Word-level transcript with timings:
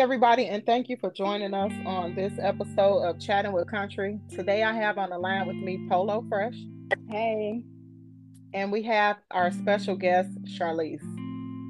everybody, 0.00 0.46
and 0.46 0.64
thank 0.64 0.88
you 0.88 0.96
for 0.96 1.10
joining 1.10 1.52
us 1.52 1.72
on 1.84 2.14
this 2.14 2.32
episode 2.40 3.02
of 3.02 3.20
Chatting 3.20 3.52
with 3.52 3.70
Country. 3.70 4.18
Today, 4.30 4.62
I 4.62 4.72
have 4.72 4.96
on 4.96 5.10
the 5.10 5.18
line 5.18 5.46
with 5.46 5.56
me 5.56 5.86
Polo 5.90 6.24
Fresh. 6.26 6.54
Hey. 7.10 7.62
And 8.54 8.72
we 8.72 8.82
have 8.84 9.18
our 9.30 9.52
special 9.52 9.96
guest, 9.96 10.30
Charlese. 10.56 11.04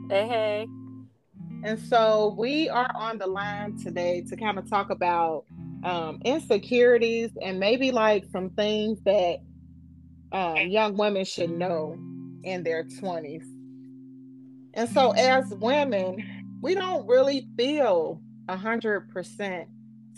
Hey, 0.09 0.29
hey. 0.29 0.69
And 1.65 1.77
so, 1.77 2.37
we 2.39 2.69
are 2.69 2.89
on 2.95 3.19
the 3.19 3.27
line 3.27 3.77
today 3.83 4.23
to 4.29 4.37
kind 4.37 4.61
of 4.61 4.71
talk 4.71 4.91
about 4.91 5.45
um, 5.83 6.23
insecurities 6.25 7.33
and 7.43 7.59
maybe 7.59 7.91
like 7.91 8.27
some 8.31 8.51
things 8.51 9.01
that 9.07 9.39
um, 10.31 10.69
young 10.69 10.97
women 10.97 11.25
should 11.25 11.51
know 11.51 11.99
in 12.45 12.63
their 12.63 12.85
20s. 12.85 13.43
And 14.75 14.89
so, 14.89 15.11
as 15.11 15.53
women, 15.55 16.40
we 16.61 16.75
don't 16.75 17.07
really 17.07 17.49
feel 17.57 18.21
a 18.49 18.57
hundred 18.57 19.09
percent 19.11 19.69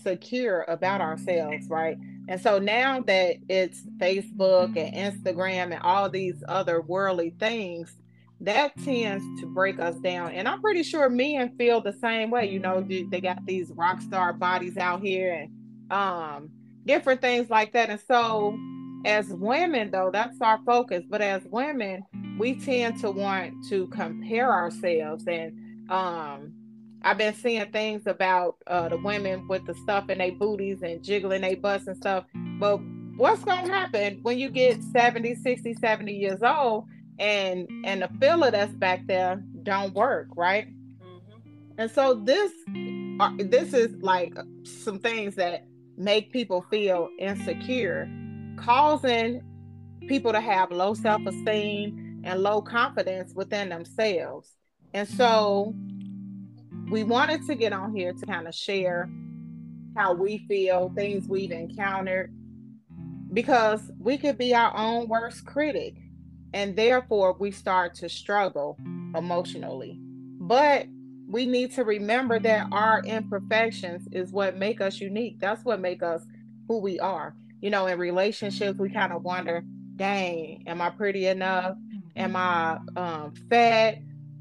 secure 0.02 0.64
about 0.68 1.00
ourselves, 1.00 1.68
right? 1.68 1.96
And 2.28 2.40
so 2.40 2.58
now 2.58 3.00
that 3.00 3.36
it's 3.48 3.82
Facebook 3.98 4.76
and 4.76 4.94
Instagram 4.94 5.72
and 5.72 5.82
all 5.82 6.08
these 6.08 6.42
other 6.48 6.80
worldly 6.80 7.34
things, 7.38 7.96
that 8.40 8.76
tends 8.82 9.24
to 9.40 9.46
break 9.46 9.78
us 9.78 9.94
down. 9.96 10.32
And 10.32 10.48
I'm 10.48 10.60
pretty 10.60 10.82
sure 10.82 11.08
men 11.08 11.56
feel 11.56 11.80
the 11.80 11.92
same 11.92 12.30
way. 12.30 12.50
You 12.50 12.58
know, 12.58 12.80
they 12.80 13.20
got 13.20 13.44
these 13.46 13.70
rock 13.74 14.00
star 14.00 14.32
bodies 14.32 14.76
out 14.76 15.00
here 15.00 15.32
and 15.32 15.92
um 15.92 16.50
different 16.84 17.20
things 17.20 17.50
like 17.50 17.72
that. 17.72 17.90
And 17.90 18.00
so 18.00 18.58
as 19.04 19.28
women 19.28 19.90
though, 19.90 20.10
that's 20.12 20.40
our 20.40 20.58
focus. 20.64 21.04
But 21.08 21.22
as 21.22 21.42
women, 21.44 22.04
we 22.38 22.54
tend 22.56 22.98
to 23.00 23.10
want 23.10 23.54
to 23.68 23.86
compare 23.88 24.50
ourselves 24.50 25.24
and 25.28 25.56
um 25.92 26.54
I've 27.04 27.18
been 27.18 27.34
seeing 27.34 27.66
things 27.72 28.06
about 28.06 28.58
uh, 28.68 28.88
the 28.88 28.96
women 28.96 29.48
with 29.48 29.66
the 29.66 29.74
stuff 29.74 30.08
in 30.08 30.18
their 30.18 30.32
booties 30.32 30.82
and 30.82 31.02
jiggling 31.02 31.40
their 31.40 31.56
butts 31.56 31.88
and 31.88 31.96
stuff. 31.96 32.26
But 32.60 32.78
what's 33.16 33.42
going 33.42 33.66
to 33.66 33.72
happen 33.72 34.20
when 34.22 34.38
you 34.38 34.50
get 34.50 34.82
70, 34.82 35.34
60, 35.34 35.74
70 35.74 36.12
years 36.12 36.42
old 36.42 36.86
and 37.18 37.68
and 37.84 38.02
the 38.02 38.08
filler 38.20 38.50
that's 38.50 38.74
back 38.74 39.06
there 39.06 39.42
don't 39.62 39.94
work, 39.94 40.28
right? 40.36 40.68
Mm-hmm. 40.68 41.72
And 41.78 41.90
so 41.90 42.14
this 42.14 42.52
uh, 43.20 43.30
this 43.38 43.74
is 43.74 44.00
like 44.00 44.34
some 44.64 44.98
things 44.98 45.34
that 45.36 45.64
make 45.96 46.32
people 46.32 46.64
feel 46.70 47.08
insecure, 47.18 48.08
causing 48.56 49.42
people 50.08 50.32
to 50.32 50.40
have 50.40 50.70
low 50.70 50.94
self-esteem 50.94 52.22
and 52.24 52.42
low 52.42 52.62
confidence 52.62 53.34
within 53.34 53.68
themselves. 53.68 54.56
And 54.94 55.08
so 55.08 55.74
we 56.90 57.02
wanted 57.02 57.46
to 57.46 57.54
get 57.54 57.72
on 57.72 57.94
here 57.94 58.12
to 58.12 58.26
kind 58.26 58.46
of 58.46 58.54
share 58.54 59.08
how 59.96 60.14
we 60.14 60.38
feel, 60.48 60.92
things 60.94 61.28
we've 61.28 61.50
encountered, 61.50 62.34
because 63.32 63.90
we 63.98 64.18
could 64.18 64.38
be 64.38 64.54
our 64.54 64.76
own 64.76 65.08
worst 65.08 65.46
critic. 65.46 65.96
And 66.54 66.76
therefore, 66.76 67.34
we 67.38 67.50
start 67.50 67.94
to 67.96 68.08
struggle 68.08 68.76
emotionally. 69.16 69.98
But 70.00 70.86
we 71.26 71.46
need 71.46 71.72
to 71.72 71.84
remember 71.84 72.38
that 72.40 72.66
our 72.72 73.02
imperfections 73.04 74.06
is 74.12 74.32
what 74.32 74.58
make 74.58 74.82
us 74.82 75.00
unique. 75.00 75.40
That's 75.40 75.64
what 75.64 75.80
make 75.80 76.02
us 76.02 76.22
who 76.68 76.78
we 76.78 77.00
are. 77.00 77.34
You 77.62 77.70
know, 77.70 77.86
in 77.86 77.98
relationships, 77.98 78.78
we 78.78 78.90
kind 78.90 79.14
of 79.14 79.22
wonder, 79.22 79.64
dang, 79.96 80.64
am 80.66 80.82
I 80.82 80.90
pretty 80.90 81.26
enough? 81.26 81.76
Am 82.16 82.36
I 82.36 82.78
um, 82.96 83.32
fat? 83.48 83.98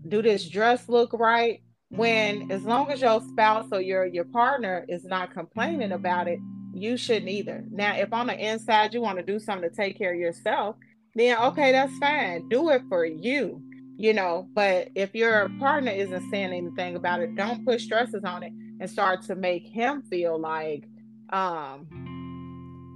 Do 0.07 0.21
this 0.21 0.47
dress 0.49 0.89
look 0.89 1.13
right? 1.13 1.61
when 1.91 2.49
as 2.49 2.63
long 2.63 2.89
as 2.89 3.01
your 3.01 3.21
spouse 3.21 3.67
or 3.71 3.81
your 3.81 4.05
your 4.05 4.23
partner 4.23 4.85
is 4.87 5.03
not 5.03 5.33
complaining 5.33 5.91
about 5.91 6.27
it 6.27 6.39
you 6.73 6.95
shouldn't 6.95 7.29
either. 7.29 7.65
Now 7.69 7.97
if 7.97 8.13
on 8.13 8.27
the 8.27 8.49
inside 8.49 8.93
you 8.93 9.01
want 9.01 9.17
to 9.17 9.25
do 9.25 9.39
something 9.39 9.69
to 9.69 9.75
take 9.75 9.97
care 9.97 10.13
of 10.13 10.19
yourself 10.19 10.77
then 11.15 11.37
okay 11.37 11.73
that's 11.73 11.95
fine. 11.97 12.47
Do 12.47 12.69
it 12.69 12.83
for 12.89 13.05
you 13.05 13.61
you 13.97 14.13
know? 14.13 14.47
But 14.53 14.87
if 14.95 15.13
your 15.13 15.49
partner 15.59 15.91
isn't 15.91 16.31
saying 16.31 16.53
anything 16.53 16.95
about 16.95 17.19
it 17.19 17.35
don't 17.35 17.65
put 17.65 17.81
stresses 17.81 18.23
on 18.23 18.43
it 18.43 18.53
and 18.79 18.89
start 18.89 19.21
to 19.23 19.35
make 19.35 19.67
him 19.67 20.01
feel 20.03 20.39
like 20.39 20.85
um 21.31 21.87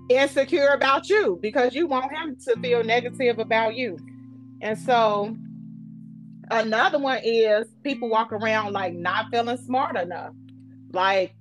insecure 0.10 0.70
about 0.70 1.10
you 1.10 1.38
because 1.42 1.76
you 1.76 1.86
want 1.86 2.16
him 2.16 2.38
to 2.46 2.56
feel 2.62 2.84
negative 2.84 3.40
about 3.40 3.76
you. 3.76 3.98
And 4.62 4.78
so 4.78 5.36
Another 6.52 7.00
one 7.00 7.20
is 7.24 7.68
people 7.84 8.10
walk 8.10 8.32
around 8.32 8.74
like 8.74 8.94
not 8.94 9.28
feeling 9.32 9.58
smart 9.58 9.98
enough. 9.98 10.34
Like 10.92 11.36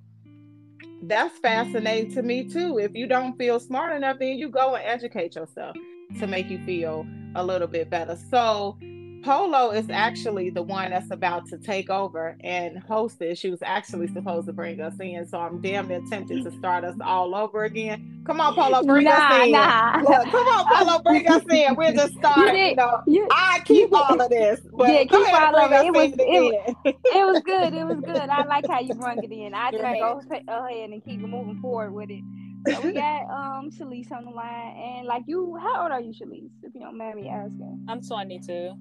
that's 1.03 1.39
fascinating 1.39 2.13
to 2.15 2.23
me 2.23 2.49
too. 2.49 2.79
If 2.79 2.95
you 2.95 3.07
don't 3.07 3.37
feel 3.37 3.61
smart 3.61 3.95
enough, 3.95 4.19
then 4.19 4.39
you 4.39 4.49
go 4.49 4.75
and 4.75 4.85
educate 4.85 5.35
yourself 5.35 5.77
to 6.19 6.27
make 6.27 6.49
you 6.49 6.65
feel 6.65 7.07
a 7.35 7.45
little 7.45 7.69
bit 7.69 7.91
better. 7.91 8.17
So 8.31 8.79
Polo 9.25 9.71
is 9.71 9.89
actually 9.89 10.51
the 10.51 10.63
one 10.63 10.91
that's 10.91 11.11
about 11.11 11.47
to 11.47 11.57
take 11.57 11.89
over 11.89 12.37
and 12.41 12.79
host 12.79 13.23
it. 13.23 13.39
She 13.39 13.49
was 13.49 13.61
actually 13.63 14.09
supposed 14.09 14.47
to 14.49 14.53
bring 14.53 14.83
us 14.83 14.93
in, 15.01 15.27
so 15.27 15.41
I'm 15.41 15.63
damn 15.63 15.89
near 15.89 16.03
tempted 16.11 16.45
to 16.45 16.51
start 16.59 16.85
us 16.85 16.95
all 17.03 17.35
over 17.35 17.65
again. 17.65 18.23
Come 18.27 18.39
on, 18.39 18.55
Polo, 18.55 18.83
bring 18.87 19.05
nah, 19.05 19.13
us 19.13 19.47
in. 19.47 19.53
Nah. 19.53 19.97
Look, 20.07 20.31
come 20.31 20.47
on, 20.47 20.67
Polo, 20.67 21.03
bring 21.03 21.27
us 21.27 21.43
in. 21.51 21.75
We're 21.75 21.95
just 21.95 22.13
starting. 22.19 22.55
You, 22.55 22.65
you 22.67 22.77
know, 22.77 23.03
you, 23.07 23.29
I 23.31 23.63
keep 23.65 23.91
you, 23.91 23.97
all 23.97 24.21
of 24.21 24.29
this. 24.29 24.61
But 24.75 24.91
yeah, 24.91 25.05
keep 25.05 25.13
all 25.13 25.57
of 25.57 25.73
it. 25.73 25.87
It 25.87 25.95
was, 25.95 26.13
it, 26.13 26.77
it, 26.85 27.25
was 27.25 27.43
good. 27.47 27.73
It 27.73 27.87
was 27.87 28.01
good. 28.05 28.29
I 28.29 28.45
like 28.45 28.67
how 28.69 28.81
you 28.81 28.93
brought 28.93 29.25
it 29.25 29.33
in. 29.33 29.55
I 29.55 29.71
just 29.71 29.83
go, 29.83 30.21
go 30.29 30.67
ahead 30.67 30.91
and 30.91 31.03
keep 31.03 31.21
moving 31.21 31.59
forward 31.63 31.95
with 31.95 32.11
it. 32.11 32.23
So 32.69 32.81
we 32.81 32.93
got 32.93 33.23
um 33.31 33.71
Shalise 33.71 34.13
on 34.13 34.27
the 34.27 34.31
line, 34.31 34.77
and 34.77 35.07
like 35.07 35.23
you, 35.27 35.59
how 35.61 35.83
old 35.83 35.93
are 35.93 36.01
you, 36.01 36.13
Shalise? 36.13 36.51
If 36.63 36.75
you 36.75 36.81
don't 36.81 36.99
mind 36.99 37.17
me 37.17 37.29
asking. 37.29 37.87
I'm 37.89 38.03
22. 38.03 38.75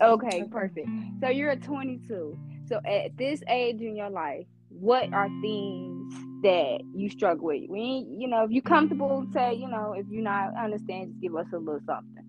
Okay, 0.00 0.44
perfect. 0.50 0.88
So 1.20 1.28
you're 1.28 1.50
a 1.50 1.56
22. 1.56 2.38
So 2.66 2.80
at 2.86 3.16
this 3.16 3.42
age 3.48 3.80
in 3.80 3.96
your 3.96 4.10
life, 4.10 4.46
what 4.68 5.12
are 5.12 5.28
things 5.40 6.14
that 6.42 6.80
you 6.94 7.10
struggle 7.10 7.46
with? 7.46 7.68
We, 7.68 8.06
you 8.08 8.28
know, 8.28 8.44
if 8.44 8.50
you're 8.50 8.62
comfortable, 8.62 9.26
say, 9.32 9.54
you 9.54 9.68
know, 9.68 9.94
if 9.96 10.06
you're 10.08 10.22
not 10.22 10.56
understand, 10.56 11.10
just 11.10 11.20
give 11.20 11.36
us 11.36 11.46
a 11.52 11.58
little 11.58 11.80
something. 11.86 12.24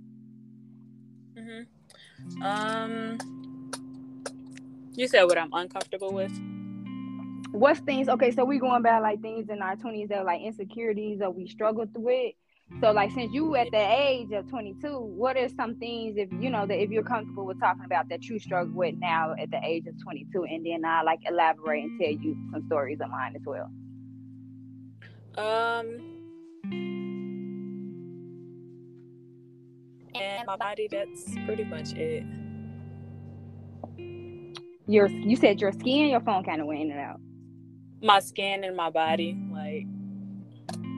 Mm-hmm. 1.37 2.43
Um, 2.43 3.17
you 4.95 5.07
said 5.07 5.23
what 5.23 5.37
I'm 5.37 5.53
uncomfortable 5.53 6.13
with. 6.13 6.31
What's 7.51 7.79
things? 7.81 8.09
Okay, 8.09 8.31
so 8.31 8.45
we 8.45 8.59
going 8.59 8.81
about 8.81 9.01
like 9.03 9.21
things 9.21 9.49
in 9.49 9.61
our 9.61 9.75
20s 9.75 10.09
that 10.09 10.19
are 10.19 10.23
like 10.23 10.41
insecurities 10.41 11.19
that 11.19 11.33
we 11.33 11.47
struggled 11.47 11.89
with 11.95 12.33
so 12.81 12.91
like 12.91 13.11
since 13.11 13.33
you 13.33 13.55
at 13.55 13.71
the 13.71 13.77
age 13.77 14.31
of 14.31 14.49
22, 14.49 14.99
what 14.99 15.37
are 15.37 15.47
some 15.49 15.75
things 15.75 16.15
if 16.17 16.29
you 16.33 16.49
know 16.49 16.65
that 16.65 16.81
if 16.81 16.89
you're 16.89 17.03
comfortable 17.03 17.45
with 17.45 17.59
talking 17.59 17.85
about 17.85 18.09
that 18.09 18.23
you 18.25 18.39
struggle 18.39 18.73
with 18.73 18.95
now 18.97 19.35
at 19.39 19.51
the 19.51 19.59
age 19.63 19.85
of 19.87 20.01
22, 20.01 20.43
and 20.43 20.65
then 20.65 20.83
I 20.85 21.01
like 21.03 21.19
elaborate 21.25 21.83
and 21.83 21.99
tell 21.99 22.11
you 22.11 22.35
some 22.51 22.65
stories 22.67 22.99
of 23.01 23.09
mine 23.09 23.35
as 23.35 23.41
well. 23.45 23.69
Um. 25.37 26.09
And 30.15 30.45
my 30.45 30.55
body, 30.57 30.87
that's 30.91 31.33
pretty 31.45 31.63
much 31.63 31.93
it. 31.93 32.23
Your, 34.85 35.07
you 35.07 35.35
said 35.35 35.59
your 35.61 35.71
skin, 35.71 36.09
your 36.09 36.19
phone 36.19 36.43
kind 36.43 36.61
of 36.61 36.67
went 36.67 36.81
in 36.81 36.91
and 36.91 36.99
out. 36.99 37.19
My 38.01 38.19
skin 38.19 38.63
and 38.63 38.75
my 38.75 38.89
body, 38.89 39.33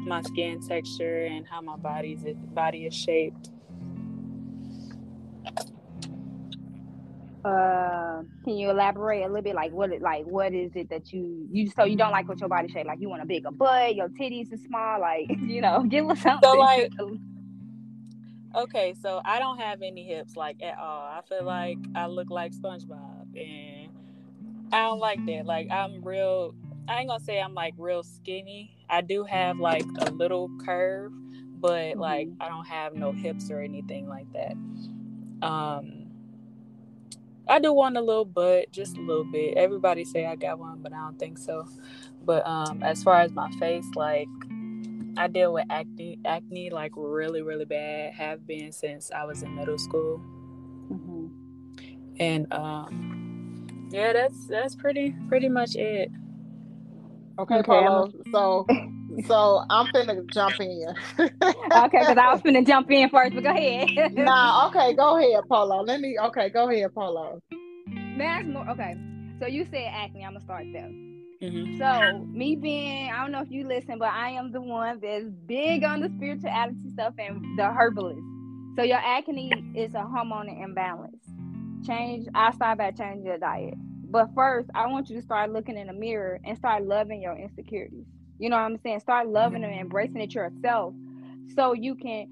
my 0.05 0.21
skin 0.21 0.65
texture 0.65 1.25
and 1.25 1.45
how 1.47 1.61
my 1.61 1.75
body's 1.75 2.23
body 2.53 2.85
is 2.85 2.93
shaped. 2.93 3.49
Uh, 7.45 8.23
can 8.43 8.57
you 8.57 8.71
elaborate 8.71 9.21
a 9.21 9.27
little 9.27 9.43
bit? 9.43 9.53
Like 9.53 9.71
what? 9.71 9.91
Like 10.01 10.25
what 10.25 10.51
is 10.51 10.71
it 10.73 10.89
that 10.89 11.13
you 11.13 11.47
you 11.51 11.69
so 11.69 11.83
you 11.83 11.95
don't 11.95 12.11
like 12.11 12.27
what 12.27 12.39
your 12.39 12.49
body 12.49 12.67
shape? 12.69 12.87
Like 12.87 12.99
you 12.99 13.07
want 13.07 13.21
a 13.21 13.25
bigger 13.25 13.51
butt, 13.51 13.95
your 13.95 14.09
titties 14.09 14.51
are 14.51 14.57
small. 14.57 14.99
Like 14.99 15.27
you 15.41 15.61
know, 15.61 15.83
give 15.83 16.09
us 16.09 16.21
something. 16.21 16.49
So 16.49 16.57
like, 16.57 16.91
okay, 18.55 18.95
so 18.99 19.21
I 19.23 19.37
don't 19.37 19.59
have 19.59 19.83
any 19.83 20.07
hips 20.07 20.35
like 20.35 20.61
at 20.63 20.79
all. 20.79 21.01
I 21.01 21.21
feel 21.29 21.43
like 21.43 21.77
I 21.93 22.07
look 22.07 22.31
like 22.31 22.51
SpongeBob, 22.53 23.35
and 23.35 23.89
I 24.73 24.87
don't 24.87 24.99
like 24.99 25.23
that. 25.27 25.45
Like 25.45 25.69
I'm 25.69 26.03
real. 26.03 26.55
I 26.87 26.99
ain't 26.99 27.09
gonna 27.09 27.23
say 27.23 27.39
I'm 27.39 27.53
like 27.53 27.73
real 27.77 28.03
skinny 28.03 28.75
I 28.89 29.01
do 29.01 29.23
have 29.23 29.59
like 29.59 29.85
a 29.99 30.11
little 30.11 30.49
curve, 30.63 31.11
but 31.59 31.97
like 31.97 32.27
mm-hmm. 32.27 32.41
I 32.41 32.49
don't 32.49 32.65
have 32.65 32.93
no 32.93 33.11
hips 33.11 33.49
or 33.49 33.61
anything 33.61 34.07
like 34.07 34.27
that. 34.33 34.53
Um 35.45 36.03
I 37.47 37.59
do 37.59 37.73
want 37.73 37.95
a 37.97 38.01
little 38.01 38.25
butt, 38.25 38.71
just 38.71 38.97
a 38.97 39.01
little 39.01 39.23
bit. 39.23 39.55
Everybody 39.55 40.03
say 40.03 40.25
I 40.25 40.35
got 40.35 40.57
one, 40.57 40.81
but 40.81 40.93
I 40.93 40.97
don't 40.97 41.19
think 41.19 41.37
so. 41.37 41.67
But 42.23 42.45
um 42.45 42.83
as 42.83 43.03
far 43.03 43.21
as 43.21 43.31
my 43.31 43.49
face, 43.51 43.87
like 43.95 44.27
I 45.17 45.27
deal 45.27 45.53
with 45.53 45.65
acne 45.69 46.19
acne 46.25 46.69
like 46.69 46.91
really, 46.95 47.41
really 47.41 47.65
bad. 47.65 48.13
Have 48.13 48.45
been 48.45 48.71
since 48.71 49.11
I 49.11 49.23
was 49.23 49.43
in 49.43 49.55
middle 49.55 49.77
school. 49.79 50.21
Mm-hmm. 50.91 51.27
And 52.19 52.53
um 52.53 53.89
Yeah, 53.91 54.13
that's 54.13 54.47
that's 54.47 54.75
pretty 54.75 55.15
pretty 55.27 55.49
much 55.49 55.75
it. 55.75 56.11
Okay, 57.37 57.63
Polo. 57.63 58.11
So 58.31 58.65
so 59.27 59.63
I'm 59.69 59.87
finna 59.87 60.25
jump 60.31 60.59
in. 60.59 60.87
okay, 61.19 61.99
because 61.99 62.17
I 62.17 62.31
was 62.31 62.41
finna 62.41 62.65
jump 62.65 62.89
in 62.91 63.09
first, 63.09 63.35
but 63.35 63.43
go 63.43 63.49
ahead. 63.49 64.13
nah, 64.13 64.67
okay, 64.67 64.93
go 64.93 65.17
ahead, 65.17 65.43
Polo. 65.49 65.81
Let 65.81 65.99
me 65.99 66.17
okay, 66.19 66.49
go 66.49 66.69
ahead, 66.69 66.93
Polo. 66.93 67.41
That's 68.17 68.47
more 68.47 68.69
okay. 68.69 68.95
So 69.39 69.47
you 69.47 69.65
said 69.65 69.91
acne, 69.91 70.23
I'm 70.23 70.33
gonna 70.33 70.45
start 70.45 70.65
there. 70.71 70.89
Mm-hmm. 71.41 71.77
So 71.77 72.25
me 72.31 72.55
being, 72.55 73.11
I 73.11 73.21
don't 73.21 73.31
know 73.31 73.41
if 73.41 73.51
you 73.51 73.67
listen, 73.67 73.99
but 73.99 74.09
I 74.09 74.29
am 74.29 74.51
the 74.51 74.61
one 74.61 74.99
that's 75.01 75.25
big 75.45 75.83
on 75.83 75.99
the 75.99 76.09
spirituality 76.09 76.89
stuff 76.93 77.13
and 77.19 77.57
the 77.57 77.65
herbalist. 77.65 78.21
So 78.77 78.83
your 78.83 78.97
acne 78.97 79.51
is 79.75 79.93
a 79.93 79.99
hormonal 79.99 80.63
imbalance. 80.63 81.23
Change. 81.85 82.27
I 82.33 82.51
start 82.51 82.77
by 82.77 82.91
changing 82.91 83.25
your 83.25 83.37
diet. 83.37 83.75
But 84.15 84.33
first, 84.33 84.69
I 84.73 84.87
want 84.87 85.09
you 85.09 85.17
to 85.17 85.21
start 85.21 85.51
looking 85.51 85.77
in 85.77 85.87
the 85.87 85.93
mirror 85.93 86.39
and 86.45 86.57
start 86.57 86.85
loving 86.87 87.21
your 87.21 87.35
insecurities. 87.35 88.05
You 88.39 88.49
know 88.49 88.55
what 88.55 88.61
I'm 88.61 88.77
saying? 88.77 89.01
Start 89.01 89.27
loving 89.27 89.59
them 89.59 89.71
and 89.71 89.81
embracing 89.81 90.21
it 90.21 90.33
yourself, 90.33 90.93
so 91.53 91.73
you 91.73 91.95
can. 91.95 92.27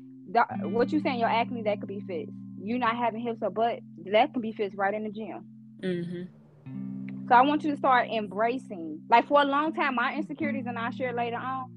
What 0.62 0.94
you 0.94 1.02
saying? 1.02 1.20
Your 1.20 1.28
acne 1.28 1.62
that 1.64 1.82
could 1.82 1.90
be 1.90 2.00
fixed. 2.00 2.32
You 2.58 2.80
not 2.80 2.96
having 2.96 3.20
hips 3.20 3.40
or 3.42 3.50
butt 3.50 3.82
that 4.06 4.32
can 4.32 4.42
be 4.42 4.54
fixed 4.54 4.78
right 4.78 4.94
in 4.94 5.04
the 5.04 5.10
gym. 5.10 5.44
Mm-hmm. 5.84 7.28
So 7.28 7.36
I 7.36 7.42
want 7.42 7.66
you 7.66 7.72
to 7.72 7.78
start 7.78 8.08
embracing. 8.08 9.02
Like 9.10 9.28
for 9.28 9.42
a 9.42 9.46
long 9.46 9.74
time, 9.74 9.96
my 9.96 10.16
insecurities, 10.16 10.68
and 10.68 10.80
I'll 10.80 10.92
share 10.92 11.12
later 11.14 11.36
on. 11.36 11.70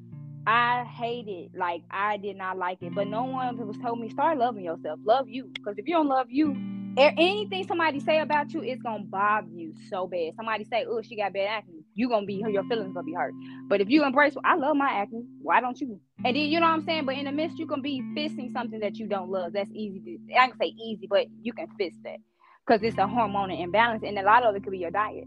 I 0.46 0.84
hated, 0.84 1.50
like 1.58 1.82
I 1.90 2.18
did 2.18 2.36
not 2.36 2.58
like 2.58 2.80
it, 2.80 2.94
but 2.94 3.08
no 3.08 3.24
one 3.24 3.56
was 3.66 3.76
told 3.78 3.98
me 3.98 4.08
start 4.10 4.38
loving 4.38 4.62
yourself, 4.62 5.00
love 5.04 5.28
you. 5.28 5.50
Because 5.52 5.78
if 5.78 5.88
you 5.88 5.94
don't 5.94 6.06
love 6.06 6.28
you, 6.30 6.54
anything 6.96 7.66
somebody 7.66 8.00
say 8.00 8.20
about 8.20 8.52
you 8.52 8.62
is 8.62 8.81
gonna 8.82 9.04
bother 9.04 9.48
you 9.54 9.75
so 9.90 10.06
bad. 10.06 10.34
Somebody 10.37 10.64
say, 10.64 10.84
"Oh, 10.88 11.02
she 11.02 11.16
got 11.16 11.32
bad 11.32 11.48
acne," 11.48 11.84
you 11.94 12.08
gonna 12.08 12.26
be 12.26 12.43
your 12.48 12.64
feelings 12.64 12.94
gonna 12.94 13.04
be 13.04 13.14
hurt. 13.14 13.34
But 13.69 13.81
if 13.81 13.90
you 13.90 14.04
embrace, 14.04 14.34
well, 14.34 14.43
I 14.44 14.56
love 14.56 14.76
my 14.76 14.90
acne. 14.90 15.25
Why 15.43 15.60
don't 15.60 15.81
you? 15.81 16.00
And 16.25 16.37
then 16.37 16.44
you 16.46 16.60
know 16.60 16.66
what 16.66 16.75
I'm 16.75 16.84
saying. 16.84 17.06
But 17.06 17.16
in 17.16 17.26
the 17.26 17.32
midst, 17.32 17.58
you 17.58 17.66
can 17.66 17.82
be 17.82 18.02
fixing 18.14 18.50
something 18.50 18.81
that 18.81 18.96
you 18.96 19.06
don't 19.08 19.31
love. 19.31 19.52
That's 19.52 19.70
easy. 19.72 20.00
To, 20.00 20.34
I 20.38 20.48
can 20.48 20.58
say 20.58 20.66
easy, 20.66 21.06
but 21.06 21.26
you 21.43 21.52
can 21.52 21.69
fix 21.78 21.96
that 22.04 22.19
because 22.66 22.82
it's 22.82 22.99
a 22.99 23.02
hormonal 23.02 23.60
imbalance, 23.60 24.02
and 24.04 24.19
a 24.19 24.22
lot 24.22 24.44
of 24.44 24.56
it 24.56 24.62
could 24.62 24.72
be 24.72 24.78
your 24.78 24.90
diet. 24.90 25.25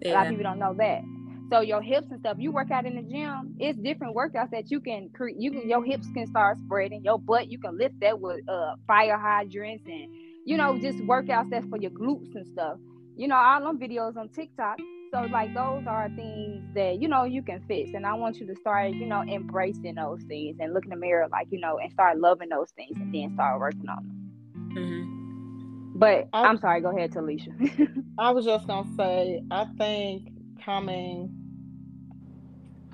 Yeah. 0.00 0.12
A 0.12 0.14
lot 0.14 0.26
of 0.26 0.30
people 0.30 0.44
don't 0.44 0.58
know 0.58 0.74
that. 0.74 1.02
So 1.50 1.60
your 1.60 1.82
hips 1.82 2.08
and 2.10 2.20
stuff, 2.20 2.38
you 2.40 2.52
work 2.52 2.70
out 2.70 2.86
in 2.86 2.96
the 2.96 3.02
gym. 3.02 3.56
It's 3.60 3.78
different 3.78 4.16
workouts 4.16 4.50
that 4.50 4.70
you 4.70 4.80
can 4.80 5.10
create. 5.14 5.36
You 5.38 5.50
can 5.52 5.68
your 5.68 5.84
hips 5.84 6.08
can 6.14 6.26
start 6.26 6.58
spreading. 6.58 7.04
Your 7.04 7.18
butt, 7.18 7.50
you 7.50 7.58
can 7.58 7.78
lift 7.78 8.00
that 8.00 8.20
with 8.20 8.40
uh 8.48 8.74
fire 8.86 9.18
hydrants 9.18 9.84
and 9.86 10.08
you 10.44 10.56
know 10.56 10.78
just 10.78 10.98
workouts 10.98 11.50
that's 11.50 11.66
for 11.66 11.78
your 11.78 11.90
glutes 11.90 12.34
and 12.34 12.46
stuff. 12.46 12.78
You 13.16 13.28
know 13.28 13.36
all 13.36 13.60
them 13.60 13.78
videos 13.78 14.16
on 14.16 14.28
TikTok. 14.28 14.78
So 15.12 15.22
like 15.30 15.54
those 15.54 15.84
are 15.86 16.08
things 16.16 16.64
that 16.74 17.00
you 17.00 17.08
know 17.08 17.24
you 17.24 17.42
can 17.42 17.62
fix, 17.68 17.90
and 17.94 18.06
I 18.06 18.14
want 18.14 18.38
you 18.38 18.46
to 18.46 18.56
start 18.56 18.92
you 18.92 19.06
know 19.06 19.22
embracing 19.22 19.94
those 19.94 20.22
things 20.24 20.56
and 20.60 20.74
look 20.74 20.84
in 20.84 20.90
the 20.90 20.96
mirror 20.96 21.28
like 21.30 21.48
you 21.50 21.60
know 21.60 21.78
and 21.78 21.90
start 21.92 22.18
loving 22.18 22.48
those 22.48 22.70
things 22.72 22.96
and 22.96 23.14
then 23.14 23.32
start 23.34 23.60
working 23.60 23.88
on 23.88 23.96
them. 23.96 24.74
Mm-hmm. 24.76 25.98
But 25.98 26.28
I, 26.32 26.48
am 26.48 26.58
sorry, 26.58 26.80
go 26.80 26.96
ahead, 26.96 27.12
Talesha. 27.12 28.02
I 28.18 28.32
was 28.32 28.44
just 28.44 28.66
gonna 28.66 28.90
say, 28.96 29.42
I 29.50 29.66
think 29.78 30.30
coming 30.64 31.32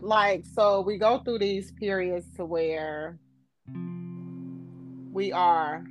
like 0.03 0.45
so 0.55 0.81
we 0.81 0.99
go 0.99 1.19
through 1.19 1.39
these 1.39 1.73
periods 1.73 2.27
to 2.37 2.45
where 2.45 3.19
we 5.13 5.33
are 5.33 5.85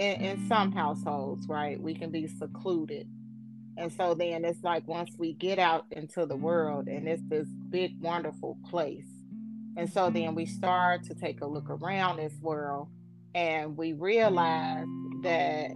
in, 0.00 0.20
in 0.22 0.48
some 0.48 0.72
households, 0.72 1.46
right? 1.46 1.80
We 1.80 1.94
can 1.94 2.10
be 2.10 2.26
secluded. 2.26 3.06
And 3.76 3.92
so 3.92 4.14
then 4.14 4.44
it's 4.44 4.62
like 4.64 4.88
once 4.88 5.10
we 5.18 5.34
get 5.34 5.58
out 5.58 5.84
into 5.90 6.26
the 6.26 6.36
world 6.36 6.88
and 6.88 7.06
it's 7.06 7.22
this 7.28 7.46
big, 7.68 8.00
wonderful 8.00 8.56
place. 8.68 9.06
And 9.76 9.90
so 9.92 10.10
then 10.10 10.34
we 10.34 10.46
start 10.46 11.04
to 11.04 11.14
take 11.14 11.42
a 11.42 11.46
look 11.46 11.68
around 11.68 12.16
this 12.16 12.32
world 12.40 12.88
and 13.34 13.76
we 13.76 13.92
realize 13.92 14.86
that 15.22 15.70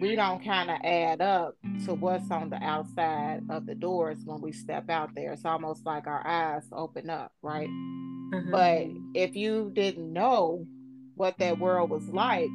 we 0.00 0.16
don't 0.16 0.44
kind 0.44 0.70
of 0.70 0.78
add 0.82 1.20
up 1.20 1.54
to 1.86 1.94
what's 1.94 2.30
on 2.32 2.50
the 2.50 2.62
outside 2.62 3.42
of 3.48 3.64
the 3.64 3.76
doors 3.76 4.18
when 4.24 4.40
we 4.40 4.50
step 4.50 4.90
out 4.90 5.14
there. 5.14 5.32
It's 5.32 5.44
almost 5.44 5.86
like 5.86 6.08
our 6.08 6.26
eyes 6.26 6.64
open 6.72 7.08
up, 7.08 7.32
right? 7.42 7.68
Mm-hmm. 7.68 8.50
But 8.50 8.88
if 9.14 9.36
you 9.36 9.70
didn't 9.72 10.12
know 10.12 10.66
what 11.14 11.38
that 11.38 11.58
world 11.58 11.90
was 11.90 12.08
like, 12.08 12.50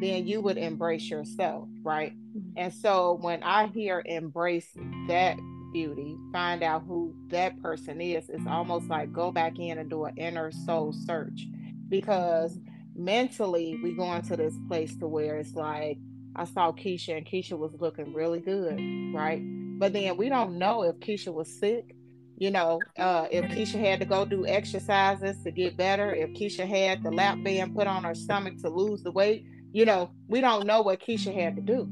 then 0.00 0.26
you 0.26 0.40
would 0.40 0.58
embrace 0.58 1.08
yourself, 1.08 1.68
right? 1.82 2.12
Mm-hmm. 2.36 2.50
And 2.56 2.72
so 2.72 3.18
when 3.20 3.42
I 3.42 3.66
hear 3.68 4.02
embrace 4.04 4.68
that 5.08 5.36
beauty, 5.72 6.16
find 6.32 6.62
out 6.62 6.84
who 6.86 7.14
that 7.28 7.60
person 7.62 8.00
is, 8.00 8.28
it's 8.28 8.46
almost 8.46 8.88
like 8.88 9.12
go 9.12 9.30
back 9.30 9.58
in 9.58 9.78
and 9.78 9.88
do 9.88 10.04
an 10.04 10.16
inner 10.16 10.52
soul 10.52 10.92
search 10.92 11.46
because 11.88 12.58
mentally 12.94 13.78
we 13.82 13.92
go 13.92 14.12
into 14.14 14.36
this 14.36 14.54
place 14.68 14.96
to 14.96 15.06
where 15.06 15.36
it's 15.36 15.54
like 15.54 15.98
I 16.34 16.44
saw 16.44 16.72
Keisha 16.72 17.16
and 17.16 17.26
Keisha 17.26 17.58
was 17.58 17.72
looking 17.80 18.12
really 18.12 18.40
good, 18.40 18.78
right? 19.14 19.40
But 19.78 19.92
then 19.92 20.16
we 20.16 20.28
don't 20.28 20.58
know 20.58 20.82
if 20.82 20.96
Keisha 20.96 21.32
was 21.32 21.58
sick, 21.58 21.94
you 22.38 22.50
know, 22.50 22.80
uh, 22.98 23.26
if 23.30 23.44
Keisha 23.46 23.80
had 23.80 24.00
to 24.00 24.06
go 24.06 24.26
do 24.26 24.46
exercises 24.46 25.42
to 25.44 25.50
get 25.50 25.76
better, 25.76 26.14
if 26.14 26.30
Keisha 26.30 26.68
had 26.68 27.02
the 27.02 27.10
lap 27.10 27.38
band 27.42 27.74
put 27.74 27.86
on 27.86 28.04
her 28.04 28.14
stomach 28.14 28.58
to 28.58 28.68
lose 28.68 29.02
the 29.02 29.10
weight, 29.10 29.46
you 29.76 29.84
know, 29.84 30.08
we 30.26 30.40
don't 30.40 30.66
know 30.66 30.80
what 30.80 31.02
Keisha 31.02 31.34
had 31.34 31.54
to 31.56 31.60
do, 31.60 31.86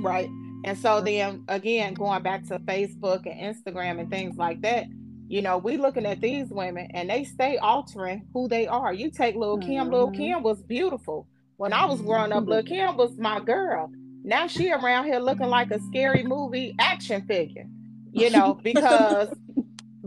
right? 0.00 0.28
And 0.64 0.76
so 0.76 1.00
then 1.00 1.44
again, 1.46 1.94
going 1.94 2.24
back 2.24 2.44
to 2.48 2.58
Facebook 2.58 3.26
and 3.30 3.54
Instagram 3.54 4.00
and 4.00 4.10
things 4.10 4.36
like 4.36 4.60
that, 4.62 4.86
you 5.28 5.40
know, 5.40 5.56
we 5.56 5.76
looking 5.76 6.04
at 6.04 6.20
these 6.20 6.48
women 6.48 6.88
and 6.92 7.08
they 7.08 7.22
stay 7.22 7.58
altering 7.58 8.26
who 8.32 8.48
they 8.48 8.66
are. 8.66 8.92
You 8.92 9.12
take 9.12 9.36
Lil 9.36 9.58
Kim, 9.58 9.84
mm-hmm. 9.84 9.92
Lil 9.92 10.10
Kim 10.10 10.42
was 10.42 10.64
beautiful 10.64 11.28
when 11.58 11.72
I 11.72 11.84
was 11.84 12.00
growing 12.00 12.32
up, 12.32 12.44
Lil 12.48 12.64
Kim 12.64 12.96
was 12.96 13.16
my 13.18 13.38
girl. 13.38 13.92
Now 14.24 14.48
she 14.48 14.72
around 14.72 15.04
here 15.04 15.20
looking 15.20 15.50
like 15.50 15.70
a 15.70 15.78
scary 15.78 16.24
movie 16.24 16.74
action 16.80 17.24
figure, 17.28 17.68
you 18.10 18.30
know, 18.30 18.54
because 18.64 19.32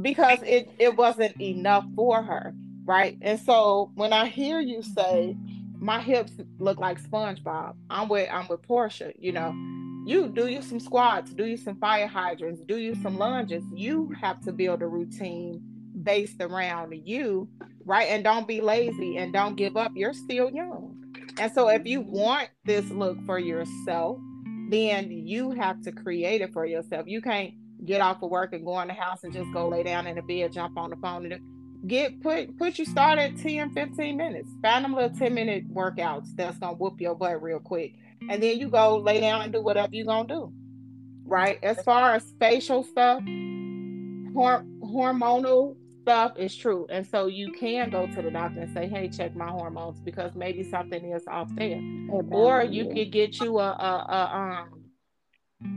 because 0.02 0.40
it 0.44 0.70
it 0.80 0.98
wasn't 0.98 1.40
enough 1.40 1.86
for 1.96 2.22
her, 2.22 2.54
right? 2.84 3.18
And 3.22 3.40
so 3.40 3.90
when 3.96 4.12
I 4.12 4.26
hear 4.28 4.60
you 4.60 4.84
say 4.84 5.38
my 5.80 6.02
hips 6.02 6.34
look 6.60 6.80
like 6.80 7.02
SpongeBob, 7.02 7.76
I'm 7.90 8.10
with 8.10 8.30
I'm 8.32 8.48
with 8.48 8.62
Portia, 8.64 9.14
you 9.18 9.32
know. 9.32 9.54
You 10.06 10.30
do 10.30 10.48
you 10.48 10.62
some 10.62 10.80
squats, 10.80 11.34
do 11.34 11.46
you 11.46 11.58
some 11.58 11.78
fire 11.80 12.08
hydrants, 12.08 12.62
do 12.62 12.78
you 12.78 12.96
some 13.02 13.18
lunges. 13.18 13.64
You 13.74 14.14
have 14.22 14.40
to 14.42 14.54
build 14.54 14.82
a 14.82 14.88
routine 14.88 15.62
based 16.04 16.42
around 16.42 16.94
you, 17.04 17.50
right? 17.84 18.08
And 18.08 18.24
don't 18.24 18.48
be 18.48 18.62
lazy 18.62 19.18
and 19.18 19.34
don't 19.34 19.56
give 19.56 19.76
up. 19.76 19.92
You're 19.96 20.14
still 20.14 20.50
young 20.50 20.98
and 21.40 21.52
so 21.52 21.68
if 21.68 21.86
you 21.86 22.02
want 22.02 22.50
this 22.66 22.90
look 22.90 23.24
for 23.26 23.38
yourself, 23.38 24.18
then 24.70 25.12
you 25.12 25.52
have 25.52 25.82
to 25.84 25.92
create 25.92 26.42
it 26.42 26.52
for 26.52 26.66
yourself. 26.66 27.06
You 27.08 27.22
can't 27.22 27.54
get 27.86 28.02
off 28.02 28.24
of 28.24 28.32
work 28.32 28.54
and 28.54 28.66
go 28.66 28.80
in 28.82 28.88
the 28.88 28.94
house 28.96 29.24
and 29.24 29.32
just 29.32 29.52
go 29.54 29.68
lay 29.70 29.84
down 29.84 30.08
in 30.08 30.16
the 30.16 30.22
bed, 30.24 30.52
jump 30.52 30.78
on 30.78 30.90
the 30.90 30.96
phone 30.96 31.32
and 31.32 31.42
get 31.86 32.22
put 32.22 32.58
put 32.58 32.80
you 32.80 32.86
start 32.86 33.20
at 33.20 33.38
10, 33.38 33.72
15 33.72 34.18
minutes. 34.18 34.50
Find 34.62 34.86
them 34.86 34.94
little 34.94 35.16
10 35.16 35.34
minute 35.34 35.72
workouts 35.74 36.36
that's 36.36 36.58
gonna 36.58 36.76
whoop 36.76 37.00
your 37.00 37.16
butt 37.16 37.42
real 37.42 37.60
quick. 37.60 37.94
And 38.30 38.42
then 38.42 38.58
you 38.58 38.70
go 38.70 38.98
lay 38.98 39.20
down 39.22 39.42
and 39.42 39.54
do 39.54 39.62
whatever 39.62 39.94
you're 39.94 40.06
gonna 40.06 40.28
do. 40.28 40.54
Right? 41.26 41.60
As 41.62 41.82
far 41.84 42.16
as 42.16 42.34
facial 42.40 42.84
stuff, 42.84 43.22
hormonal 44.34 45.76
stuff 46.02 46.32
is 46.38 46.56
true. 46.56 46.88
And 46.90 47.06
so 47.06 47.28
you 47.28 47.52
can 47.52 47.90
go 47.90 48.08
to 48.08 48.22
the 48.22 48.32
doctor 48.32 48.62
and 48.62 48.74
say, 48.74 48.88
hey, 48.88 49.10
check 49.10 49.36
my 49.36 49.50
hormones 49.50 50.00
because 50.00 50.36
maybe 50.36 50.64
something 50.64 51.12
is 51.12 51.28
off 51.28 51.50
there. 51.56 51.82
Or 52.32 52.64
you 52.64 52.86
could 52.94 53.12
get 53.12 53.42
you 53.42 53.60
a, 53.60 53.70
a, 53.72 54.06
a 54.10 54.38
um, 54.38 54.86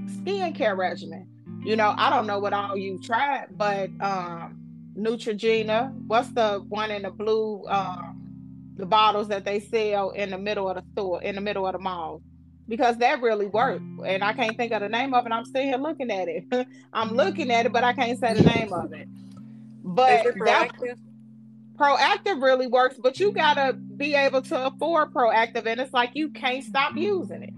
skincare 0.06 0.76
regimen. 0.76 1.26
You 1.64 1.74
know, 1.76 1.94
I 1.96 2.10
don't 2.10 2.26
know 2.26 2.38
what 2.38 2.52
all 2.52 2.76
you 2.76 3.00
tried, 3.00 3.48
but 3.56 3.90
um, 4.00 4.59
Neutrogena, 5.00 5.92
what's 6.06 6.28
the 6.30 6.64
one 6.68 6.90
in 6.90 7.02
the 7.02 7.10
blue, 7.10 7.64
um, 7.68 8.74
the 8.76 8.86
bottles 8.86 9.28
that 9.28 9.44
they 9.44 9.60
sell 9.60 10.10
in 10.10 10.30
the 10.30 10.38
middle 10.38 10.68
of 10.68 10.76
the 10.76 10.84
store, 10.92 11.22
in 11.22 11.34
the 11.34 11.40
middle 11.40 11.66
of 11.66 11.72
the 11.72 11.78
mall? 11.78 12.22
because 12.70 12.96
that 12.98 13.20
really 13.20 13.46
worked. 13.46 13.82
And 14.06 14.22
I 14.22 14.32
can't 14.32 14.56
think 14.56 14.72
of 14.72 14.80
the 14.80 14.88
name 14.88 15.12
of 15.12 15.26
it. 15.26 15.32
I'm 15.32 15.44
still 15.44 15.62
here 15.62 15.76
looking 15.76 16.10
at 16.10 16.28
it. 16.28 16.44
I'm 16.92 17.10
looking 17.10 17.50
at 17.50 17.66
it, 17.66 17.72
but 17.72 17.82
I 17.82 17.92
can't 17.92 18.18
say 18.18 18.32
the 18.32 18.44
name 18.44 18.72
of 18.72 18.92
it. 18.92 19.08
But 19.82 20.24
Proactiv? 20.24 20.96
Proactiv 21.76 22.42
really 22.42 22.68
works, 22.68 22.96
but 23.02 23.18
you 23.18 23.32
gotta 23.32 23.72
be 23.72 24.14
able 24.14 24.42
to 24.42 24.66
afford 24.66 25.12
Proactiv, 25.12 25.66
and 25.66 25.80
it's 25.80 25.92
like 25.92 26.10
you 26.14 26.30
can't 26.30 26.62
stop 26.62 26.96
using 26.96 27.42
it. 27.42 27.54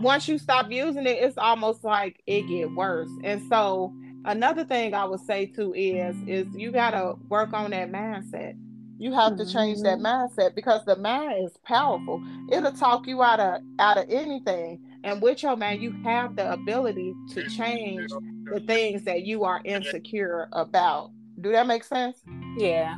Once 0.00 0.28
you 0.28 0.38
stop 0.38 0.70
using 0.70 1.06
it, 1.06 1.18
it's 1.20 1.36
almost 1.36 1.82
like 1.82 2.22
it 2.26 2.42
get 2.42 2.70
worse. 2.72 3.10
And 3.24 3.42
so 3.48 3.92
another 4.24 4.64
thing 4.64 4.94
I 4.94 5.04
would 5.04 5.20
say 5.20 5.46
too 5.46 5.72
is 5.74 6.16
is 6.26 6.46
you 6.54 6.70
gotta 6.72 7.14
work 7.28 7.52
on 7.52 7.70
that 7.70 7.90
mindset. 7.90 8.56
You 8.98 9.14
have 9.14 9.38
to 9.38 9.46
change 9.50 9.80
that 9.80 9.98
mm-hmm. 9.98 10.06
mindset 10.06 10.54
because 10.54 10.84
the 10.84 10.96
mind 10.96 11.46
is 11.46 11.56
powerful. 11.64 12.22
It'll 12.52 12.72
talk 12.72 13.06
you 13.06 13.22
out 13.22 13.40
of 13.40 13.62
out 13.78 13.96
of 13.96 14.04
anything. 14.10 14.80
And 15.02 15.22
with 15.22 15.42
your 15.42 15.56
man, 15.56 15.80
you 15.80 15.92
have 16.04 16.36
the 16.36 16.52
ability 16.52 17.14
to 17.30 17.48
change 17.48 18.10
the 18.44 18.60
things 18.60 19.04
that 19.04 19.22
you 19.22 19.44
are 19.44 19.62
insecure 19.64 20.48
about. 20.52 21.12
Do 21.40 21.50
that 21.52 21.66
make 21.66 21.84
sense? 21.84 22.18
Yeah. 22.58 22.96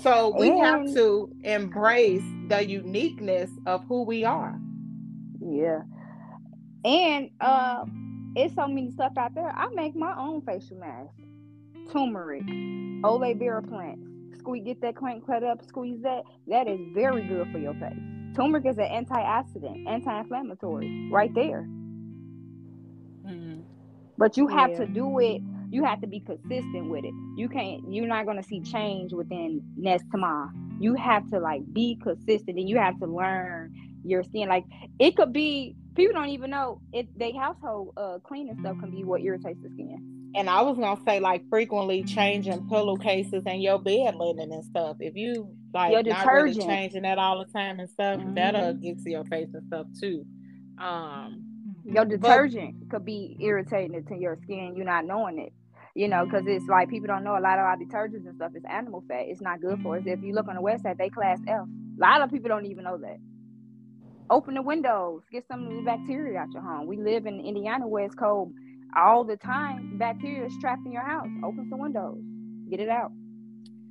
So 0.00 0.34
we 0.38 0.58
have 0.58 0.86
to 0.94 1.30
embrace 1.44 2.22
the 2.48 2.66
uniqueness 2.66 3.50
of 3.66 3.84
who 3.84 4.04
we 4.04 4.24
are. 4.24 4.58
Yeah. 5.38 5.82
And 6.84 7.28
uh 7.42 7.84
it's 8.36 8.54
so 8.54 8.66
many 8.66 8.90
stuff 8.90 9.12
out 9.16 9.34
there. 9.34 9.50
I 9.56 9.68
make 9.74 9.94
my 9.96 10.14
own 10.16 10.42
facial 10.42 10.78
mask. 10.78 11.14
Turmeric, 11.92 12.42
aloe 13.04 13.34
vera 13.34 13.62
plants. 13.62 14.06
Squeeze 14.38 14.64
get 14.64 14.80
that 14.80 14.96
crank 14.96 15.26
cut 15.26 15.42
up, 15.42 15.62
squeeze 15.64 16.00
that. 16.02 16.22
That 16.46 16.68
is 16.68 16.80
very 16.94 17.26
good 17.26 17.50
for 17.52 17.58
your 17.58 17.74
face. 17.74 17.98
Turmeric 18.36 18.66
is 18.66 18.78
an 18.78 18.86
antioxidant, 18.86 19.86
anti-inflammatory, 19.88 21.10
right 21.12 21.34
there. 21.34 21.68
Mhm. 23.26 23.64
But 24.16 24.36
you 24.36 24.46
have 24.46 24.70
Yeah. 24.70 24.78
to 24.78 24.86
do 24.86 25.18
it. 25.18 25.42
You 25.70 25.84
have 25.84 26.00
to 26.00 26.06
be 26.06 26.20
consistent 26.20 26.90
with 26.90 27.04
it. 27.04 27.14
You 27.36 27.48
can't. 27.48 27.92
You're 27.92 28.06
not 28.06 28.26
gonna 28.26 28.42
see 28.42 28.60
change 28.60 29.12
within 29.12 29.62
next 29.76 30.10
tomorrow. 30.10 30.50
You 30.78 30.94
have 30.94 31.28
to 31.30 31.38
like 31.40 31.62
be 31.72 31.96
consistent, 31.96 32.58
and 32.58 32.68
you 32.68 32.78
have 32.78 32.98
to 33.00 33.06
learn 33.06 33.74
your 34.04 34.22
skin. 34.22 34.48
Like 34.48 34.64
it 34.98 35.16
could 35.16 35.32
be. 35.32 35.76
People 35.96 36.14
don't 36.14 36.28
even 36.30 36.50
know 36.50 36.80
it. 36.92 37.08
They 37.18 37.32
household 37.32 37.92
uh, 37.96 38.18
cleaning 38.26 38.56
stuff 38.60 38.78
can 38.78 38.90
be 38.90 39.04
what 39.04 39.22
irritates 39.22 39.60
the 39.62 39.68
skin. 39.70 39.98
And 40.36 40.48
I 40.48 40.62
was 40.62 40.78
gonna 40.78 41.00
say 41.04 41.18
like 41.18 41.42
frequently 41.50 42.04
changing 42.04 42.68
pillowcases 42.68 43.42
and 43.46 43.60
your 43.60 43.78
bed 43.80 44.14
linen 44.14 44.52
and 44.52 44.64
stuff. 44.64 44.96
If 45.00 45.16
you 45.16 45.56
like 45.74 45.92
Your 45.92 46.02
not 46.04 46.26
really 46.32 46.50
detergent. 46.52 46.68
changing 46.68 47.02
that 47.02 47.18
all 47.18 47.38
the 47.40 47.46
time 47.52 47.80
and 47.80 47.90
stuff, 47.90 48.20
that'll 48.36 48.74
Mhm. 48.74 48.82
get 48.82 49.02
to 49.02 49.10
your 49.10 49.24
face 49.24 49.48
and 49.52 49.64
stuff 49.66 49.86
too. 50.00 50.24
Um 50.78 51.42
Your 51.84 52.04
detergent 52.04 52.74
could 52.90 53.04
be 53.04 53.36
irritating 53.40 54.04
to 54.04 54.16
your 54.16 54.36
skin. 54.44 54.74
You're 54.76 54.86
not 54.86 55.04
knowing 55.04 55.38
it. 55.40 55.52
You 55.96 56.06
know, 56.06 56.24
because 56.24 56.46
it's 56.46 56.68
like 56.68 56.88
people 56.88 57.08
don't 57.08 57.24
know 57.24 57.36
a 57.36 57.40
lot 57.40 57.58
of 57.58 57.64
our 57.64 57.76
detergents 57.76 58.24
and 58.26 58.36
stuff 58.36 58.52
is 58.54 58.62
animal 58.70 59.02
fat. 59.08 59.24
It's 59.26 59.40
not 59.40 59.60
good 59.60 59.80
for 59.82 59.96
us. 59.96 60.04
If 60.06 60.22
you 60.22 60.32
look 60.34 60.46
on 60.46 60.54
the 60.54 60.62
website, 60.62 60.96
they 60.98 61.08
class 61.08 61.40
F. 61.48 61.66
A 61.66 62.00
lot 62.00 62.22
of 62.22 62.30
people 62.30 62.48
don't 62.48 62.66
even 62.66 62.84
know 62.84 62.96
that. 62.98 63.16
Open 64.30 64.54
the 64.54 64.62
windows, 64.62 65.22
get 65.32 65.44
some 65.48 65.66
of 65.66 65.74
the 65.74 65.82
bacteria 65.82 66.38
out 66.38 66.52
your 66.52 66.62
home. 66.62 66.86
We 66.86 66.96
live 66.96 67.26
in 67.26 67.40
Indiana 67.40 67.88
where 67.88 68.04
it's 68.04 68.14
cold 68.14 68.52
all 68.96 69.24
the 69.24 69.36
time. 69.36 69.98
Bacteria 69.98 70.46
is 70.46 70.52
trapped 70.60 70.86
in 70.86 70.92
your 70.92 71.04
house. 71.04 71.26
Open 71.42 71.68
the 71.68 71.76
windows, 71.76 72.22
get 72.70 72.78
it 72.78 72.88
out. 72.88 73.10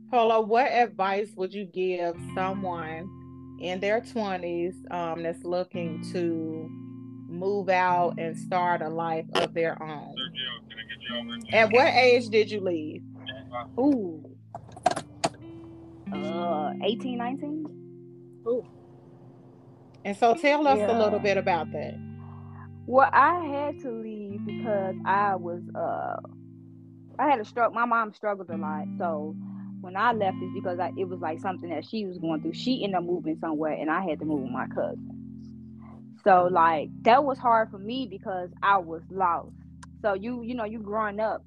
Polo, 0.09 0.39
what 0.39 0.71
advice 0.71 1.29
would 1.35 1.53
you 1.53 1.65
give 1.65 2.15
someone 2.33 3.09
in 3.61 3.81
their 3.81 3.99
twenties 3.99 4.75
um 4.91 5.23
that's 5.23 5.43
looking 5.43 6.01
to 6.13 6.69
move 7.27 7.67
out 7.67 8.17
and 8.17 8.37
start 8.37 8.81
a 8.81 8.87
life 8.87 9.25
of 9.33 9.53
their 9.53 9.81
own? 9.83 10.15
At 11.51 11.69
what 11.73 11.87
age 11.87 12.29
did 12.29 12.49
you 12.49 12.61
leave? 12.61 13.03
Ooh. 13.77 14.23
Uh, 16.13 16.71
18, 16.81 17.17
19? 17.17 17.79
And 20.05 20.15
so 20.17 20.33
tell 20.33 20.67
us 20.67 20.79
a 20.79 20.93
little 20.93 21.19
bit 21.19 21.37
about 21.37 21.71
that. 21.73 21.95
Well, 22.85 23.09
I 23.13 23.45
had 23.45 23.79
to 23.81 23.91
leave 23.91 24.45
because 24.45 24.95
I 25.05 25.35
was 25.35 25.61
uh 25.75 26.17
I 27.19 27.29
had 27.29 27.39
a 27.39 27.45
stroke. 27.45 27.73
My 27.73 27.85
mom 27.85 28.13
struggled 28.13 28.49
a 28.49 28.57
lot, 28.57 28.85
so 28.97 29.35
when 29.81 29.95
I 29.95 30.11
left, 30.13 30.37
it's 30.41 30.53
because 30.53 30.79
I, 30.79 30.91
it 30.97 31.07
was 31.07 31.19
like 31.19 31.39
something 31.39 31.69
that 31.69 31.85
she 31.85 32.05
was 32.05 32.17
going 32.17 32.41
through. 32.41 32.53
She 32.53 32.83
ended 32.83 32.97
up 32.97 33.03
moving 33.03 33.37
somewhere, 33.39 33.73
and 33.73 33.89
I 33.91 34.01
had 34.03 34.19
to 34.19 34.25
move 34.25 34.41
with 34.43 34.51
my 34.51 34.67
cousin. 34.67 35.19
So 36.23 36.47
like 36.51 36.89
that 37.03 37.23
was 37.23 37.37
hard 37.37 37.69
for 37.71 37.77
me 37.77 38.07
because 38.09 38.49
I 38.63 38.77
was 38.77 39.03
lost. 39.09 39.53
So 40.01 40.13
you 40.13 40.43
you 40.43 40.55
know 40.55 40.65
you 40.65 40.79
growing 40.79 41.19
up, 41.19 41.43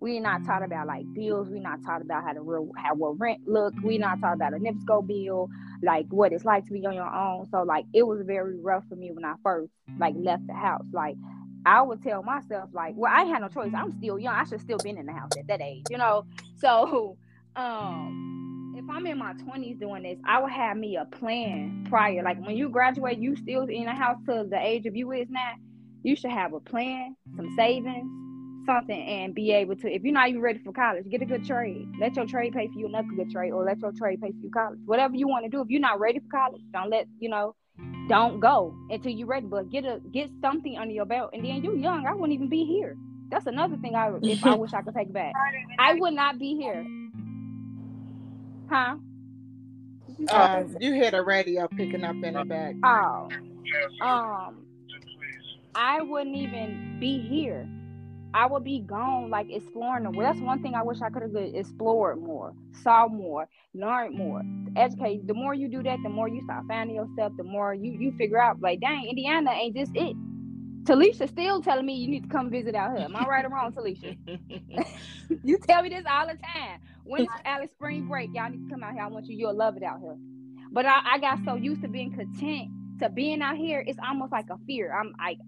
we're 0.00 0.20
not 0.20 0.44
taught 0.44 0.62
about 0.62 0.86
like 0.86 1.04
bills. 1.14 1.48
We're 1.48 1.60
not 1.60 1.82
taught 1.82 2.02
about 2.02 2.24
how 2.24 2.32
to 2.32 2.40
real 2.40 2.70
how 2.76 2.94
what 2.94 3.18
rent 3.18 3.40
look. 3.46 3.74
We're 3.82 3.98
not 3.98 4.20
taught 4.20 4.34
about 4.34 4.54
a 4.54 4.58
NIPSCO 4.58 5.06
bill, 5.06 5.48
like 5.82 6.06
what 6.10 6.32
it's 6.32 6.44
like 6.44 6.66
to 6.66 6.72
be 6.72 6.84
on 6.86 6.94
your 6.94 7.12
own. 7.12 7.46
So 7.50 7.62
like 7.62 7.86
it 7.94 8.06
was 8.06 8.20
very 8.24 8.58
rough 8.58 8.84
for 8.88 8.96
me 8.96 9.10
when 9.12 9.24
I 9.24 9.34
first 9.42 9.72
like 9.98 10.14
left 10.16 10.46
the 10.46 10.54
house. 10.54 10.84
Like 10.92 11.16
I 11.64 11.82
would 11.82 12.02
tell 12.02 12.22
myself 12.22 12.70
like, 12.72 12.94
well, 12.96 13.12
I 13.14 13.24
had 13.24 13.40
no 13.40 13.48
choice. 13.48 13.72
I'm 13.74 13.92
still 13.98 14.18
young. 14.18 14.34
I 14.34 14.44
should 14.44 14.60
still 14.60 14.78
been 14.78 14.98
in 14.98 15.06
the 15.06 15.12
house 15.12 15.30
at 15.38 15.46
that 15.48 15.60
age, 15.60 15.84
you 15.90 15.98
know. 15.98 16.24
So 16.58 17.18
um 17.54 18.74
if 18.76 18.84
I'm 18.88 19.06
in 19.06 19.18
my 19.18 19.32
20s 19.34 19.78
doing 19.78 20.02
this, 20.04 20.18
I 20.24 20.40
would 20.40 20.52
have 20.52 20.76
me 20.76 20.96
a 20.96 21.04
plan 21.04 21.86
prior. 21.88 22.22
Like 22.22 22.40
when 22.44 22.56
you 22.56 22.68
graduate, 22.68 23.18
you 23.18 23.36
still 23.36 23.64
in 23.64 23.84
the 23.84 23.92
house 23.92 24.18
to 24.26 24.46
the 24.48 24.58
age 24.58 24.86
of 24.86 24.94
you 24.96 25.12
is 25.12 25.28
now. 25.28 25.54
You 26.02 26.14
should 26.16 26.30
have 26.30 26.52
a 26.52 26.60
plan, 26.60 27.16
some 27.36 27.52
savings, 27.56 28.08
something, 28.66 29.00
and 29.00 29.34
be 29.34 29.52
able 29.52 29.76
to. 29.76 29.88
If 29.88 30.02
you're 30.02 30.12
not 30.12 30.28
even 30.28 30.42
ready 30.42 30.58
for 30.58 30.72
college, 30.72 31.08
get 31.08 31.22
a 31.22 31.26
good 31.26 31.44
trade. 31.44 31.88
Let 32.00 32.16
your 32.16 32.26
trade 32.26 32.52
pay 32.52 32.66
for 32.68 32.78
you 32.78 32.86
another 32.86 33.08
good 33.16 33.30
trade, 33.30 33.52
or 33.52 33.64
let 33.64 33.80
your 33.80 33.92
trade 33.92 34.20
pay 34.20 34.32
for 34.32 34.38
you 34.42 34.50
college. 34.50 34.78
Whatever 34.84 35.14
you 35.16 35.28
want 35.28 35.44
to 35.44 35.50
do. 35.50 35.60
If 35.62 35.68
you're 35.70 35.80
not 35.80 36.00
ready 36.00 36.18
for 36.18 36.28
college, 36.30 36.62
don't 36.72 36.90
let 36.90 37.06
you 37.18 37.30
know. 37.30 37.54
Don't 38.08 38.40
go 38.40 38.74
until 38.90 39.12
you're 39.12 39.26
ready. 39.26 39.46
But 39.46 39.70
get 39.70 39.84
a 39.84 40.00
get 40.12 40.30
something 40.40 40.76
under 40.76 40.92
your 40.92 41.06
belt, 41.06 41.30
and 41.32 41.44
then 41.44 41.62
you're 41.62 41.76
young. 41.76 42.06
I 42.06 42.12
wouldn't 42.12 42.32
even 42.32 42.48
be 42.48 42.64
here. 42.64 42.96
That's 43.30 43.46
another 43.46 43.76
thing. 43.76 43.94
I 43.94 44.12
if 44.22 44.44
I 44.44 44.54
wish 44.54 44.72
I 44.72 44.82
could 44.82 44.94
take 44.94 45.12
back. 45.12 45.32
I 45.78 45.94
would 45.94 46.14
not 46.14 46.38
be 46.38 46.56
here. 46.56 46.86
Huh? 48.68 48.96
Um, 50.30 50.76
you 50.80 50.94
hear 50.94 51.10
the 51.10 51.22
radio 51.22 51.68
picking 51.68 52.02
up 52.02 52.16
in 52.22 52.34
the 52.34 52.44
back. 52.44 52.74
Oh, 52.82 53.28
um, 54.00 54.64
I 55.74 56.00
wouldn't 56.00 56.36
even 56.36 56.96
be 56.98 57.20
here. 57.20 57.68
I 58.36 58.44
would 58.44 58.64
be 58.64 58.80
gone, 58.80 59.30
like 59.30 59.46
exploring 59.50 60.04
the 60.04 60.10
world. 60.10 60.28
That's 60.28 60.44
one 60.44 60.62
thing 60.62 60.74
I 60.74 60.82
wish 60.82 61.00
I 61.00 61.08
could 61.08 61.22
have 61.22 61.34
explored 61.34 62.20
more, 62.20 62.52
saw 62.82 63.08
more, 63.08 63.48
learned 63.72 64.14
more, 64.14 64.42
educate. 64.76 65.26
The 65.26 65.32
more 65.32 65.54
you 65.54 65.68
do 65.68 65.82
that, 65.84 66.00
the 66.02 66.10
more 66.10 66.28
you 66.28 66.42
start 66.42 66.66
finding 66.68 66.96
yourself. 66.96 67.32
The 67.38 67.44
more 67.44 67.72
you 67.72 67.92
you 67.98 68.12
figure 68.18 68.38
out, 68.38 68.60
like, 68.60 68.80
dang, 68.80 69.06
Indiana 69.08 69.52
ain't 69.52 69.74
just 69.74 69.92
it. 69.96 70.14
Talesha 70.84 71.26
still 71.30 71.62
telling 71.62 71.86
me 71.86 71.94
you 71.94 72.08
need 72.08 72.24
to 72.24 72.28
come 72.28 72.50
visit 72.50 72.74
out 72.74 72.94
here. 72.98 73.06
Am 73.06 73.16
I 73.16 73.24
right 73.24 73.42
or 73.42 73.48
wrong, 73.48 73.72
Talesha? 73.72 74.18
you 75.42 75.56
tell 75.66 75.82
me 75.82 75.88
this 75.88 76.04
all 76.08 76.26
the 76.26 76.34
time. 76.34 76.80
When 77.04 77.22
it's 77.22 77.32
Alice 77.46 77.70
spring 77.70 78.06
break, 78.06 78.28
y'all 78.34 78.50
need 78.50 78.68
to 78.68 78.70
come 78.70 78.82
out 78.82 78.92
here. 78.92 79.02
I 79.02 79.06
want 79.06 79.26
you. 79.28 79.36
You'll 79.36 79.56
love 79.56 79.78
it 79.78 79.82
out 79.82 80.00
here. 80.00 80.16
But 80.72 80.84
I, 80.84 81.14
I 81.14 81.18
got 81.20 81.38
so 81.46 81.54
used 81.54 81.80
to 81.80 81.88
being 81.88 82.12
content 82.12 82.68
to 83.00 83.08
being 83.08 83.40
out 83.40 83.56
here. 83.56 83.82
It's 83.86 83.98
almost 84.06 84.30
like 84.30 84.50
a 84.50 84.58
fear. 84.66 84.94
I'm 84.94 85.14
like, 85.18 85.38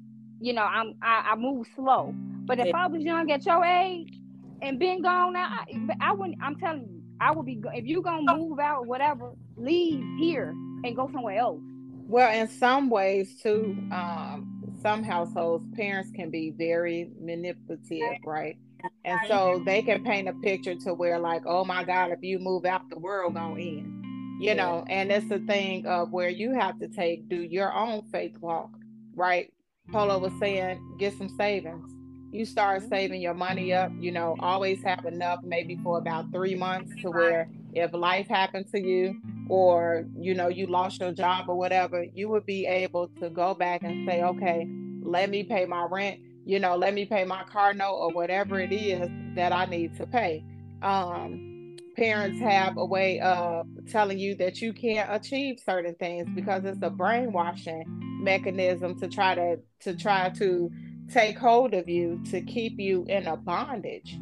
you 0.40 0.54
know, 0.54 0.62
I'm 0.62 0.95
I, 1.02 1.33
I 1.33 1.37
move 1.37 1.66
slow. 1.76 2.14
But 2.49 2.59
if 2.61 2.75
I 2.75 2.87
was 2.87 3.02
young 3.02 3.31
at 3.31 3.45
your 3.45 3.62
age 3.62 4.19
and 4.62 4.78
been 4.78 5.02
gone 5.02 5.35
now, 5.35 5.61
I, 5.61 5.67
I 6.00 6.12
wouldn't. 6.12 6.38
I'm 6.43 6.59
telling 6.59 6.81
you, 6.81 7.02
I 7.21 7.31
would 7.31 7.45
be. 7.45 7.61
If 7.75 7.85
you 7.85 8.02
gonna 8.02 8.35
move 8.35 8.59
out 8.59 8.78
or 8.78 8.85
whatever, 8.85 9.33
leave 9.57 10.02
here 10.19 10.49
and 10.83 10.97
go 10.97 11.11
somewhere 11.12 11.38
else. 11.38 11.61
Well, 12.09 12.33
in 12.33 12.49
some 12.49 12.88
ways 12.88 13.38
too, 13.43 13.76
um, 13.93 14.75
some 14.81 15.02
households 15.02 15.67
parents 15.76 16.11
can 16.11 16.31
be 16.31 16.50
very 16.57 17.11
manipulative, 17.21 18.17
right? 18.25 18.57
And 19.05 19.21
so 19.28 19.62
they 19.67 19.83
can 19.83 20.02
paint 20.02 20.26
a 20.28 20.33
picture 20.33 20.75
to 20.75 20.95
where 20.95 21.19
like, 21.19 21.43
oh 21.45 21.67
my 21.67 21.85
God, 21.85 22.12
if 22.12 22.23
you 22.23 22.38
move 22.38 22.64
out, 22.64 22.88
the 22.88 22.99
world 22.99 23.35
gonna 23.35 23.61
end. 23.61 23.95
You 24.40 24.55
know, 24.55 24.85
and 24.88 25.11
it's 25.11 25.31
a 25.33 25.40
thing 25.40 25.85
of 25.87 26.12
where 26.12 26.28
you 26.28 26.55
have 26.55 26.78
to 26.78 26.88
take 26.88 27.28
do 27.28 27.43
your 27.43 27.75
own 27.75 28.05
faith 28.11 28.38
walk, 28.38 28.71
right? 29.14 29.52
Polo 29.90 30.19
was 30.19 30.33
saying, 30.38 30.97
get 30.99 31.19
some 31.19 31.28
savings. 31.37 31.98
You 32.30 32.44
start 32.44 32.82
saving 32.88 33.23
your 33.23 33.35
money 33.35 33.73
up, 33.73 33.90
you 33.99 34.12
know, 34.12 34.37
always 34.40 34.82
have 34.85 35.04
enough 35.06 35.40
maybe 35.42 35.78
for 35.82 35.99
about 35.99 36.30
three 36.30 36.54
months 36.54 36.92
to 37.02 37.11
where 37.11 37.49
if 37.73 37.92
life 37.92 38.28
happened 38.28 38.66
to 38.73 38.80
you 38.80 39.20
or 39.49 40.06
you 40.16 40.35
know 40.35 40.49
you 40.49 40.66
lost 40.66 41.00
your 41.00 41.12
job 41.12 41.49
or 41.49 41.56
whatever 41.56 42.04
you 42.14 42.28
would 42.28 42.44
be 42.44 42.66
able 42.66 43.08
to 43.20 43.30
go 43.30 43.54
back 43.54 43.82
and 43.82 44.06
say 44.08 44.23
okay 44.23 44.68
let 45.02 45.30
me 45.30 45.42
pay 45.42 45.64
my 45.64 45.87
rent 45.90 46.20
you 46.44 46.58
know 46.58 46.76
let 46.76 46.94
me 46.94 47.04
pay 47.04 47.25
my 47.25 47.42
car 47.44 47.73
note 47.73 47.97
or 47.97 48.12
whatever 48.12 48.61
it 48.61 48.73
is 48.73 49.08
that 49.35 49.52
i 49.52 49.64
need 49.64 49.97
to 49.97 50.06
pay. 50.06 50.44
Um 50.82 51.76
parents 51.97 52.40
have 52.40 52.76
a 52.76 52.85
way 52.85 53.18
of 53.20 53.66
telling 53.90 54.18
you 54.18 54.37
that 54.37 54.62
you 54.62 54.73
can't 54.73 55.12
achieve 55.12 55.58
certain 55.58 55.94
things 55.97 56.28
because 56.32 56.64
it's 56.64 56.78
a 56.82 56.90
brainwashing 56.90 57.85
mechanism 58.23 58.97
to 59.00 59.08
try 59.08 59.35
to 59.35 59.56
to 59.80 59.97
try 59.97 60.28
to 60.28 60.70
take 61.12 61.38
hold 61.38 61.74
of 61.74 61.88
you 61.88 62.22
to 62.30 62.40
keep 62.42 62.78
you 62.78 63.04
in 63.08 63.26
a 63.26 63.36
bondage 63.36 64.18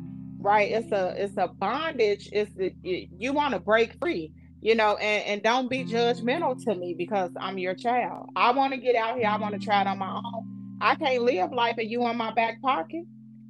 right? 0.47 0.71
It's 0.71 0.93
a 0.93 1.15
it's 1.17 1.37
a 1.37 1.49
bondage 1.49 2.29
it's 2.33 2.53
the, 2.55 2.73
you, 2.83 3.09
you 3.19 3.33
want 3.33 3.55
to 3.55 3.61
break 3.61 3.99
free 3.99 4.33
you 4.61 4.75
know 4.75 4.97
and, 4.97 5.25
and 5.25 5.43
don't 5.43 5.69
be 5.69 5.85
judgmental 5.85 6.63
to 6.65 6.75
me 6.75 6.95
because 6.95 7.31
i'm 7.39 7.59
your 7.59 7.75
child. 7.75 8.31
I 8.37 8.53
want 8.53 8.73
to 8.73 8.79
get 8.79 8.95
out 8.95 9.17
here 9.17 9.27
i 9.27 9.37
want 9.37 9.59
to 9.59 9.65
try 9.65 9.81
it 9.83 9.87
on 9.87 9.99
my 9.99 10.15
own. 10.15 10.79
I 10.81 10.95
can't 10.95 11.23
live 11.23 11.53
life 11.53 11.77
and 11.79 11.91
you 11.91 12.05
on 12.05 12.17
my 12.17 12.33
back 12.33 12.61
pocket. 12.63 13.05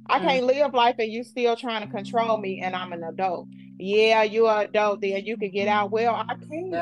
I 0.09 0.19
mm. 0.19 0.23
can't 0.23 0.45
live 0.45 0.73
life 0.73 0.95
and 0.97 1.11
you 1.11 1.23
still 1.23 1.55
trying 1.55 1.85
to 1.85 1.93
control 1.93 2.37
me 2.37 2.61
and 2.61 2.75
i'm 2.75 2.93
an 2.93 3.03
adult. 3.03 3.47
Yeah 3.77 4.23
you're 4.23 4.49
an 4.49 4.67
adult 4.67 5.01
then 5.01 5.23
you 5.23 5.37
can 5.37 5.51
get 5.51 5.67
out. 5.67 5.91
Well 5.91 6.15
i 6.15 6.33
can 6.33 6.73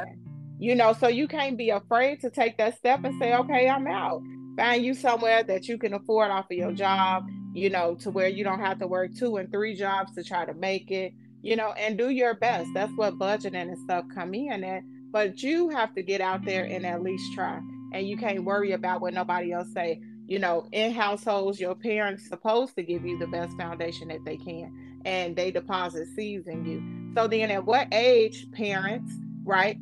you 0.59 0.75
know 0.75 0.93
so 0.93 1.07
you 1.09 1.27
can't 1.27 1.57
be 1.57 1.71
afraid 1.71 2.21
to 2.21 2.29
take 2.29 2.57
that 2.57 2.77
step 2.77 3.03
and 3.03 3.19
say 3.19 3.35
okay 3.35 3.67
i'm 3.67 3.87
out 3.87 4.21
Find 4.57 4.85
you 4.85 4.93
somewhere 4.93 5.43
that 5.43 5.67
you 5.67 5.77
can 5.77 5.93
afford 5.93 6.31
off 6.31 6.45
of 6.45 6.57
your 6.57 6.71
job, 6.71 7.27
you 7.53 7.69
know, 7.69 7.95
to 7.95 8.09
where 8.09 8.29
you 8.29 8.43
don't 8.43 8.59
have 8.59 8.79
to 8.79 8.87
work 8.87 9.13
two 9.13 9.37
and 9.37 9.51
three 9.51 9.75
jobs 9.75 10.15
to 10.15 10.23
try 10.23 10.45
to 10.45 10.53
make 10.53 10.91
it, 10.91 11.13
you 11.41 11.55
know, 11.55 11.73
and 11.73 11.97
do 11.97 12.09
your 12.09 12.35
best. 12.35 12.69
That's 12.73 12.91
what 12.95 13.19
budgeting 13.19 13.55
and 13.55 13.77
stuff 13.79 14.05
come 14.13 14.33
in 14.33 14.63
at. 14.63 14.83
But 15.11 15.43
you 15.43 15.69
have 15.69 15.93
to 15.95 16.03
get 16.03 16.21
out 16.21 16.45
there 16.45 16.63
and 16.65 16.85
at 16.85 17.01
least 17.01 17.33
try. 17.33 17.59
And 17.93 18.07
you 18.07 18.17
can't 18.17 18.43
worry 18.43 18.71
about 18.71 19.01
what 19.01 19.13
nobody 19.13 19.51
else 19.51 19.71
say. 19.73 20.01
You 20.27 20.39
know, 20.39 20.67
in 20.71 20.91
households, 20.91 21.59
your 21.59 21.75
parents 21.75 22.27
supposed 22.27 22.75
to 22.75 22.83
give 22.83 23.05
you 23.05 23.19
the 23.19 23.27
best 23.27 23.55
foundation 23.57 24.07
that 24.07 24.25
they 24.25 24.37
can, 24.37 25.01
and 25.05 25.35
they 25.35 25.51
deposit 25.51 26.07
seeds 26.15 26.47
in 26.47 26.65
you. 26.65 27.13
So 27.15 27.27
then, 27.27 27.51
at 27.51 27.63
what 27.63 27.93
age, 27.93 28.51
parents, 28.51 29.13
right, 29.43 29.77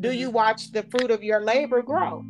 do 0.00 0.10
you 0.10 0.30
watch 0.30 0.72
the 0.72 0.82
fruit 0.82 1.10
of 1.12 1.22
your 1.22 1.40
labor 1.40 1.82
grow? 1.82 2.24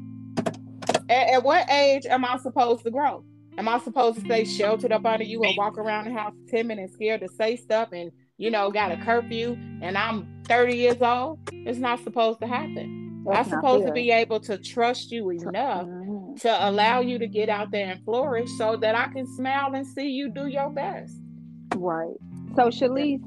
At, 1.09 1.29
at, 1.29 1.43
what 1.43 1.71
age 1.71 2.07
am 2.07 2.25
I 2.25 2.37
supposed 2.39 2.85
to 2.85 2.91
grow? 2.91 3.25
Am 3.59 3.69
I 3.69 3.79
supposed 3.79 4.19
to 4.19 4.25
stay 4.25 4.45
sheltered 4.45 4.93
up 4.93 5.07
under 5.07 5.25
you 5.25 5.43
and 5.43 5.57
walk 5.57 5.79
around 5.79 6.07
the 6.07 6.13
house 6.13 6.35
timid 6.49 6.79
and 6.79 6.91
scared 6.91 7.23
to 7.23 7.29
say 7.29 7.57
stuff 7.57 7.89
and, 7.93 8.11
you 8.37 8.51
know, 8.51 8.71
got 8.71 8.93
a 8.93 8.97
curfew 8.99 9.57
and 9.81 9.97
I'm 9.97 10.43
30 10.45 10.77
years 10.77 11.01
old? 11.01 11.39
It's 11.53 11.79
not 11.79 12.03
supposed 12.03 12.41
to 12.41 12.47
happen. 12.47 13.25
That's 13.27 13.49
I'm 13.49 13.55
supposed 13.55 13.87
to 13.87 13.93
be 13.93 14.11
able 14.11 14.41
to 14.41 14.59
trust 14.59 15.11
you 15.11 15.31
enough 15.31 15.87
mm-hmm. 15.87 16.37
to 16.37 16.69
allow 16.69 17.01
you 17.01 17.19
to 17.19 17.27
get 17.27 17.49
out 17.49 17.71
there 17.71 17.91
and 17.91 18.05
flourish 18.05 18.51
so 18.57 18.77
that 18.77 18.95
I 18.95 19.09
can 19.09 19.27
smile 19.27 19.75
and 19.75 19.87
see 19.87 20.09
you 20.09 20.31
do 20.31 20.47
your 20.47 20.71
best. 20.71 21.17
Right. 21.75 22.15
So, 22.55 22.69
Shalise, 22.69 23.23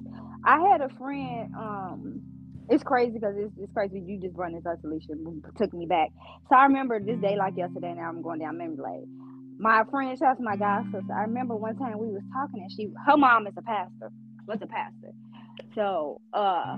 I 0.46 0.60
had 0.60 0.82
a 0.82 0.90
friend, 0.90 1.54
um, 1.56 2.22
it's 2.70 2.84
crazy 2.84 3.14
because 3.14 3.36
it's, 3.38 3.54
it's 3.60 3.74
crazy. 3.74 4.00
You 4.00 4.20
just 4.20 4.36
run 4.36 4.54
this 4.54 4.66
isolation 4.66 5.42
took 5.58 5.74
me 5.74 5.86
back. 5.86 6.10
So 6.50 6.56
I 6.56 6.64
remember 6.64 7.00
this 7.00 7.20
day 7.20 7.36
like 7.38 7.58
yesterday. 7.58 7.94
Now 7.96 8.10
I'm 8.10 8.22
going 8.22 8.40
down 8.40 8.58
memory 8.58 8.78
lane. 8.78 9.20
My 9.60 9.84
friend, 9.92 10.18
shout 10.18 10.40
my 10.40 10.56
god 10.56 10.86
sister. 10.86 11.14
I 11.14 11.24
remember 11.24 11.56
one 11.56 11.78
time 11.78 11.98
we 12.00 12.08
was 12.08 12.24
talking 12.34 12.62
and 12.62 12.72
she, 12.72 12.90
her 13.06 13.18
mom 13.18 13.48
is 13.48 13.54
a 13.58 13.62
pastor, 13.62 14.12
was 14.48 14.60
a 14.62 14.68
pastor. 14.68 15.12
So 15.76 16.22
uh, 16.34 16.78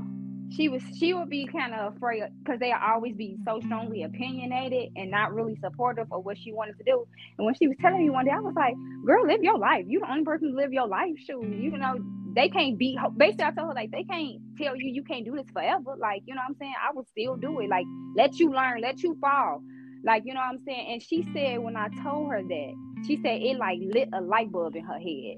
she 0.56 0.68
was 0.70 0.82
she 0.98 1.14
would 1.14 1.30
be 1.30 1.46
kind 1.48 1.74
of 1.74 1.96
afraid 1.96 2.24
because 2.44 2.60
they 2.60 2.72
always 2.74 3.16
be 3.16 3.38
so 3.46 3.60
strongly 3.66 4.04
opinionated 4.04 4.90
and 4.96 5.12
not 5.12 5.34
really 5.34 5.58
supportive 5.62 6.08
of 6.12 6.26
what 6.26 6.38
she 6.38 6.52
wanted 6.52 6.78
to 6.78 6.84
do. 6.84 7.06
And 7.38 7.46
when 7.46 7.56
she 7.56 7.68
was 7.68 7.78
telling 7.82 8.00
me 8.00 8.10
one 8.10 8.26
day, 8.26 8.32
I 8.32 8.40
was 8.40 8.54
like, 8.56 8.76
"Girl, 9.06 9.26
live 9.26 9.44
your 9.44 9.58
life. 9.58 9.86
You 9.88 10.00
the 10.00 10.12
only 10.12 10.26
person 10.26 10.50
to 10.52 10.56
live 10.56 10.74
your 10.74 10.88
life. 10.88 11.12
Shoot, 11.26 11.44
you 11.44 11.78
know, 11.78 11.96
they 12.34 12.50
can't 12.50 12.78
be 12.78 12.98
basically 13.18 13.46
I 13.46 13.52
told 13.52 13.70
her 13.70 13.74
like 13.74 13.92
they 13.92 14.04
can't 14.04 14.40
tell 14.58 14.76
you 14.76 14.90
you 14.90 15.04
can't 15.04 15.26
do 15.26 15.36
this 15.36 15.48
forever. 15.54 15.96
Like, 15.98 16.24
you 16.26 16.36
know 16.36 16.42
what 16.42 16.52
I'm 16.52 16.56
saying? 16.60 16.74
I 16.82 16.94
would 16.94 17.08
still 17.10 17.36
do 17.36 17.60
it. 17.60 17.70
Like, 17.70 17.86
let 18.16 18.40
you 18.40 18.52
learn, 18.52 18.82
let 18.82 19.04
you 19.04 19.18
fall. 19.20 19.62
Like, 20.04 20.24
you 20.26 20.34
know 20.34 20.40
what 20.40 20.56
I'm 20.56 20.64
saying? 20.66 20.94
And 20.94 21.02
she 21.02 21.28
said 21.34 21.60
when 21.60 21.76
I 21.76 21.90
told 22.04 22.32
her 22.32 22.42
that, 22.42 22.74
she 23.06 23.18
said 23.18 23.42
it 23.42 23.58
like 23.58 23.80
lit 23.82 24.10
a 24.14 24.22
light 24.22 24.52
bulb 24.52 24.76
in 24.76 24.84
her 24.84 25.00
head. 25.00 25.38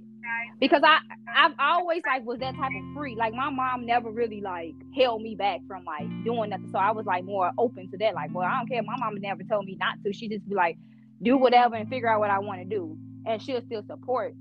Because 0.60 0.82
I 0.86 1.00
I've 1.36 1.54
always 1.60 2.02
like 2.06 2.24
was 2.26 2.40
that 2.40 2.56
type 2.56 2.72
of 2.72 2.96
free. 2.96 3.16
Like 3.16 3.34
my 3.34 3.50
mom 3.50 3.86
never 3.86 4.10
really 4.10 4.42
like 4.42 4.74
held 4.96 5.22
me 5.22 5.36
back 5.36 5.62
from 5.68 5.84
like 5.84 6.08
doing 6.24 6.52
nothing. 6.52 6.70
So 6.72 6.78
I 6.78 6.92
was 6.92 7.06
like 7.06 7.26
more 7.26 7.52
open 7.58 7.90
to 7.92 7.98
that. 7.98 8.14
Like, 8.14 8.30
well, 8.34 8.48
I 8.48 8.58
don't 8.60 8.70
care. 8.70 8.82
My 8.84 8.96
mom 8.98 9.16
never 9.20 9.44
told 9.44 9.66
me 9.66 9.78
not 9.80 9.96
to. 10.06 10.14
She 10.14 10.30
just 10.30 10.48
be 10.48 10.56
like, 10.56 10.78
do 11.22 11.38
whatever 11.38 11.76
and 11.76 11.90
figure 11.90 12.10
out 12.10 12.20
what 12.20 12.30
I 12.30 12.40
want 12.40 12.62
to 12.62 12.66
do. 12.66 12.98
And 13.26 13.42
she'll 13.42 13.62
still 13.62 13.84
support 13.88 14.34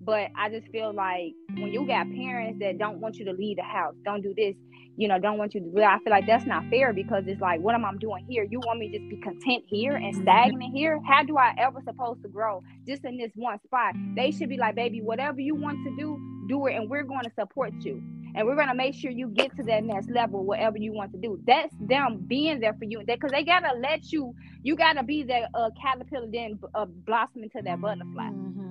but 0.00 0.28
I 0.36 0.48
just 0.48 0.66
feel 0.68 0.94
like 0.94 1.32
when 1.54 1.72
you 1.72 1.86
got 1.86 2.06
parents 2.10 2.58
that 2.60 2.78
don't 2.78 3.00
want 3.00 3.16
you 3.16 3.24
to 3.26 3.32
leave 3.32 3.56
the 3.56 3.62
house, 3.62 3.94
don't 4.04 4.22
do 4.22 4.32
this, 4.36 4.54
you 4.96 5.08
know, 5.08 5.18
don't 5.18 5.38
want 5.38 5.54
you 5.54 5.60
to 5.60 5.66
do 5.66 5.82
I 5.82 5.98
feel 5.98 6.10
like 6.10 6.26
that's 6.26 6.46
not 6.46 6.64
fair 6.70 6.92
because 6.92 7.24
it's 7.26 7.40
like, 7.40 7.60
what 7.60 7.74
am 7.74 7.84
I 7.84 7.92
doing 7.98 8.24
here? 8.28 8.46
You 8.48 8.60
want 8.60 8.80
me 8.80 8.90
to 8.90 8.98
just 8.98 9.10
be 9.10 9.16
content 9.16 9.64
here 9.66 9.96
and 9.96 10.14
mm-hmm. 10.14 10.22
stagnant 10.22 10.74
here? 10.74 11.00
How 11.06 11.22
do 11.22 11.36
I 11.36 11.54
ever 11.58 11.80
supposed 11.84 12.22
to 12.22 12.28
grow 12.28 12.62
just 12.86 13.04
in 13.04 13.18
this 13.18 13.30
one 13.34 13.58
spot? 13.64 13.94
They 14.16 14.30
should 14.30 14.48
be 14.48 14.56
like, 14.56 14.74
baby, 14.74 15.00
whatever 15.02 15.40
you 15.40 15.54
want 15.54 15.78
to 15.86 15.96
do, 15.96 16.18
do 16.48 16.66
it, 16.66 16.74
and 16.74 16.88
we're 16.88 17.04
going 17.04 17.24
to 17.24 17.32
support 17.38 17.72
you. 17.80 18.02
And 18.34 18.46
we're 18.46 18.54
gonna 18.54 18.76
make 18.76 18.94
sure 18.94 19.10
you 19.10 19.28
get 19.28 19.56
to 19.56 19.64
that 19.64 19.82
next 19.82 20.08
level, 20.08 20.44
whatever 20.44 20.78
you 20.78 20.92
want 20.92 21.10
to 21.12 21.18
do. 21.18 21.40
That's 21.46 21.74
them 21.80 22.24
being 22.28 22.60
there 22.60 22.74
for 22.74 22.84
you, 22.84 23.02
because 23.04 23.32
they 23.32 23.42
gotta 23.42 23.76
let 23.76 24.12
you. 24.12 24.34
You 24.62 24.76
gotta 24.76 25.02
be 25.02 25.24
that 25.24 25.50
uh, 25.52 25.70
caterpillar, 25.80 26.28
then 26.32 26.58
uh, 26.74 26.84
blossom 26.84 27.42
into 27.42 27.60
that 27.62 27.80
butterfly. 27.80 28.28
Mm-hmm. 28.28 28.69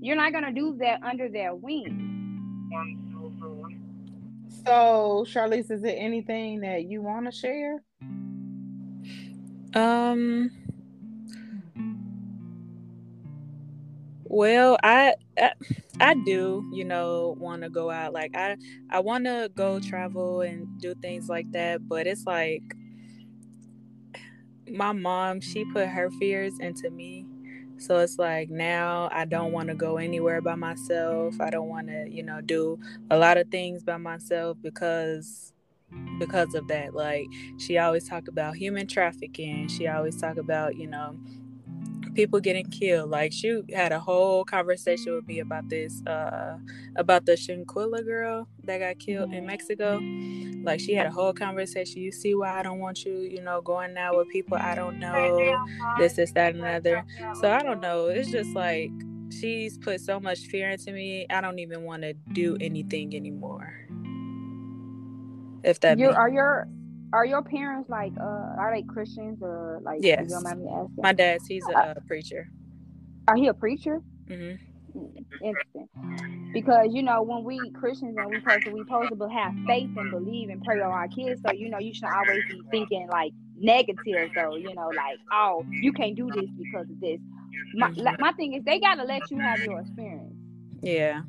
You're 0.00 0.16
not 0.16 0.32
gonna 0.32 0.52
do 0.52 0.76
that 0.80 1.02
under 1.02 1.28
their 1.28 1.54
wing. 1.54 2.14
So, 4.66 5.24
Charlese, 5.28 5.70
is 5.70 5.82
there 5.82 5.96
anything 5.96 6.60
that 6.60 6.84
you 6.84 7.02
want 7.02 7.26
to 7.26 7.32
share? 7.32 7.82
Um. 9.74 10.50
Well, 14.30 14.78
I, 14.82 15.14
I, 15.38 15.52
I 16.00 16.14
do, 16.14 16.62
you 16.72 16.84
know, 16.84 17.34
want 17.38 17.62
to 17.62 17.70
go 17.70 17.90
out. 17.90 18.12
Like 18.12 18.36
I 18.36 18.56
I 18.90 19.00
want 19.00 19.24
to 19.24 19.50
go 19.54 19.80
travel 19.80 20.42
and 20.42 20.66
do 20.80 20.94
things 20.96 21.28
like 21.28 21.50
that, 21.52 21.88
but 21.88 22.06
it's 22.06 22.26
like 22.26 22.62
my 24.70 24.92
mom, 24.92 25.40
she 25.40 25.64
put 25.72 25.88
her 25.88 26.10
fears 26.10 26.52
into 26.60 26.90
me 26.90 27.26
so 27.78 27.98
it's 27.98 28.18
like 28.18 28.50
now 28.50 29.08
I 29.12 29.24
don't 29.24 29.52
want 29.52 29.68
to 29.68 29.74
go 29.74 29.96
anywhere 29.98 30.40
by 30.40 30.54
myself. 30.54 31.40
I 31.40 31.50
don't 31.50 31.68
want 31.68 31.88
to, 31.88 32.08
you 32.08 32.22
know, 32.22 32.40
do 32.40 32.78
a 33.10 33.16
lot 33.18 33.36
of 33.38 33.48
things 33.48 33.82
by 33.82 33.96
myself 33.96 34.58
because 34.62 35.52
because 36.18 36.54
of 36.54 36.68
that. 36.68 36.94
Like 36.94 37.26
she 37.58 37.78
always 37.78 38.08
talk 38.08 38.28
about 38.28 38.56
human 38.56 38.86
trafficking. 38.86 39.68
She 39.68 39.86
always 39.88 40.20
talk 40.20 40.36
about, 40.36 40.76
you 40.76 40.86
know, 40.86 41.16
people 42.18 42.40
getting 42.40 42.68
killed. 42.68 43.10
Like 43.10 43.32
she 43.32 43.62
had 43.72 43.92
a 43.92 44.00
whole 44.00 44.44
conversation 44.44 45.14
with 45.14 45.28
me 45.28 45.38
about 45.38 45.68
this, 45.68 46.02
uh, 46.04 46.58
about 46.96 47.26
the 47.26 47.36
Shanquella 47.36 48.04
girl 48.04 48.48
that 48.64 48.78
got 48.78 48.98
killed 48.98 49.32
in 49.32 49.46
Mexico. 49.46 50.00
Like 50.64 50.80
she 50.80 50.94
had 50.94 51.06
a 51.06 51.12
whole 51.12 51.32
conversation. 51.32 52.02
You 52.02 52.10
see 52.10 52.34
why 52.34 52.58
I 52.58 52.64
don't 52.64 52.80
want 52.80 53.04
you, 53.04 53.20
you 53.20 53.40
know, 53.40 53.60
going 53.60 53.96
out 53.96 54.16
with 54.16 54.28
people 54.30 54.58
I 54.60 54.74
don't 54.74 54.98
know, 54.98 55.64
this, 55.96 56.14
this, 56.14 56.32
that, 56.32 56.56
and 56.56 56.64
another. 56.64 57.04
So 57.40 57.52
I 57.52 57.62
don't 57.62 57.80
know. 57.80 58.06
It's 58.06 58.32
just 58.32 58.50
like 58.50 58.90
she's 59.30 59.78
put 59.78 60.00
so 60.00 60.18
much 60.18 60.40
fear 60.40 60.70
into 60.70 60.90
me. 60.90 61.24
I 61.30 61.40
don't 61.40 61.60
even 61.60 61.84
want 61.84 62.02
to 62.02 62.14
do 62.32 62.58
anything 62.60 63.14
anymore. 63.14 63.72
If 65.62 65.78
that 65.80 66.00
you 66.00 66.10
are 66.10 66.28
your 66.28 66.66
are 67.12 67.24
your 67.24 67.42
parents 67.42 67.88
like 67.88 68.12
uh 68.20 68.56
are 68.58 68.72
they 68.74 68.82
Christians 68.82 69.38
or 69.42 69.80
like 69.82 70.00
yes. 70.02 70.32
My 70.96 71.12
dad's 71.12 71.46
he's 71.46 71.64
a 71.68 71.78
uh, 71.78 71.94
preacher. 72.06 72.48
Are 73.26 73.36
he 73.36 73.48
a 73.48 73.54
preacher? 73.54 74.00
Mm-hmm. 74.26 74.64
Interesting. 75.42 75.88
Because 76.52 76.88
you 76.90 77.02
know 77.02 77.22
when 77.22 77.44
we 77.44 77.58
Christians 77.70 78.16
and 78.16 78.28
we 78.28 78.40
to 78.40 78.70
we 78.70 78.80
supposed 78.80 79.18
to 79.18 79.28
have 79.28 79.54
faith 79.66 79.90
and 79.96 80.10
believe 80.10 80.48
and 80.48 80.62
pray 80.62 80.80
on 80.80 80.90
our 80.90 81.08
kids. 81.08 81.40
So 81.46 81.52
you 81.52 81.68
know 81.68 81.78
you 81.78 81.94
should 81.94 82.08
always 82.08 82.42
be 82.48 82.60
thinking 82.70 83.08
like 83.10 83.32
negative 83.56 84.30
though. 84.34 84.56
You 84.56 84.74
know 84.74 84.88
like 84.88 85.18
oh 85.32 85.64
you 85.70 85.92
can't 85.92 86.16
do 86.16 86.28
this 86.34 86.50
because 86.56 86.88
of 86.90 87.00
this. 87.00 87.20
My 87.74 87.90
mm-hmm. 87.90 88.20
my 88.20 88.32
thing 88.32 88.54
is 88.54 88.64
they 88.64 88.80
gotta 88.80 89.04
let 89.04 89.30
you 89.30 89.38
have 89.38 89.60
your 89.60 89.80
experience. 89.80 90.34
Yeah. 90.82 91.22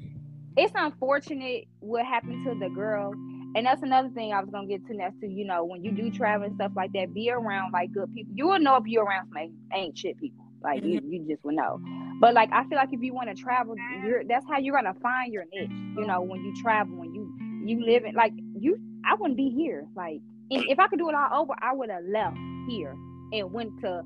It's 0.58 0.74
unfortunate 0.76 1.68
what 1.80 2.06
happened 2.06 2.46
to 2.46 2.56
the 2.60 2.70
girl 2.74 3.14
and 3.56 3.66
that's 3.66 3.82
another 3.82 4.10
thing 4.10 4.34
I 4.34 4.40
was 4.40 4.50
gonna 4.50 4.68
get 4.68 4.86
to 4.88 4.94
next 4.94 5.20
to 5.22 5.28
you 5.28 5.46
know 5.46 5.66
when 5.66 5.84
you 5.84 5.92
do 5.92 6.12
travel 6.12 6.46
and 6.46 6.56
stuff 6.56 6.72
like 6.76 6.92
that, 6.94 7.14
be 7.14 7.32
around 7.32 7.72
like 7.72 7.92
good 7.92 8.14
people. 8.14 8.34
You 8.36 8.48
will 8.48 8.60
know 8.60 8.76
if 8.76 8.86
you're 8.86 9.04
around 9.04 9.30
some 9.34 9.52
ain't 9.74 9.98
shit 9.98 10.18
people. 10.20 10.46
Like 10.62 10.84
you, 10.84 11.00
mm-hmm. 11.00 11.14
you 11.14 11.26
just 11.28 11.44
will 11.44 11.56
know. 11.56 11.80
But 12.20 12.34
like 12.34 12.50
I 12.52 12.66
feel 12.66 12.78
like 12.78 12.90
if 12.92 13.02
you 13.02 13.14
want 13.14 13.30
to 13.30 13.36
travel, 13.36 13.76
you're 14.04 14.24
that's 14.26 14.46
how 14.48 14.58
you're 14.58 14.76
gonna 14.76 14.96
find 15.02 15.34
your 15.34 15.46
niche. 15.54 15.72
You 15.72 16.06
know, 16.06 16.22
when 16.22 16.44
you 16.44 16.54
travel, 16.62 16.98
when 16.98 17.14
you 17.14 17.34
you 17.66 17.86
live 17.86 18.04
in 18.04 18.14
like 18.14 18.34
you, 18.58 18.78
I 19.06 19.16
wouldn't 19.16 19.38
be 19.38 19.50
here. 19.50 19.86
Like 19.96 20.20
if 20.50 20.80
I 20.80 20.88
could 20.88 21.00
do 21.00 21.10
it 21.10 21.16
all 21.16 21.42
over, 21.42 21.54
I 21.62 21.74
would 21.74 21.90
have 21.90 22.04
left 22.04 22.38
here 22.68 22.96
and 23.32 23.54
went 23.54 23.80
to 23.82 24.02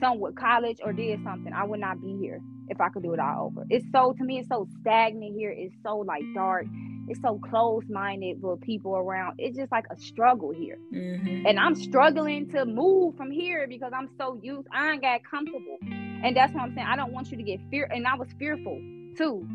somewhat 0.00 0.36
college 0.36 0.78
or 0.84 0.92
did 0.92 1.22
something. 1.24 1.52
I 1.52 1.64
would 1.64 1.80
not 1.80 2.00
be 2.00 2.16
here 2.20 2.40
if 2.68 2.80
I 2.80 2.88
could 2.88 3.02
do 3.02 3.14
it 3.14 3.20
all 3.20 3.46
over. 3.46 3.64
It's 3.70 3.86
so 3.90 4.12
to 4.12 4.24
me, 4.24 4.38
it's 4.38 4.48
so 4.48 4.68
stagnant 4.80 5.34
here. 5.34 5.50
It's 5.50 5.74
so 5.82 5.98
like 5.98 6.22
dark 6.34 6.66
it's 7.08 7.20
so 7.20 7.38
close 7.38 7.84
minded 7.88 8.42
with 8.42 8.60
people 8.60 8.96
around. 8.96 9.34
It's 9.38 9.56
just 9.56 9.70
like 9.70 9.84
a 9.90 9.96
struggle 9.96 10.52
here. 10.52 10.78
Mm-hmm. 10.92 11.46
And 11.46 11.58
I'm 11.58 11.74
struggling 11.74 12.48
to 12.50 12.64
move 12.64 13.16
from 13.16 13.30
here 13.30 13.66
because 13.68 13.92
I'm 13.94 14.08
so 14.18 14.38
used. 14.42 14.68
I 14.72 14.92
ain't 14.92 15.02
got 15.02 15.20
comfortable. 15.28 15.78
And 15.82 16.36
that's 16.36 16.52
what 16.54 16.62
I'm 16.62 16.74
saying. 16.74 16.86
I 16.86 16.96
don't 16.96 17.12
want 17.12 17.30
you 17.30 17.36
to 17.36 17.42
get 17.42 17.60
fear. 17.70 17.88
And 17.92 18.06
I 18.06 18.14
was 18.14 18.28
fearful 18.38 18.80
too. 19.16 19.46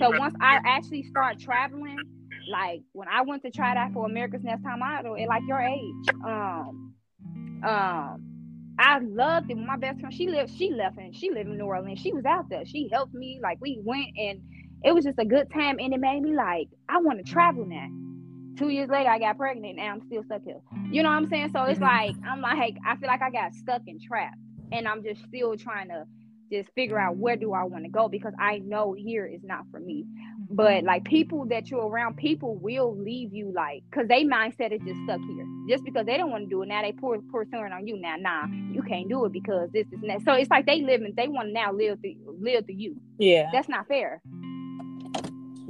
So 0.00 0.10
once 0.18 0.34
I 0.40 0.60
actually 0.64 1.04
start 1.04 1.38
traveling, 1.38 1.98
like 2.50 2.82
when 2.92 3.08
I 3.08 3.22
went 3.22 3.42
to 3.42 3.50
try 3.50 3.74
that 3.74 3.92
for 3.92 4.06
America's 4.06 4.42
Next 4.42 4.62
Top 4.62 4.78
Model 4.78 5.16
at 5.16 5.28
like 5.28 5.42
your 5.46 5.60
age, 5.60 6.08
um, 6.24 6.94
um, 7.64 8.28
I 8.78 9.00
loved 9.00 9.50
it. 9.50 9.56
My 9.56 9.76
best 9.76 10.00
friend, 10.00 10.14
she 10.14 10.28
lived, 10.28 10.54
she 10.56 10.70
left 10.70 10.98
and 10.98 11.14
she 11.14 11.30
lived 11.30 11.48
in 11.48 11.58
New 11.58 11.64
Orleans. 11.64 12.00
She 12.00 12.12
was 12.12 12.24
out 12.24 12.48
there. 12.48 12.64
She 12.64 12.88
helped 12.92 13.14
me. 13.14 13.40
Like 13.42 13.58
we 13.60 13.80
went 13.82 14.08
and 14.16 14.40
it 14.84 14.94
was 14.94 15.04
just 15.04 15.18
a 15.18 15.24
good 15.24 15.50
time 15.52 15.78
and 15.80 15.92
it 15.92 16.00
made 16.00 16.22
me 16.22 16.34
like 16.34 16.68
I 16.88 16.98
want 16.98 17.24
to 17.24 17.32
travel 17.32 17.64
now. 17.66 17.88
Two 18.56 18.70
years 18.70 18.88
later, 18.88 19.08
I 19.08 19.18
got 19.20 19.36
pregnant 19.36 19.78
and 19.78 19.88
I'm 19.88 20.06
still 20.06 20.24
stuck 20.24 20.42
here. 20.44 20.60
You 20.90 21.02
know 21.02 21.10
what 21.10 21.16
I'm 21.16 21.28
saying? 21.28 21.50
So 21.52 21.62
it's 21.64 21.80
like 21.80 22.14
I'm 22.26 22.40
like 22.40 22.76
I 22.86 22.96
feel 22.96 23.08
like 23.08 23.22
I 23.22 23.30
got 23.30 23.54
stuck 23.54 23.82
and 23.86 24.00
trapped. 24.00 24.36
and 24.72 24.86
I'm 24.88 25.02
just 25.02 25.22
still 25.24 25.56
trying 25.56 25.88
to 25.88 26.04
just 26.50 26.70
figure 26.74 26.98
out 26.98 27.16
where 27.16 27.36
do 27.36 27.52
I 27.52 27.64
want 27.64 27.84
to 27.84 27.90
go 27.90 28.08
because 28.08 28.32
I 28.38 28.58
know 28.58 28.94
here 28.94 29.26
is 29.26 29.42
not 29.44 29.64
for 29.70 29.80
me. 29.80 30.06
But 30.50 30.82
like 30.84 31.04
people 31.04 31.44
that 31.46 31.70
you're 31.70 31.86
around, 31.86 32.16
people 32.16 32.56
will 32.56 32.96
leave 32.96 33.34
you 33.34 33.52
like 33.54 33.82
because 33.90 34.08
they 34.08 34.24
mindset 34.24 34.72
is 34.72 34.80
just 34.86 34.98
stuck 35.04 35.20
here. 35.20 35.46
Just 35.68 35.84
because 35.84 36.06
they 36.06 36.16
don't 36.16 36.30
want 36.30 36.44
to 36.44 36.48
do 36.48 36.62
it 36.62 36.68
now, 36.68 36.80
they 36.80 36.92
pour 36.92 37.18
something 37.20 37.72
on 37.72 37.86
you. 37.86 37.98
Now, 38.00 38.16
nah, 38.18 38.46
you 38.72 38.82
can't 38.82 39.08
do 39.08 39.26
it 39.26 39.32
because 39.32 39.68
this 39.72 39.86
is 39.92 40.00
that. 40.06 40.22
So 40.22 40.32
it's 40.32 40.50
like 40.50 40.64
they 40.64 40.80
live 40.80 41.02
and 41.02 41.14
they 41.14 41.28
want 41.28 41.48
to 41.48 41.52
now 41.52 41.72
live 41.72 42.00
through 42.00 42.38
live 42.40 42.64
through 42.64 42.76
you. 42.76 42.96
Yeah, 43.18 43.50
that's 43.52 43.68
not 43.68 43.86
fair. 43.88 44.22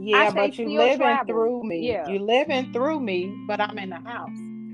Yeah, 0.08 0.30
but 0.30 0.58
you're 0.58 0.68
living 0.68 0.98
travel. 0.98 1.26
through 1.26 1.64
me. 1.64 1.88
Yeah. 1.88 2.08
You 2.08 2.20
living 2.20 2.64
mm-hmm. 2.64 2.72
through 2.72 3.00
me, 3.00 3.34
but 3.46 3.60
I'm 3.60 3.78
in 3.78 3.90
the 3.90 4.00
house. 4.00 4.30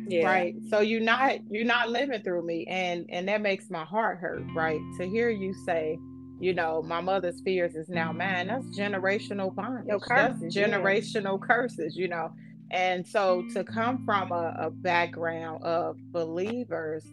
Yeah. 0.07 0.27
Right. 0.27 0.55
So 0.69 0.81
you're 0.81 1.01
not 1.01 1.39
you're 1.51 1.65
not 1.65 1.91
living 1.91 2.23
through 2.23 2.47
me. 2.47 2.67
And 2.69 3.07
and 3.09 3.27
that 3.29 3.41
makes 3.41 3.71
my 3.71 3.85
heart 3.85 4.19
hurt, 4.19 4.45
right? 4.55 4.81
To 4.99 5.07
hear 5.09 5.31
you 5.31 5.55
say, 5.65 5.99
you 6.41 6.53
know, 6.53 6.83
my 6.83 7.01
mother's 7.01 7.41
fears 7.41 7.75
is 7.75 7.89
now 7.89 8.13
mine. 8.13 8.49
That's 8.49 8.67
generational 8.79 9.55
bondage. 9.55 9.87
No 9.87 9.99
curses, 9.99 10.41
That's 10.41 10.57
generational 10.57 11.39
yeah. 11.41 11.47
curses, 11.47 11.97
you 11.97 12.09
know. 12.09 12.33
And 12.71 13.07
so 13.07 13.45
to 13.55 13.65
come 13.65 14.05
from 14.05 14.33
a, 14.33 14.55
a 14.59 14.71
background 14.71 15.63
of 15.65 15.97
believers, 16.13 17.05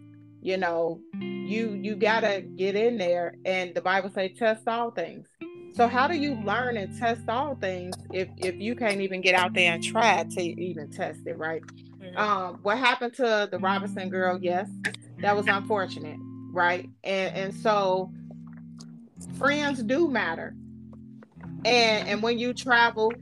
you 0.41 0.57
know, 0.57 0.99
you 1.19 1.79
you 1.81 1.95
gotta 1.95 2.41
get 2.41 2.75
in 2.75 2.97
there 2.97 3.35
and 3.45 3.73
the 3.73 3.81
Bible 3.81 4.09
say 4.09 4.29
test 4.29 4.67
all 4.67 4.91
things. 4.91 5.27
So 5.73 5.87
how 5.87 6.07
do 6.07 6.15
you 6.15 6.35
learn 6.35 6.77
and 6.77 6.97
test 6.97 7.29
all 7.29 7.55
things 7.55 7.95
if 8.11 8.27
if 8.37 8.55
you 8.55 8.75
can't 8.75 9.01
even 9.01 9.21
get 9.21 9.35
out 9.35 9.53
there 9.53 9.73
and 9.73 9.83
try 9.83 10.23
to 10.23 10.41
even 10.41 10.89
test 10.91 11.21
it, 11.25 11.37
right? 11.37 11.61
Mm-hmm. 11.63 12.17
Um, 12.17 12.59
what 12.61 12.77
happened 12.77 13.13
to 13.15 13.47
the 13.49 13.57
Robinson 13.57 14.09
girl? 14.09 14.37
Yes, 14.41 14.69
that 15.19 15.35
was 15.35 15.47
unfortunate, 15.47 16.17
right? 16.51 16.89
And 17.03 17.35
and 17.35 17.55
so 17.55 18.11
friends 19.37 19.81
do 19.83 20.07
matter. 20.07 20.55
And 21.63 22.07
and 22.07 22.23
when 22.23 22.37
you 22.37 22.53
travel, 22.53 23.13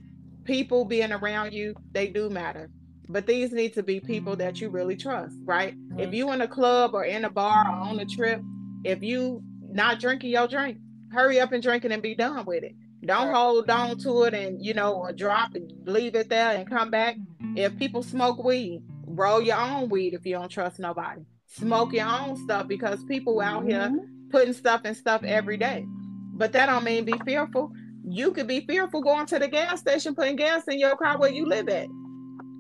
people 0.44 0.86
being 0.86 1.12
around 1.12 1.54
you, 1.54 1.76
they 1.92 2.08
do 2.08 2.30
matter. 2.30 2.70
But 3.08 3.26
these 3.26 3.52
need 3.52 3.74
to 3.74 3.84
be 3.84 4.00
people 4.00 4.36
that 4.38 4.62
you 4.62 4.70
really 4.70 4.96
trust, 4.96 5.36
right? 5.44 5.76
Mm-hmm. 5.76 6.00
If 6.00 6.14
you 6.14 6.32
in 6.32 6.42
a 6.42 6.48
club 6.48 6.94
or 6.94 7.04
in 7.04 7.26
a 7.26 7.30
bar 7.30 7.66
or 7.68 7.76
on 7.76 8.00
a 8.00 8.06
trip, 8.06 8.42
if 8.84 9.04
you 9.04 9.44
not 9.72 10.00
drinking 10.00 10.32
your 10.32 10.48
drink, 10.48 10.78
hurry 11.12 11.40
up 11.40 11.52
and 11.52 11.64
drink 11.64 11.86
it 11.86 11.92
and 11.92 12.02
be 12.02 12.16
done 12.16 12.46
with 12.46 12.64
it. 12.64 12.76
Don't 13.06 13.34
hold 13.34 13.70
on 13.70 13.98
to 14.00 14.24
it 14.24 14.34
and 14.34 14.64
you 14.64 14.74
know 14.74 15.10
drop 15.16 15.56
it, 15.56 15.64
leave 15.86 16.16
it 16.16 16.30
there 16.30 16.52
and 16.52 16.70
come 16.70 16.92
back. 16.92 17.16
If 17.56 17.78
people 17.78 18.04
smoke 18.04 18.44
weed, 18.44 18.84
roll 19.06 19.42
your 19.42 19.58
own 19.58 19.90
weed 19.90 20.14
if 20.14 20.26
you 20.26 20.36
don't 20.36 20.50
trust 20.50 20.80
nobody. 20.80 21.22
Smoke 21.48 21.94
your 21.94 22.08
own 22.08 22.36
stuff 22.44 22.68
because 22.68 23.04
people 23.06 23.42
out 23.42 23.64
here 23.64 23.80
mm-hmm. 23.80 24.30
putting 24.30 24.54
stuff 24.54 24.82
and 24.86 24.96
stuff 24.96 25.24
every 25.24 25.58
day. 25.58 25.86
But 26.34 26.52
that 26.54 26.68
don't 26.68 26.84
mean 26.84 27.06
be 27.06 27.20
fearful. 27.26 27.72
You 28.06 28.32
could 28.32 28.48
be 28.48 28.62
fearful 28.62 29.02
going 29.02 29.26
to 29.28 29.40
the 29.40 29.48
gas 29.48 29.80
station, 29.80 30.14
putting 30.14 30.36
gas 30.36 30.68
in 30.68 30.80
your 30.80 30.96
car 30.96 31.18
where 31.18 31.32
you 31.32 31.46
live 31.46 31.70
at. 31.70 31.88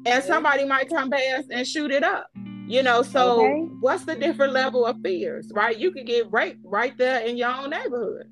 And 0.05 0.23
somebody 0.23 0.65
might 0.65 0.89
come 0.89 1.09
past 1.11 1.47
and 1.51 1.67
shoot 1.67 1.91
it 1.91 2.03
up. 2.03 2.27
You 2.67 2.83
know, 2.83 3.01
so 3.01 3.45
okay. 3.45 3.61
what's 3.79 4.05
the 4.05 4.15
different 4.15 4.53
level 4.53 4.85
of 4.85 4.97
fears, 5.03 5.51
right? 5.55 5.77
You 5.77 5.91
could 5.91 6.05
get 6.05 6.31
raped 6.31 6.59
right 6.63 6.95
there 6.97 7.19
in 7.21 7.35
your 7.35 7.49
own 7.49 7.71
neighborhood. 7.71 8.27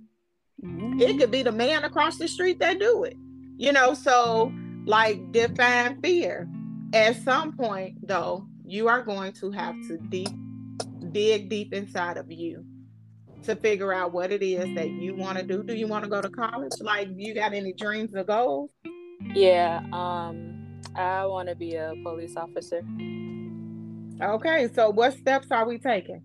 Mm-hmm. 0.63 1.01
It 1.01 1.19
could 1.19 1.31
be 1.31 1.43
the 1.43 1.51
man 1.51 1.83
across 1.83 2.17
the 2.17 2.27
street 2.27 2.59
that 2.59 2.79
do 2.79 3.03
it. 3.03 3.15
You 3.57 3.71
know, 3.71 3.93
so 3.93 4.51
like 4.85 5.31
define 5.31 6.01
fear. 6.01 6.47
At 6.93 7.21
some 7.23 7.55
point, 7.55 8.07
though, 8.07 8.47
you 8.65 8.87
are 8.87 9.01
going 9.01 9.33
to 9.33 9.51
have 9.51 9.75
to 9.87 9.97
deep 9.97 10.29
dig 11.11 11.49
deep 11.49 11.73
inside 11.73 12.17
of 12.17 12.31
you 12.31 12.65
to 13.43 13.55
figure 13.55 13.93
out 13.93 14.13
what 14.13 14.31
it 14.31 14.43
is 14.43 14.73
that 14.75 14.89
you 14.89 15.15
want 15.15 15.37
to 15.37 15.43
do. 15.43 15.63
Do 15.63 15.75
you 15.75 15.87
want 15.87 16.03
to 16.03 16.09
go 16.09 16.21
to 16.21 16.29
college? 16.29 16.73
Like, 16.81 17.09
you 17.15 17.33
got 17.33 17.53
any 17.53 17.73
dreams 17.73 18.13
or 18.15 18.23
goals? 18.23 18.71
Yeah, 19.33 19.81
um, 19.93 20.81
I 20.95 21.25
want 21.25 21.49
to 21.49 21.55
be 21.55 21.75
a 21.75 21.93
police 22.03 22.35
officer. 22.35 22.81
Okay, 24.21 24.69
so 24.73 24.89
what 24.89 25.13
steps 25.17 25.47
are 25.51 25.67
we 25.67 25.77
taking? 25.77 26.23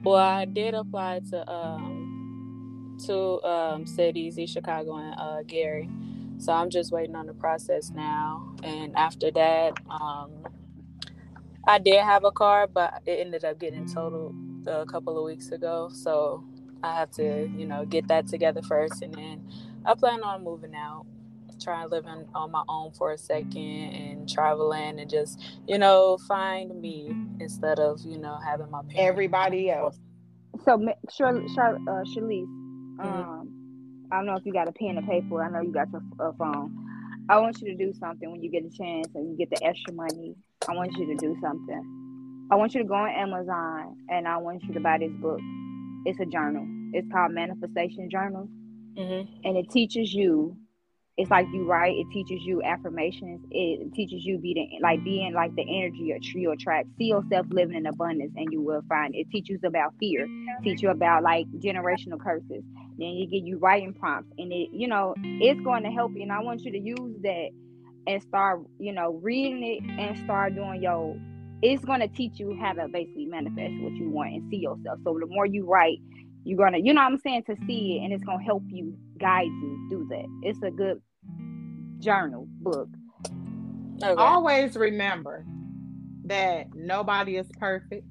Well, 0.00 0.16
I 0.16 0.44
did 0.44 0.74
apply 0.74 1.20
to 1.30 1.50
um 1.50 1.97
to 3.06 3.42
um 3.44 3.86
cities, 3.86 4.38
East 4.38 4.54
Chicago 4.54 4.96
and 4.96 5.14
uh, 5.18 5.42
Gary. 5.46 5.88
So 6.38 6.52
I'm 6.52 6.70
just 6.70 6.92
waiting 6.92 7.16
on 7.16 7.26
the 7.26 7.34
process 7.34 7.90
now. 7.90 8.54
And 8.62 8.96
after 8.96 9.30
that, 9.32 9.74
um, 9.90 10.32
I 11.66 11.78
did 11.78 12.02
have 12.02 12.24
a 12.24 12.32
car, 12.32 12.66
but 12.66 13.02
it 13.06 13.20
ended 13.20 13.44
up 13.44 13.58
getting 13.60 13.86
totaled 13.86 14.34
a 14.66 14.86
couple 14.86 15.18
of 15.18 15.24
weeks 15.24 15.50
ago. 15.50 15.90
So 15.92 16.44
I 16.82 16.98
have 16.98 17.10
to, 17.12 17.48
you 17.56 17.66
know, 17.66 17.84
get 17.86 18.08
that 18.08 18.26
together 18.28 18.62
first. 18.62 19.02
And 19.02 19.14
then 19.14 19.48
I 19.86 19.94
plan 19.94 20.22
on 20.24 20.44
moving 20.44 20.74
out, 20.74 21.06
trying 21.62 21.90
living 21.90 22.26
on 22.34 22.50
my 22.50 22.64
own 22.68 22.92
for 22.92 23.12
a 23.12 23.18
second 23.18 23.56
and 23.56 24.28
traveling 24.28 25.00
and 25.00 25.08
just, 25.10 25.40
you 25.68 25.78
know, 25.78 26.18
find 26.28 26.80
me 26.80 27.12
instead 27.40 27.78
of, 27.78 28.00
you 28.04 28.18
know, 28.18 28.38
having 28.44 28.70
my 28.70 28.82
parents. 28.82 28.96
Everybody 28.98 29.70
else. 29.70 29.98
So, 30.64 30.78
Shirley, 31.14 31.48
Shirley, 31.54 31.80
uh, 31.88 32.04
Shalise. 32.04 32.67
Um, 32.98 34.06
I 34.10 34.16
don't 34.16 34.26
know 34.26 34.36
if 34.36 34.46
you 34.46 34.52
got 34.52 34.68
a 34.68 34.72
pen 34.72 34.96
and 34.96 35.06
paper. 35.06 35.42
I 35.42 35.50
know 35.50 35.60
you 35.60 35.72
got 35.72 35.90
your 35.92 36.02
uh, 36.18 36.32
phone. 36.38 36.84
I 37.28 37.38
want 37.38 37.60
you 37.60 37.68
to 37.68 37.74
do 37.74 37.92
something 37.98 38.30
when 38.30 38.42
you 38.42 38.50
get 38.50 38.64
a 38.64 38.70
chance 38.70 39.08
and 39.14 39.30
you 39.30 39.36
get 39.36 39.50
the 39.50 39.64
extra 39.64 39.92
money. 39.92 40.34
I 40.68 40.74
want 40.74 40.92
you 40.96 41.06
to 41.06 41.16
do 41.16 41.36
something 41.40 41.98
I 42.50 42.54
want 42.54 42.74
you 42.74 42.82
to 42.82 42.88
go 42.88 42.94
on 42.94 43.10
Amazon 43.10 43.96
and 44.08 44.26
I 44.26 44.38
want 44.38 44.62
you 44.64 44.72
to 44.72 44.80
buy 44.80 44.98
this 44.98 45.12
book. 45.12 45.40
It's 46.06 46.18
a 46.18 46.24
journal. 46.24 46.66
It's 46.94 47.06
called 47.12 47.32
Manifestation 47.32 48.08
Journal. 48.10 48.48
Mm-hmm. 48.96 49.32
And 49.44 49.56
it 49.58 49.70
teaches 49.70 50.14
you, 50.14 50.56
it's 51.18 51.30
like 51.30 51.46
you 51.52 51.66
write, 51.66 51.96
it 51.96 52.06
teaches 52.10 52.42
you 52.42 52.62
affirmations. 52.62 53.44
It 53.50 53.92
teaches 53.92 54.24
you 54.24 54.38
be 54.38 54.54
the, 54.54 54.82
like 54.82 55.04
being 55.04 55.34
like 55.34 55.54
the 55.56 55.62
energy 55.62 56.10
or 56.10 56.18
tree 56.22 56.46
or 56.46 56.56
track. 56.56 56.86
See 56.96 57.06
yourself 57.06 57.46
living 57.50 57.76
in 57.76 57.84
abundance 57.84 58.32
and 58.34 58.46
you 58.50 58.62
will 58.62 58.82
find 58.88 59.14
it. 59.14 59.18
it 59.18 59.30
teaches 59.30 59.60
about 59.62 59.92
fear, 60.00 60.26
teach 60.64 60.80
you 60.80 60.88
about 60.88 61.22
like 61.22 61.46
generational 61.58 62.18
curses. 62.18 62.64
Then 62.98 63.10
you 63.10 63.26
get 63.26 63.44
you 63.44 63.58
writing 63.58 63.94
prompts 63.94 64.32
and 64.38 64.52
it, 64.52 64.70
you 64.72 64.88
know, 64.88 65.14
it's 65.22 65.60
going 65.60 65.84
to 65.84 65.90
help 65.90 66.12
you. 66.14 66.22
And 66.22 66.32
I 66.32 66.42
want 66.42 66.62
you 66.62 66.72
to 66.72 66.78
use 66.78 67.16
that 67.22 67.50
and 68.06 68.22
start, 68.22 68.62
you 68.78 68.92
know, 68.92 69.20
reading 69.22 69.62
it 69.62 70.00
and 70.00 70.18
start 70.24 70.54
doing 70.54 70.82
your 70.82 71.16
it's 71.62 71.84
going 71.84 72.00
to 72.00 72.08
teach 72.08 72.38
you 72.38 72.56
how 72.60 72.72
to 72.72 72.88
basically 72.88 73.26
manifest 73.26 73.74
what 73.80 73.92
you 73.94 74.08
want 74.10 74.32
and 74.32 74.50
see 74.50 74.58
yourself. 74.58 74.98
So 75.04 75.18
the 75.18 75.26
more 75.26 75.46
you 75.46 75.66
write, 75.66 75.98
you're 76.44 76.56
going 76.56 76.72
to, 76.72 76.80
you 76.80 76.94
know 76.94 77.02
what 77.02 77.12
I'm 77.12 77.18
saying, 77.18 77.44
to 77.44 77.56
see 77.66 77.98
it 77.98 78.04
and 78.04 78.12
it's 78.12 78.22
going 78.22 78.38
to 78.38 78.44
help 78.44 78.62
you 78.68 78.96
guide 79.18 79.46
you 79.46 79.86
do 79.90 80.06
that. 80.10 80.26
It's 80.42 80.62
a 80.62 80.70
good 80.70 81.02
journal 81.98 82.46
book. 82.60 82.88
Oh, 84.02 84.12
okay. 84.12 84.22
Always 84.22 84.76
remember 84.76 85.44
that 86.24 86.68
nobody 86.74 87.36
is 87.36 87.48
perfect. 87.58 88.06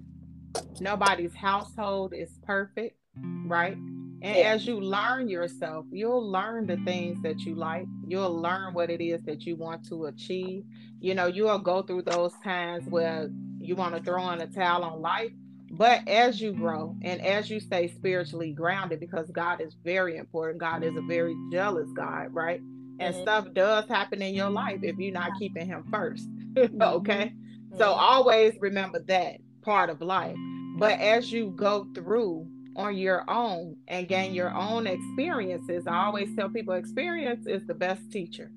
Nobody's 0.81 1.33
household 1.33 2.13
is 2.13 2.29
perfect, 2.45 2.97
right? 3.45 3.77
And 4.21 4.35
yeah. 4.35 4.53
as 4.53 4.65
you 4.65 4.79
learn 4.79 5.29
yourself, 5.29 5.85
you'll 5.91 6.27
learn 6.29 6.65
the 6.65 6.77
things 6.77 7.21
that 7.21 7.41
you 7.41 7.53
like. 7.53 7.85
You'll 8.07 8.41
learn 8.41 8.73
what 8.73 8.89
it 8.89 9.01
is 9.01 9.21
that 9.23 9.45
you 9.45 9.55
want 9.55 9.87
to 9.89 10.05
achieve. 10.05 10.63
You 10.99 11.13
know, 11.13 11.27
you'll 11.27 11.59
go 11.59 11.83
through 11.83 12.03
those 12.03 12.33
times 12.43 12.85
where 12.89 13.29
you 13.59 13.75
want 13.75 13.95
to 13.95 14.01
throw 14.01 14.29
in 14.31 14.41
a 14.41 14.47
towel 14.47 14.83
on 14.83 15.01
life. 15.01 15.31
But 15.69 16.07
as 16.07 16.41
you 16.41 16.53
grow 16.53 16.95
and 17.03 17.21
as 17.21 17.49
you 17.49 17.59
stay 17.59 17.89
spiritually 17.89 18.53
grounded, 18.53 18.99
because 18.99 19.29
God 19.29 19.61
is 19.61 19.75
very 19.83 20.17
important, 20.17 20.59
God 20.59 20.83
is 20.83 20.95
a 20.95 21.01
very 21.01 21.35
jealous 21.51 21.89
God, 21.95 22.33
right? 22.33 22.61
And 22.99 23.13
mm-hmm. 23.13 23.21
stuff 23.21 23.53
does 23.53 23.87
happen 23.87 24.21
in 24.21 24.33
your 24.33 24.49
life 24.49 24.79
if 24.81 24.97
you're 24.97 25.13
not 25.13 25.37
keeping 25.37 25.67
Him 25.67 25.83
first. 25.91 26.27
okay. 26.57 27.33
Mm-hmm. 27.35 27.77
So 27.77 27.91
always 27.91 28.55
remember 28.59 28.99
that 29.07 29.37
part 29.61 29.89
of 29.89 30.01
life. 30.01 30.37
But 30.77 30.99
as 30.99 31.31
you 31.31 31.53
go 31.55 31.87
through 31.93 32.47
on 32.77 32.95
your 32.95 33.29
own 33.29 33.75
and 33.87 34.07
gain 34.07 34.33
your 34.33 34.53
own 34.53 34.87
experiences. 34.87 35.87
I 35.87 36.05
always 36.05 36.33
tell 36.35 36.49
people 36.49 36.75
experience 36.75 37.47
is 37.47 37.65
the 37.65 37.73
best 37.73 38.11
teacher 38.11 38.51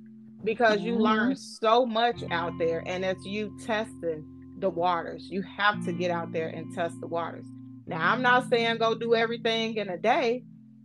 because 0.44 0.80
you 0.80 0.96
learn 0.96 1.33
mm-hmm. 1.33 1.66
so 1.66 1.87
much 1.87 2.22
out 2.30 2.52
there 2.59 2.83
and 2.87 3.04
it's 3.04 3.24
you 3.24 3.56
testing 3.64 4.24
the 4.59 4.68
waters. 4.68 5.28
You 5.30 5.42
have 5.42 5.85
to 5.87 5.92
get 5.92 6.11
out 6.11 6.33
there 6.33 6.48
and 6.48 6.72
test 6.74 7.00
the 7.00 7.06
waters. 7.06 7.46
Now, 7.87 8.12
I'm 8.12 8.22
not 8.22 8.48
saying 8.50 8.76
go 8.76 8.94
do 8.94 9.14
everything 9.14 9.76
in 9.76 9.88
a 9.88 9.96
day, 9.96 10.44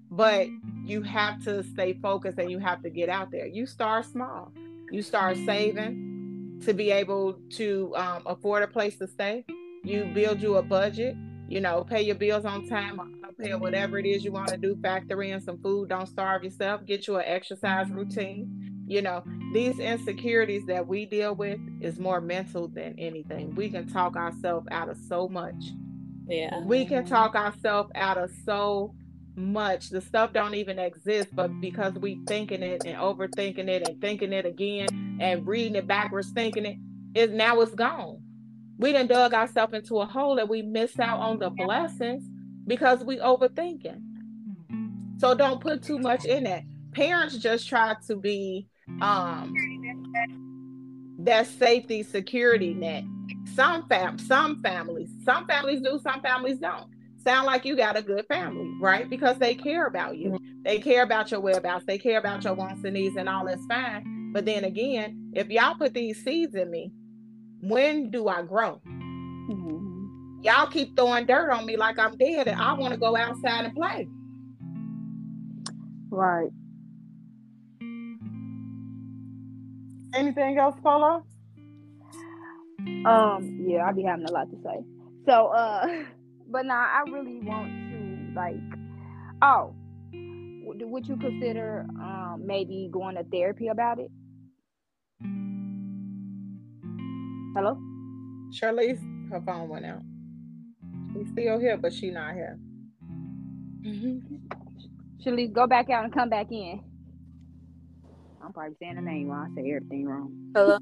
but 0.10 0.48
you 0.86 1.04
have 1.04 1.44
to 1.44 1.62
stay 1.64 1.94
focused 2.02 2.40
and 2.40 2.50
you 2.50 2.60
have 2.60 2.82
to 2.84 2.90
get 2.90 3.10
out 3.10 3.32
there. 3.32 3.48
You 3.48 3.66
start 3.66 4.06
small. 4.06 4.52
You 4.92 5.02
start 5.02 5.36
saving 5.46 6.62
to 6.64 6.74
be 6.74 6.90
able 6.90 7.34
to 7.52 7.94
um, 7.98 8.24
afford 8.26 8.64
a 8.64 8.68
place 8.68 8.98
to 9.00 9.08
stay. 9.08 9.46
You 9.84 10.10
build 10.14 10.42
you 10.42 10.56
a 10.56 10.62
budget 10.62 11.16
you 11.48 11.62
know, 11.62 11.84
pay 11.84 12.02
your 12.02 12.16
bills 12.16 12.46
on 12.46 12.68
time, 12.68 13.00
pay 13.40 13.54
whatever 13.56 14.00
it 14.00 14.06
is 14.06 14.24
you 14.24 14.32
want 14.32 14.50
to 14.50 14.58
do, 14.58 14.76
factor 14.82 15.22
in 15.24 15.42
some 15.42 15.62
food, 15.62 15.90
don't 15.90 16.08
starve 16.08 16.44
yourself, 16.44 16.86
get 16.86 17.08
you 17.08 17.18
an 17.18 17.26
exercise 17.26 17.90
routine. 17.90 18.84
You 18.88 19.02
know, 19.02 19.24
these 19.54 19.80
insecurities 19.80 20.66
that 20.68 20.88
we 20.88 21.06
deal 21.06 21.36
with 21.36 21.60
is 21.82 21.98
more 21.98 22.22
mental 22.22 22.68
than 22.68 22.96
anything. 23.00 23.56
We 23.56 23.70
can 23.70 23.88
talk 23.88 24.16
ourselves 24.16 24.68
out 24.72 24.90
of 24.90 24.98
so 24.98 25.28
much. 25.28 25.56
Yeah. 26.28 26.64
We 26.64 26.86
can 26.86 27.06
talk 27.06 27.36
ourselves 27.36 27.92
out 27.96 28.18
of 28.18 28.32
so 28.46 28.94
much. 29.36 29.90
The 29.90 30.02
stuff 30.02 30.34
don't 30.34 30.56
even 30.56 30.80
exist, 30.80 31.30
but 31.34 31.50
because 31.62 31.94
we 31.94 32.20
thinking 32.28 32.64
it 32.64 32.84
and 32.86 32.98
overthinking 32.98 33.68
it 33.68 33.88
and 33.88 34.00
thinking 34.02 34.34
it 34.34 34.46
again 34.46 35.18
and 35.20 35.48
reading 35.48 35.76
it 35.76 35.88
backwards, 35.88 36.32
thinking 36.32 36.66
it, 36.66 36.78
is 37.16 37.32
now 37.32 37.62
it's 37.62 37.74
gone. 37.74 38.22
We 38.78 38.92
done 38.92 39.08
dug 39.08 39.34
ourselves 39.34 39.74
into 39.74 40.00
a 40.00 40.06
hole 40.06 40.36
that 40.36 40.50
we 40.50 40.62
missed 40.62 41.00
out 41.00 41.20
on 41.20 41.40
the 41.40 41.50
blessings 41.50 42.24
because 42.68 43.04
we 43.04 43.18
overthinking. 43.18 44.02
So 45.18 45.34
don't 45.34 45.62
put 45.62 45.82
too 45.82 45.98
much 45.98 46.26
in 46.26 46.46
it. 46.46 46.64
Parents 46.92 47.38
just 47.38 47.68
try 47.68 47.96
to 48.08 48.16
be 48.16 48.68
um 49.02 49.54
that 51.20 51.48
safety 51.48 52.04
security 52.04 52.74
net. 52.74 53.04
Some 53.56 53.88
fam 53.88 54.18
some 54.20 54.62
families, 54.62 55.10
some 55.24 55.48
families 55.48 55.82
do, 55.82 56.00
some 56.04 56.22
families 56.22 56.60
don't. 56.60 56.88
Sound 57.24 57.48
like 57.48 57.66
you 57.66 57.76
got 57.76 57.98
a 57.98 58.04
good 58.04 58.26
family, 58.28 58.70
right? 58.80 59.10
Because 59.10 59.38
they 59.40 59.56
care 59.56 59.88
about 59.88 60.18
you. 60.18 60.38
They 60.64 60.80
care 60.80 61.02
about 61.02 61.32
your 61.32 61.40
whereabouts. 61.40 61.86
They 61.86 61.98
care 61.98 62.20
about 62.20 62.44
your 62.44 62.54
wants 62.54 62.84
and 62.84 62.94
needs, 62.94 63.16
and 63.16 63.28
all 63.28 63.46
that's 63.46 63.66
fine. 63.66 64.32
But 64.32 64.46
then 64.46 64.64
again, 64.64 65.32
if 65.34 65.50
y'all 65.50 65.76
put 65.76 65.94
these 65.94 66.24
seeds 66.24 66.54
in 66.56 66.70
me, 66.70 66.92
when 67.68 68.10
do 68.12 68.28
I 68.28 68.42
grow? 68.44 68.82
Mhm. 68.86 70.44
Y'all 70.44 70.68
keep 70.68 70.96
throwing 70.96 71.26
dirt 71.26 71.52
on 71.52 71.66
me 71.66 71.78
like 71.78 71.98
I'm 71.98 72.16
dead, 72.18 72.48
and 72.48 72.60
I 72.60 72.74
want 72.74 72.94
to 72.94 73.00
go 73.00 73.16
outside 73.16 73.66
and 73.66 73.76
play. 73.76 74.08
Right. 76.10 76.52
Anything 80.14 80.58
else, 80.58 80.76
Paula? 80.82 81.24
Um, 83.06 83.66
yeah, 83.68 83.86
I'll 83.86 83.94
be 83.94 84.04
having 84.04 84.26
a 84.26 84.32
lot 84.32 84.50
to 84.50 84.58
say. 84.64 84.84
So, 85.26 85.48
uh, 85.48 86.04
but 86.48 86.66
now 86.66 86.80
I 86.80 87.04
really 87.10 87.40
want 87.40 87.68
to 87.68 88.34
like, 88.36 88.56
oh, 89.42 89.74
would 90.14 91.08
you 91.08 91.18
consider 91.18 91.86
um 92.02 92.44
maybe 92.46 92.90
going 92.92 93.16
to 93.16 93.24
therapy 93.26 93.68
about 93.68 94.00
it? 94.00 94.10
Hello. 97.56 97.78
Charlese, 98.52 99.00
her 99.32 99.42
phone 99.46 99.70
went 99.70 99.86
out. 99.86 100.02
She's 101.14 101.30
still 101.30 101.58
here, 101.58 101.78
but 101.78 101.94
she 101.94 102.12
not 102.12 102.34
here. 102.34 102.60
Shalice, 105.26 105.54
go 105.54 105.66
back 105.66 105.90
out 105.90 106.04
and 106.04 106.14
come 106.14 106.30
back 106.30 106.48
in. 106.52 106.82
I'm 108.44 108.52
probably 108.52 108.76
saying 108.80 108.96
the 108.96 109.02
name 109.02 109.30
wrong. 109.30 109.52
I 109.52 109.62
say 109.62 109.72
everything 109.74 110.06
wrong. 110.06 110.52
Hello. 110.54 110.78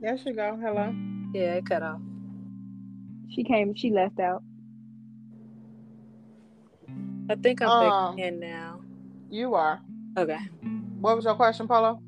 There 0.00 0.16
she 0.16 0.32
go. 0.32 0.56
Hello. 0.62 0.94
Yeah, 1.34 1.54
it 1.54 1.66
cut 1.66 1.82
off. 1.82 2.00
She 3.34 3.42
came. 3.44 3.74
She 3.74 3.90
left 3.90 4.20
out. 4.20 4.42
I 7.28 7.34
think 7.34 7.62
I'm 7.62 7.68
Um, 7.68 8.16
back 8.16 8.24
in 8.26 8.40
now. 8.40 8.80
You 9.28 9.54
are. 9.54 9.80
Okay. 10.16 10.38
What 11.00 11.16
was 11.16 11.24
your 11.24 11.34
question, 11.34 11.66
Polo? 11.68 12.00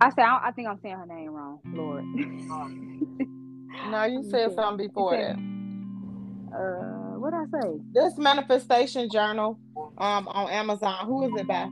I 0.00 0.10
said 0.10 0.24
I, 0.24 0.48
I 0.48 0.50
think 0.52 0.68
I'm 0.68 0.78
saying 0.82 0.96
her 0.96 1.06
name 1.06 1.33
Lord. 1.66 2.04
now 3.90 4.04
you 4.04 4.22
said 4.30 4.46
Okay. 4.46 4.54
something 4.54 4.86
before 4.88 5.14
said- 5.16 5.36
that. 5.36 6.56
uh, 6.56 7.18
what 7.18 7.32
I 7.34 7.44
say? 7.60 7.78
This 7.92 8.16
manifestation 8.18 9.08
journal 9.10 9.58
um 9.98 10.28
on 10.28 10.50
Amazon. 10.50 11.06
Who 11.06 11.24
is 11.34 11.40
it 11.40 11.46
by? 11.48 11.68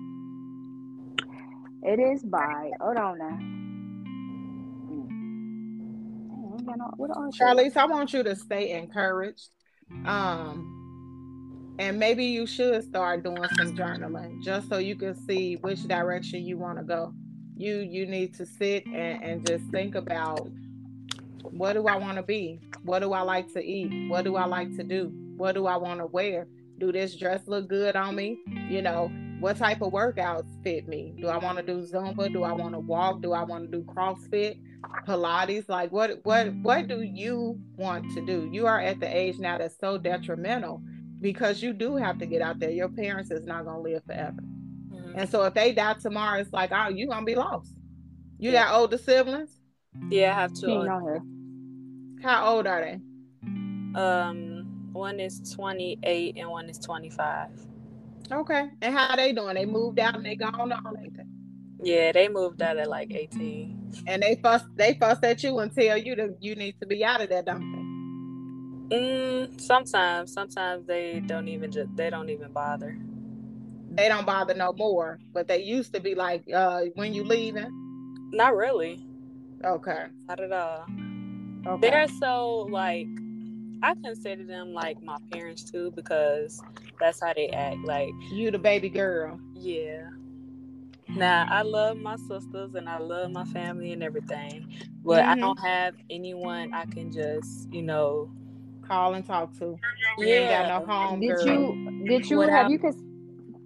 It 1.85 1.99
is 1.99 2.23
by. 2.23 2.71
Hold 2.81 2.97
on 2.97 3.19
now. 3.19 3.39
Mm. 4.89 5.09
Dang, 6.29 6.51
I 6.53 6.55
ain't 6.57 6.67
got 6.67 6.79
no- 6.79 6.95
what 6.97 7.11
are 7.17 7.31
they? 7.31 7.37
Charlese, 7.37 7.77
I 7.77 7.85
want 7.87 8.13
you 8.13 8.23
to 8.23 8.37
stay 8.37 8.71
encouraged. 8.73 9.49
Um, 10.07 11.77
and 11.79 11.99
maybe 11.99 12.25
you 12.27 12.47
should 12.47 12.83
start 12.85 13.25
doing 13.25 13.43
some 13.59 13.77
journaling 13.77 14.43
just 14.43 14.69
so 14.69 14.79
you 14.79 14.95
can 14.97 15.15
see 15.27 15.57
which 15.57 15.83
direction 15.87 16.45
you 16.45 16.57
want 16.57 16.79
to 16.79 16.85
go. 16.85 17.13
You 17.57 17.79
you 17.79 18.07
need 18.07 18.35
to 18.35 18.47
sit 18.47 18.87
and, 18.87 19.23
and 19.23 19.47
just 19.47 19.65
think 19.67 19.95
about 19.95 20.49
what 21.43 21.75
do 21.75 21.87
I 21.87 21.97
want 21.97 22.17
to 22.17 22.23
be? 22.23 22.61
What 22.83 23.01
do 23.01 23.13
I 23.13 23.21
like 23.23 23.53
to 23.53 23.63
eat? 23.63 24.11
What 24.11 24.25
do 24.25 24.37
I 24.37 24.47
like 24.47 24.75
to 24.77 24.83
do? 24.83 25.13
What 25.37 25.55
do 25.55 25.67
I 25.67 25.77
want 25.77 26.01
to 26.01 26.07
wear? 26.07 26.47
Do 26.79 26.93
this 26.93 27.15
dress 27.17 27.47
look 27.47 27.69
good 27.69 27.95
on 27.95 28.17
me? 28.17 28.39
You 28.69 28.83
know, 28.83 29.11
what 29.41 29.57
type 29.57 29.83
of 29.83 29.93
workouts 29.93 30.47
fit 30.63 30.89
me? 30.89 31.15
Do 31.21 31.29
I 31.29 31.37
want 31.37 31.59
to 31.59 31.65
do 31.65 31.83
Zumba? 31.83 32.33
Do 32.33 32.43
I 32.43 32.53
want 32.53 32.75
to 32.75 32.81
walk? 32.81 33.23
Do 33.23 33.33
I 33.33 33.43
want 33.45 33.71
to 33.71 33.79
do 33.79 33.85
CrossFit? 33.85 34.59
Pilates? 35.07 35.69
Like 35.69 35.93
what 35.93 36.25
what 36.25 36.53
what 36.63 36.89
do 36.89 37.03
you 37.03 37.61
want 37.77 38.13
to 38.15 38.25
do? 38.25 38.49
You 38.53 38.67
are 38.67 38.81
at 38.81 39.01
the 39.01 39.17
age 39.17 39.39
now 39.39 39.59
that's 39.59 39.79
so 39.79 39.99
detrimental 39.99 40.83
because 41.21 41.63
you 41.63 41.73
do 41.73 41.97
have 41.97 42.19
to 42.19 42.27
get 42.27 42.43
out 42.43 42.59
there. 42.59 42.71
Your 42.71 42.89
parents 42.89 43.31
is 43.31 43.47
not 43.47 43.65
gonna 43.65 43.81
live 43.81 44.03
forever. 44.05 44.43
Mhm. 45.13 45.21
And 45.21 45.29
so 45.31 45.43
if 45.45 45.55
they 45.55 45.73
die 45.73 45.95
tomorrow, 45.95 46.41
it's 46.41 46.53
like, 46.53 46.71
oh, 46.73 46.89
you're 46.89 47.09
gonna 47.09 47.25
be 47.25 47.35
lost. 47.35 47.75
You 48.39 48.51
Yeah. 48.51 48.65
got 48.67 48.81
older 48.81 48.99
siblings? 48.99 49.59
Yeah, 50.11 50.33
I 50.37 50.41
have 50.41 50.53
two. 50.53 50.69
ain't 50.69 50.89
older- 50.89 51.21
How 52.23 52.55
old 52.55 52.67
are 52.67 52.81
they? 52.81 53.01
Um, 53.95 54.91
one 54.93 55.21
is 55.21 55.41
28 55.55 56.37
and 56.39 56.49
one 56.49 56.69
is 56.69 56.79
25. 56.79 57.51
Okay. 58.31 58.71
And 58.81 58.95
how 58.97 59.15
they 59.17 59.33
doing? 59.33 59.55
They 59.55 59.67
moved 59.67 59.99
out 59.99 60.17
and 60.17 60.25
they 60.25 60.37
gone 60.37 60.73
on, 60.73 60.97
ain't 61.03 61.17
they? 61.17 61.25
Yeah, 61.85 62.13
they 62.13 62.29
moved 62.29 62.63
out 62.63 62.77
at 62.79 62.89
like 62.89 63.13
18. 63.13 63.93
And 64.07 64.23
they 64.23 64.37
fuss 64.37 64.63
they 64.77 64.95
fuss 64.95 65.19
at 65.23 65.43
you 65.43 65.59
and 65.59 65.75
tell 65.75 65.97
you 65.99 66.15
that 66.17 66.37
you 66.41 66.55
need 66.55 66.77
to 66.81 66.87
be 66.87 67.05
out 67.05 67.21
of 67.21 67.29
there, 67.29 67.43
don't 67.43 67.61
they? 68.91 68.97
Mm, 68.97 69.61
sometimes, 69.61 70.33
sometimes 70.33 70.87
they 70.87 71.21
don't 71.27 71.49
even 71.49 71.71
just 71.73 71.95
they 71.97 72.09
don't 72.09 72.31
even 72.31 72.53
bother. 72.53 72.97
They 73.95 74.09
don't 74.09 74.27
bother 74.27 74.55
no 74.55 74.73
more. 74.73 75.19
But 75.33 75.49
they 75.49 75.63
used 75.63 75.93
to 75.95 76.01
be 76.01 76.15
like, 76.15 76.43
uh, 76.53 76.85
when 76.95 77.13
you 77.15 77.25
leaving? 77.25 77.69
Not 78.33 78.57
really, 78.57 79.05
Okay. 79.65 80.07
not 80.29 80.41
at 80.41 80.53
all. 80.53 80.87
Okay. 81.67 81.91
They're 81.91 82.09
so 82.09 82.67
like 82.71 83.07
I 83.83 83.95
consider 84.03 84.45
them 84.45 84.73
like 84.73 85.03
my 85.03 85.17
parents 85.33 85.71
too 85.71 85.93
because 85.95 86.61
that's 87.01 87.21
how 87.21 87.33
they 87.35 87.49
act. 87.49 87.79
Like, 87.85 88.11
you 88.33 88.51
the 88.51 88.59
baby 88.59 88.89
girl. 88.89 89.39
yeah. 89.55 90.09
Now 91.09 91.47
I 91.51 91.61
love 91.63 91.99
my 91.99 92.17
sisters 92.17 92.75
and 92.75 92.89
I 92.89 92.99
love 92.99 93.33
my 93.33 93.45
family 93.47 93.93
and 93.93 94.03
everything, 94.03 94.67
but 95.05 95.25
I 95.25 95.35
Mhm. 95.35 95.41
don't 95.41 95.61
have 95.61 95.95
anyone 96.09 96.73
I 96.73 96.87
can 96.87 97.11
just 97.13 97.71
you 97.73 97.83
know. 97.83 98.31
Call 98.83 99.15
and 99.15 99.25
talk 99.25 99.53
to. 99.59 99.79
You 100.19 100.27
ain't 100.27 100.49
got 100.51 100.67
Yeah. 100.67 100.79
no 100.79 100.87
home 100.87 101.21
Did 101.21 101.29
girl. 101.29 101.47
you? 101.47 102.05
Did 102.07 102.31
you? 102.31 102.39
Without- 102.39 102.53
have 102.63 102.71
you? 102.71 102.79
Cons- 102.79 103.03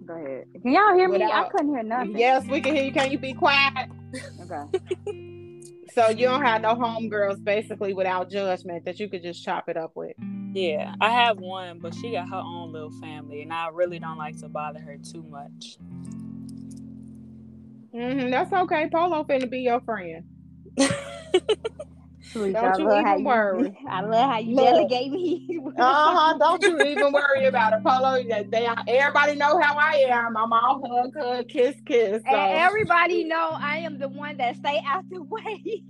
Go 0.07 0.13
ahead. 0.13 0.45
Can 0.61 0.71
y'all 0.71 0.95
hear 0.95 1.09
me? 1.09 1.21
I 1.23 1.49
couldn't 1.49 1.69
hear 1.69 1.83
nothing. 1.83 2.17
Yes, 2.17 2.47
we 2.47 2.61
can 2.61 2.73
hear 2.73 2.85
you. 2.85 2.93
Can 2.93 3.11
you 3.11 3.19
be 3.19 3.33
quiet? 3.33 3.89
Okay. 4.41 4.63
So 5.93 6.09
you 6.09 6.27
don't 6.27 6.43
have 6.43 6.61
no 6.61 6.75
homegirls 6.75 7.43
basically 7.43 7.91
without 7.95 8.29
judgment 8.29 8.85
that 8.85 8.99
you 8.99 9.09
could 9.09 9.23
just 9.23 9.43
chop 9.43 9.67
it 9.67 9.77
up 9.77 9.93
with. 9.95 10.13
Yeah, 10.53 10.93
I 11.01 11.09
have 11.09 11.39
one, 11.39 11.79
but 11.79 11.95
she 11.95 12.11
got 12.11 12.29
her 12.29 12.35
own 12.35 12.71
little 12.71 12.91
family, 13.01 13.41
and 13.41 13.51
I 13.51 13.69
really 13.69 13.97
don't 13.97 14.17
like 14.19 14.37
to 14.41 14.47
bother 14.47 14.79
her 14.79 14.97
too 14.97 15.23
much. 15.23 15.77
hmm 17.91 18.29
that's 18.29 18.53
okay. 18.53 18.87
Polo 18.93 19.23
finna 19.23 19.49
be 19.49 19.61
your 19.61 19.81
friend. 19.81 20.23
Sweet, 22.37 22.53
Don't 22.53 22.79
you 22.79 22.93
even 22.93 23.23
worry. 23.23 23.77
I 23.89 24.01
love 24.01 24.29
how 24.29 24.37
you 24.37 24.55
Look. 24.55 24.65
delegate 24.65 25.11
me. 25.11 25.43
Uh 25.77 26.15
huh. 26.15 26.37
Don't 26.39 26.63
you 26.63 26.81
even 26.81 27.13
worry 27.13 27.45
about 27.45 27.73
it, 27.73 27.83
Polo. 27.83 28.15
They, 28.23 28.47
they 28.49 28.67
everybody 28.87 29.35
know 29.35 29.59
how 29.59 29.75
I 29.77 30.05
am. 30.09 30.35
I'm 30.35 30.51
all 30.51 30.81
hug, 30.83 31.13
hug, 31.15 31.47
kiss, 31.47 31.75
kiss. 31.85 32.23
So. 32.23 32.35
And 32.35 32.61
everybody 32.61 33.23
know 33.25 33.55
I 33.59 33.77
am 33.77 33.99
the 33.99 34.07
one 34.07 34.37
that 34.37 34.55
stay 34.55 34.81
out 34.87 35.05
the 35.11 35.21
way. 35.21 35.83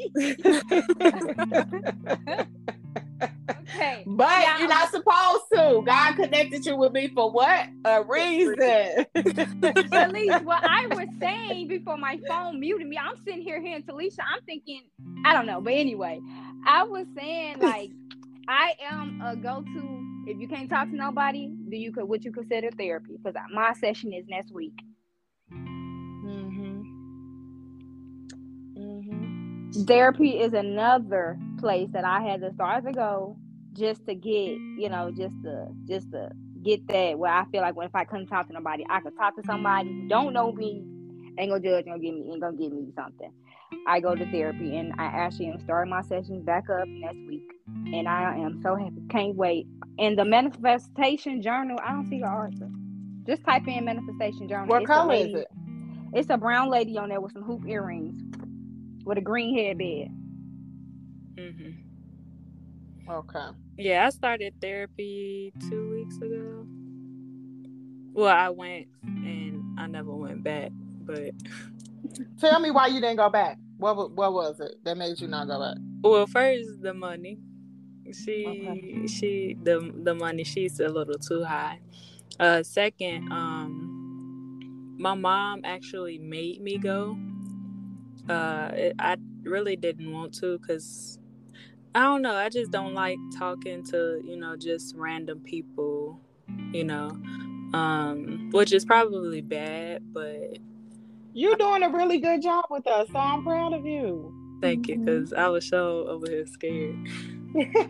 okay. 3.78 4.04
but 4.08 4.42
Yeah. 4.42 4.60
you're 4.60 4.68
not 4.68 4.92
supposed 4.92 5.44
to. 5.54 5.84
God 5.86 6.16
connected 6.16 6.66
you 6.66 6.76
with 6.78 6.94
me 6.94 7.10
for 7.14 7.32
what? 7.32 7.68
A 7.86 8.04
reason. 8.04 9.06
At 9.94 10.12
least 10.12 10.42
what 10.44 10.62
I 10.64 10.88
was 10.92 11.08
saying 11.20 11.68
before 11.68 11.98
my 11.98 12.20
phone 12.28 12.60
muted 12.60 12.88
me, 12.88 12.98
I'm 12.98 13.16
sitting 13.26 13.42
here 13.42 13.62
hearing 13.62 13.84
Talesha. 13.84 14.20
I'm 14.20 14.42
thinking, 14.46 14.84
I 15.26 15.34
don't 15.34 15.46
know, 15.46 15.62
but 15.62 15.74
anyway, 15.74 16.20
I 16.66 16.84
was 16.84 17.06
saying 17.16 17.58
like 17.62 17.92
I 18.48 18.74
am 18.84 19.22
a 19.24 19.36
go-to. 19.36 20.04
If 20.28 20.40
you 20.40 20.48
can't 20.48 20.70
talk 20.70 20.90
to 20.90 20.96
nobody, 20.96 21.48
do 21.70 21.78
you 21.78 21.92
could 21.92 22.06
would 22.06 22.24
you 22.26 22.32
consider 22.32 22.70
therapy? 22.72 23.18
Because 23.18 23.40
my 23.54 23.74
session 23.74 24.14
is 24.14 24.26
next 24.28 24.54
week. 24.54 24.74
hmm 25.50 26.82
hmm 28.76 29.72
Therapy 29.86 30.40
is 30.40 30.54
another 30.54 31.38
place 31.60 31.90
that 31.92 32.06
I 32.06 32.22
had 32.22 32.42
to 32.42 32.54
start 32.54 32.86
to 32.86 32.92
go 32.94 33.38
just 33.78 34.06
to 34.08 34.16
get, 34.16 34.58
you 34.78 34.90
know, 34.90 35.12
just 35.12 35.36
to 35.44 35.68
just 35.88 36.12
to 36.12 36.30
get 36.64 36.88
that 36.90 37.20
where 37.20 37.32
I 37.34 37.46
feel 37.52 37.62
like 37.62 37.76
when 37.76 37.88
if 37.88 37.96
I 37.96 38.06
couldn't 38.06 38.28
talk 38.28 38.48
to 38.48 38.54
nobody, 38.54 38.86
I 38.90 39.02
could 39.02 39.16
talk 39.18 39.36
to 39.38 39.44
somebody 39.44 39.90
who 39.90 40.10
don't 40.10 40.34
know 40.34 40.52
me 40.52 40.84
Ain't 41.40 41.52
gonna 41.52 41.64
judge, 41.64 41.86
ain't 41.86 41.88
gonna 41.88 42.00
give 42.00 42.16
me, 42.16 42.32
ain't 42.32 42.42
gonna 42.42 42.58
give 42.58 42.72
me 42.74 42.92
something. 42.96 43.32
I 43.88 44.00
go 44.00 44.16
to 44.16 44.26
therapy 44.32 44.78
and 44.78 44.94
I 44.98 45.06
actually 45.06 45.50
am 45.50 45.60
starting 45.60 45.92
my 45.92 46.02
sessions 46.02 46.44
back 46.46 46.70
up 46.70 46.88
next 46.88 47.20
week. 47.28 47.44
And 47.94 48.08
I 48.08 48.38
am 48.38 48.60
so 48.64 48.76
happy. 48.76 49.04
Can't 49.10 49.36
wait. 49.36 49.68
In 49.98 50.16
the 50.16 50.26
manifestation 50.26 51.42
journal, 51.42 51.80
I 51.84 51.92
don't 51.92 52.10
see 52.10 52.20
the 52.20 52.28
Arthur. 52.28 52.70
Just 53.28 53.44
type 53.46 53.68
in 53.68 53.86
manifestation 53.86 54.48
journal. 54.50 54.68
What 54.68 54.84
It's 54.84 54.92
color 54.92 55.14
is 55.14 55.34
it? 55.36 55.48
It's 56.14 56.30
a 56.30 56.38
brown 56.38 56.70
lady 56.70 56.98
on 56.98 57.10
there 57.10 57.22
with 57.22 57.34
some 57.34 57.44
hoop 57.44 57.64
earrings 57.68 58.16
with 59.06 59.18
a 59.18 59.22
green 59.22 59.58
headband. 59.58 60.10
hmm 61.38 61.72
Okay. 63.12 63.48
Yeah, 63.78 64.06
I 64.08 64.10
started 64.10 64.56
therapy 64.60 65.54
two 65.70 65.92
weeks 65.92 66.18
ago. 66.18 66.66
Well, 68.14 68.36
I 68.36 68.50
went 68.50 68.88
and 69.04 69.80
I 69.80 69.88
never 69.88 70.14
went 70.16 70.44
back, 70.44 70.72
but 71.06 71.32
Tell 72.40 72.60
me 72.60 72.72
why 72.72 72.88
you 72.88 73.00
didn't 73.02 73.18
go 73.18 73.30
back. 73.30 73.58
What 73.78 74.12
what 74.12 74.34
was 74.34 74.60
it 74.60 74.84
that 74.84 74.98
made 74.98 75.20
you 75.20 75.28
not 75.28 75.48
go 75.48 75.60
back? 75.60 75.78
well, 76.04 76.26
first 76.28 76.82
the 76.82 76.94
money. 76.94 77.40
She 78.12 78.46
Okay. 78.48 79.08
she 79.08 79.58
the 79.62 79.92
the 80.04 80.16
money 80.16 80.44
she's 80.44 80.80
a 80.80 80.88
little 80.88 81.18
too 81.20 81.44
high. 81.44 81.80
Uh, 82.40 82.64
second, 82.64 83.32
um, 83.32 84.96
my 84.98 85.14
mom 85.14 85.62
actually 85.64 86.18
made 86.18 86.62
me 86.62 86.78
go. 86.78 87.18
Uh, 88.30 88.72
it, 88.74 88.96
I 89.00 89.18
really 89.44 89.76
didn't 89.76 90.12
want 90.12 90.34
to 90.36 90.58
because 90.60 91.17
I 91.98 92.02
don't 92.02 92.22
know. 92.22 92.36
I 92.36 92.50
just 92.50 92.70
don't 92.70 92.94
like 92.94 93.18
talking 93.36 93.84
to 93.86 94.22
you 94.24 94.38
know 94.38 94.56
just 94.56 94.96
random 94.96 95.40
people, 95.40 96.22
you 96.72 96.84
know, 96.84 97.10
um, 97.74 98.52
which 98.54 98.72
is 98.72 98.86
probably 98.86 99.42
bad, 99.42 100.04
but 100.14 100.60
You're 101.34 101.56
doing 101.56 101.82
a 101.82 101.90
really 101.90 102.20
good 102.20 102.44
job 102.44 102.66
with 102.70 102.86
us, 102.86 103.08
so 103.12 103.18
I'm 103.18 103.44
proud 103.44 103.74
of 103.74 103.84
you. 103.84 104.32
thank 104.62 104.88
you 104.88 105.00
because 105.00 105.34
I 105.34 105.48
was 105.48 105.68
so 105.68 106.06
over 106.08 106.30
here 106.30 106.46
scared. 106.46 106.96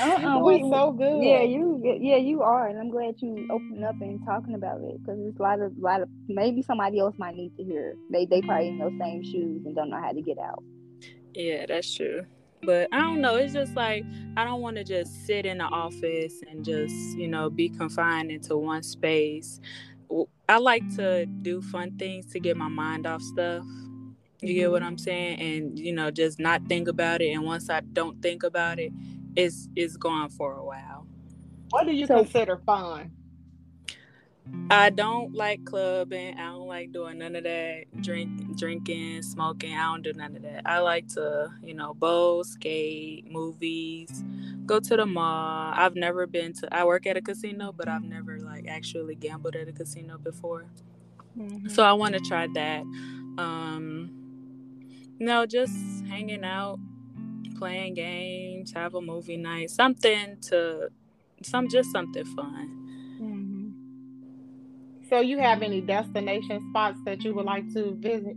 Uh-uh, 0.00 0.20
You're 0.34 0.42
we, 0.42 0.70
so 0.70 0.90
good. 0.90 1.22
Yeah, 1.22 1.42
you 1.42 1.80
yeah 1.84 2.16
you 2.16 2.42
are, 2.42 2.66
and 2.66 2.80
I'm 2.80 2.90
glad 2.90 3.14
you 3.18 3.46
opened 3.48 3.84
up 3.84 3.94
and 4.00 4.20
talking 4.24 4.54
about 4.54 4.80
it 4.80 5.00
because 5.00 5.20
it's 5.20 5.38
a 5.38 5.42
lot 5.42 5.60
of 5.60 5.72
lot 5.78 6.00
of 6.00 6.08
maybe 6.26 6.62
somebody 6.62 6.98
else 6.98 7.14
might 7.16 7.36
need 7.36 7.56
to 7.58 7.62
hear. 7.62 7.94
They 8.10 8.26
they 8.26 8.42
probably 8.42 8.70
in 8.70 8.78
those 8.78 8.98
same 8.98 9.22
shoes 9.22 9.62
and 9.64 9.76
don't 9.76 9.90
know 9.90 10.00
how 10.02 10.10
to 10.10 10.20
get 10.20 10.38
out. 10.38 10.64
Yeah, 11.32 11.66
that's 11.66 11.94
true. 11.94 12.26
But 12.62 12.88
I 12.92 12.98
don't 12.98 13.20
know. 13.20 13.36
It's 13.36 13.52
just 13.52 13.74
like 13.74 14.04
I 14.36 14.44
don't 14.44 14.60
want 14.60 14.76
to 14.76 14.84
just 14.84 15.26
sit 15.26 15.46
in 15.46 15.58
the 15.58 15.64
office 15.64 16.42
and 16.48 16.64
just, 16.64 16.94
you 17.16 17.28
know, 17.28 17.48
be 17.48 17.68
confined 17.68 18.30
into 18.30 18.56
one 18.56 18.82
space. 18.82 19.60
I 20.48 20.58
like 20.58 20.82
to 20.96 21.26
do 21.26 21.62
fun 21.62 21.96
things 21.96 22.26
to 22.32 22.40
get 22.40 22.56
my 22.56 22.68
mind 22.68 23.06
off 23.06 23.22
stuff. 23.22 23.64
You 24.40 24.54
get 24.54 24.70
what 24.70 24.82
mm-hmm. 24.82 24.88
I'm 24.88 24.98
saying? 24.98 25.40
And, 25.40 25.78
you 25.78 25.92
know, 25.92 26.10
just 26.10 26.38
not 26.38 26.66
think 26.66 26.88
about 26.88 27.20
it. 27.20 27.30
And 27.30 27.44
once 27.44 27.70
I 27.70 27.80
don't 27.80 28.20
think 28.20 28.42
about 28.42 28.78
it, 28.78 28.92
it's 29.36 29.68
it's 29.76 29.96
gone 29.96 30.28
for 30.30 30.54
a 30.54 30.64
while. 30.64 31.06
What 31.70 31.86
do 31.86 31.92
you 31.92 32.06
So- 32.06 32.16
consider 32.16 32.58
fun? 32.66 33.12
I 34.70 34.90
don't 34.90 35.34
like 35.34 35.64
clubbing. 35.64 36.38
I 36.38 36.52
don't 36.52 36.68
like 36.68 36.92
doing 36.92 37.18
none 37.18 37.34
of 37.34 37.42
that. 37.42 37.84
Drink, 38.00 38.56
drinking, 38.56 39.22
smoking. 39.22 39.74
I 39.74 39.92
don't 39.92 40.02
do 40.02 40.12
none 40.12 40.36
of 40.36 40.42
that. 40.42 40.62
I 40.64 40.78
like 40.78 41.08
to, 41.14 41.52
you 41.62 41.74
know, 41.74 41.94
bowl, 41.94 42.44
skate, 42.44 43.30
movies, 43.30 44.24
go 44.66 44.78
to 44.78 44.96
the 44.96 45.06
mall. 45.06 45.72
I've 45.74 45.96
never 45.96 46.26
been 46.26 46.52
to. 46.54 46.72
I 46.72 46.84
work 46.84 47.06
at 47.06 47.16
a 47.16 47.20
casino, 47.20 47.72
but 47.72 47.88
I've 47.88 48.04
never 48.04 48.38
like 48.38 48.68
actually 48.68 49.16
gambled 49.16 49.56
at 49.56 49.68
a 49.68 49.72
casino 49.72 50.18
before. 50.18 50.66
So 51.68 51.82
I 51.82 51.92
want 51.94 52.14
to 52.14 52.20
try 52.20 52.46
that. 52.54 52.82
Um, 53.38 54.10
no, 55.18 55.46
just 55.46 55.74
hanging 56.06 56.44
out, 56.44 56.78
playing 57.58 57.94
games, 57.94 58.72
have 58.72 58.94
a 58.94 59.00
movie 59.00 59.36
night, 59.36 59.70
something 59.70 60.36
to, 60.42 60.90
some 61.42 61.68
just 61.68 61.90
something 61.90 62.24
fun. 62.24 62.79
So 65.10 65.18
you 65.18 65.38
have 65.40 65.62
any 65.62 65.80
destination 65.80 66.64
spots 66.70 67.00
that 67.04 67.24
you 67.24 67.34
would 67.34 67.44
like 67.44 67.70
to 67.74 67.96
visit? 67.96 68.36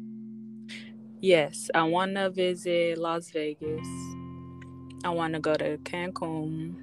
Yes, 1.22 1.70
I 1.76 1.84
want 1.84 2.16
to 2.16 2.32
visit 2.32 2.98
Las 2.98 3.30
Vegas. 3.30 3.88
I 5.06 5.10
want 5.10 5.36
to 5.36 5.40
go 5.40 5.54
to 5.54 5.78
Cancun. 5.78 6.76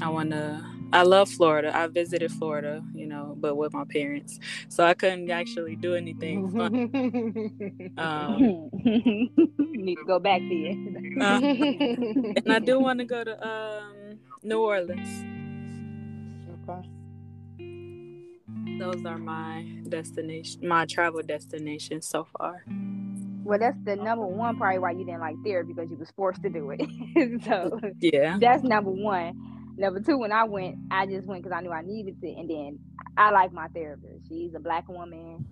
I 0.00 0.08
want 0.10 0.30
to. 0.30 0.64
I 0.92 1.02
love 1.02 1.28
Florida. 1.28 1.76
I 1.76 1.88
visited 1.88 2.30
Florida, 2.30 2.84
you 2.94 3.06
know, 3.06 3.34
but 3.36 3.56
with 3.56 3.72
my 3.72 3.84
parents, 3.84 4.38
so 4.68 4.84
I 4.84 4.94
couldn't 4.94 5.28
actually 5.28 5.74
do 5.74 5.96
anything 5.96 6.48
fun. 6.56 7.92
Um, 7.98 8.70
need 9.58 9.96
to 9.96 10.04
go 10.04 10.20
back 10.20 10.40
there. 10.48 10.72
uh, 11.20 11.40
and 11.42 12.52
I 12.52 12.60
do 12.60 12.78
want 12.78 13.00
to 13.00 13.04
go 13.04 13.24
to 13.24 13.46
um, 13.46 14.20
New 14.44 14.60
Orleans. 14.60 15.41
Those 18.82 19.04
are 19.06 19.16
my 19.16 19.64
destination, 19.88 20.66
my 20.66 20.86
travel 20.86 21.22
destinations 21.22 22.08
so 22.08 22.26
far. 22.36 22.64
Well, 23.44 23.60
that's 23.60 23.78
the 23.84 23.94
number 23.94 24.26
one 24.26 24.56
probably 24.56 24.80
why 24.80 24.90
you 24.90 25.04
didn't 25.04 25.20
like 25.20 25.36
therapy 25.44 25.72
because 25.72 25.88
you 25.88 25.96
was 25.96 26.10
forced 26.16 26.42
to 26.42 26.48
do 26.50 26.74
it. 26.76 27.42
so 27.44 27.78
Yeah. 28.00 28.38
that's 28.40 28.64
number 28.64 28.90
one. 28.90 29.34
Number 29.76 30.00
two, 30.00 30.18
when 30.18 30.32
I 30.32 30.42
went, 30.44 30.78
I 30.90 31.06
just 31.06 31.28
went 31.28 31.44
because 31.44 31.56
I 31.56 31.60
knew 31.60 31.70
I 31.70 31.82
needed 31.82 32.20
to, 32.22 32.26
and 32.26 32.50
then 32.50 32.78
I 33.16 33.30
like 33.30 33.52
my 33.52 33.68
therapist. 33.68 34.28
She's 34.28 34.52
a 34.56 34.58
black 34.58 34.88
woman, 34.88 35.46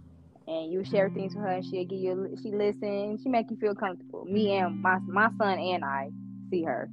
and 0.48 0.72
you 0.72 0.82
share 0.82 1.08
things 1.08 1.32
with 1.32 1.44
her, 1.44 1.50
and 1.52 1.64
she'll 1.64 1.84
give 1.84 2.00
you, 2.00 2.36
she 2.42 2.50
listens, 2.50 3.22
she 3.22 3.28
make 3.28 3.48
you 3.48 3.56
feel 3.58 3.76
comfortable. 3.76 4.24
Me 4.24 4.56
and 4.56 4.82
my 4.82 4.98
my 5.06 5.30
son 5.38 5.56
and 5.58 5.84
I 5.84 6.10
see 6.50 6.64
her. 6.64 6.90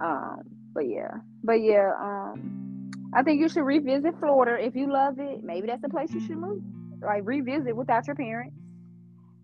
Um, 0.00 0.42
but 0.72 0.88
yeah, 0.88 1.10
but 1.42 1.54
yeah, 1.60 1.90
um, 2.00 2.67
I 3.14 3.22
think 3.22 3.40
you 3.40 3.48
should 3.48 3.64
revisit 3.64 4.18
Florida 4.20 4.62
if 4.64 4.76
you 4.76 4.92
love 4.92 5.18
it. 5.18 5.42
Maybe 5.42 5.66
that's 5.66 5.82
the 5.82 5.88
place 5.88 6.12
you 6.12 6.20
should 6.20 6.38
move. 6.38 6.62
Like 7.02 7.22
revisit 7.24 7.74
without 7.76 8.06
your 8.06 8.16
parents. 8.16 8.56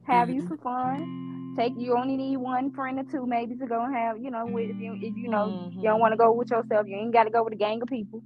Have 0.07 0.29
you 0.31 0.42
Mhm. 0.42 0.48
some 0.48 0.59
fun. 0.59 1.55
Take 1.57 1.72
you 1.79 1.96
only 1.96 2.16
need 2.16 2.37
one 2.37 2.72
friend 2.72 2.98
or 2.98 3.05
two 3.05 3.27
maybe 3.27 3.57
to 3.57 3.66
go 3.66 3.85
and 3.85 3.94
have 3.94 4.18
you 4.18 4.31
know 4.31 4.44
with 4.46 4.70
if 4.70 4.77
you 4.77 4.94
if 5.00 5.16
you 5.16 5.29
know 5.29 5.70
you 5.72 5.83
don't 5.83 6.00
want 6.00 6.12
to 6.12 6.16
go 6.16 6.33
with 6.33 6.50
yourself 6.50 6.87
you 6.87 6.96
ain't 6.96 7.12
got 7.12 7.24
to 7.24 7.31
go 7.31 7.44
with 7.44 7.53
a 7.53 7.57
gang 7.57 7.81
of 7.81 7.88
people 7.88 8.20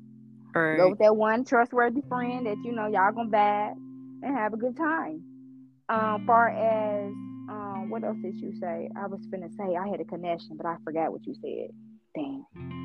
All 0.57 0.62
go 0.77 0.88
with 0.88 0.98
that 0.98 1.14
one 1.14 1.44
trustworthy 1.44 2.01
friend 2.09 2.46
that 2.46 2.57
you 2.64 2.72
know 2.72 2.87
y'all 2.87 3.12
gonna 3.12 3.29
vibe 3.29 3.74
and 4.22 4.37
have 4.37 4.55
a 4.55 4.57
good 4.57 4.77
time 4.77 5.22
um 5.90 6.24
far 6.27 6.48
as 6.48 7.12
um 7.51 7.90
what 7.90 8.03
else 8.03 8.16
did 8.22 8.35
you 8.40 8.53
say 8.59 8.88
I 8.96 9.07
was 9.07 9.20
finna 9.33 9.51
say 9.59 9.77
I 9.77 9.88
had 9.88 10.01
a 10.01 10.05
connection 10.05 10.57
but 10.57 10.66
I 10.66 10.77
forgot 10.85 11.12
what 11.12 11.27
you 11.27 11.35
said 11.35 11.70
dang 12.14 12.44
I 12.57 12.61
gotta 12.61 12.70
start 12.70 12.78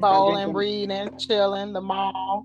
Bowling, 0.00 0.52
reading, 0.52 1.16
chilling, 1.18 1.72
the 1.72 1.80
mall. 1.80 2.44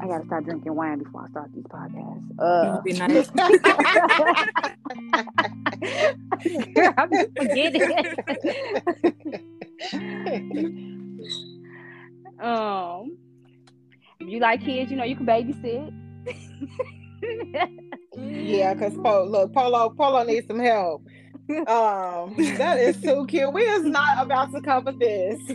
I 0.00 0.06
gotta 0.06 0.24
start 0.26 0.44
drinking 0.44 0.74
wine 0.74 0.98
before 0.98 1.24
I 1.24 1.28
start 1.30 1.50
these 1.54 1.64
podcasts 1.64 2.22
uh 2.40 2.80
Be 2.80 2.92
nice. 2.94 3.30
I'm 6.98 7.10
just 7.10 7.30
forgetting 7.36 8.16
Um, 12.42 13.16
if 14.18 14.28
you 14.28 14.40
like 14.40 14.64
kids, 14.64 14.90
you 14.90 14.96
know 14.96 15.04
you 15.04 15.14
can 15.14 15.26
babysit. 15.26 15.92
yeah, 18.16 18.74
because 18.74 18.96
po- 18.96 19.24
look, 19.24 19.54
Polo 19.54 19.90
Polo 19.90 20.24
needs 20.24 20.48
some 20.48 20.58
help. 20.58 21.04
Um, 21.58 22.34
that 22.58 22.78
is 22.78 23.00
so 23.02 23.24
cute. 23.24 23.52
We 23.52 23.62
is 23.62 23.84
not 23.84 24.24
about 24.24 24.52
to 24.52 24.60
cover 24.60 24.92
this 24.92 25.40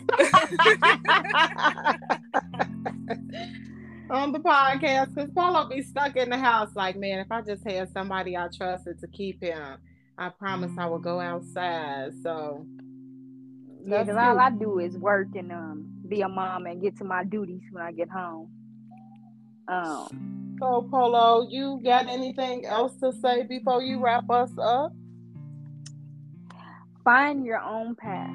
on 4.09 4.31
the 4.31 4.39
podcast 4.39 5.13
because 5.13 5.31
Polo 5.31 5.67
be 5.67 5.81
stuck 5.81 6.15
in 6.15 6.29
the 6.29 6.37
house. 6.37 6.69
Like, 6.75 6.95
man, 6.97 7.19
if 7.19 7.31
I 7.31 7.41
just 7.41 7.63
had 7.67 7.91
somebody 7.91 8.37
I 8.37 8.47
trusted 8.55 8.99
to 8.99 9.07
keep 9.07 9.41
him, 9.41 9.77
I 10.17 10.29
promise 10.29 10.71
I 10.77 10.85
would 10.85 11.03
go 11.03 11.19
outside. 11.19 12.13
So 12.23 12.65
yeah, 13.85 14.03
because 14.03 14.17
all. 14.17 14.39
I 14.39 14.49
do 14.51 14.79
is 14.79 14.97
work 14.97 15.29
and 15.35 15.51
um 15.51 15.87
be 16.07 16.21
a 16.21 16.29
mom 16.29 16.65
and 16.65 16.81
get 16.81 16.97
to 16.97 17.03
my 17.03 17.23
duties 17.23 17.61
when 17.71 17.83
I 17.83 17.91
get 17.91 18.09
home. 18.09 18.49
Um, 19.67 20.55
So, 20.59 20.87
Polo, 20.89 21.47
you 21.49 21.79
got 21.83 22.07
anything 22.07 22.65
else 22.65 22.95
to 23.01 23.11
say 23.13 23.43
before 23.43 23.81
you 23.81 23.99
wrap 24.03 24.29
us 24.29 24.51
up? 24.57 24.91
Find 27.07 27.45
your 27.45 27.61
own 27.61 27.95
path. 27.95 28.29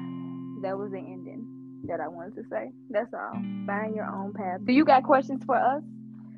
That 0.63 0.75
was 0.75 0.89
the 0.91 0.97
ending 0.97 1.45
that 1.87 1.99
I 1.99 2.07
wanted 2.07 2.35
to 2.37 2.43
say. 2.49 2.71
That's 2.89 3.13
all. 3.13 3.33
Find 3.67 3.93
your 3.95 4.05
own 4.07 4.33
path. 4.33 4.61
Do 4.65 4.73
you 4.73 4.83
got 4.83 5.03
questions 5.03 5.43
for 5.45 5.55
us? 5.55 5.83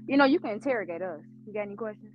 You 0.06 0.18
know, 0.18 0.26
you 0.26 0.40
can 0.40 0.50
interrogate 0.50 1.02
us. 1.02 1.22
You 1.48 1.54
got 1.54 1.62
any 1.62 1.76
questions? 1.78 2.12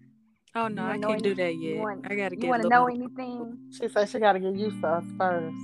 Oh 0.54 0.68
no, 0.68 0.84
I 0.84 0.98
can't 0.98 1.22
do 1.22 1.34
that 1.36 1.54
yet. 1.56 1.78
want- 1.80 2.04
I 2.10 2.16
gotta 2.16 2.30
get. 2.30 2.32
You 2.32 2.38
get 2.42 2.48
want 2.50 2.60
a 2.60 2.62
to 2.64 2.68
little. 2.68 2.86
know 2.88 2.94
anything? 2.94 3.58
She 3.70 3.88
said 3.88 4.08
she 4.10 4.18
got 4.18 4.32
to 4.34 4.40
get 4.40 4.54
used 4.56 4.80
to 4.82 4.88
us 4.88 5.04
first. 5.16 5.56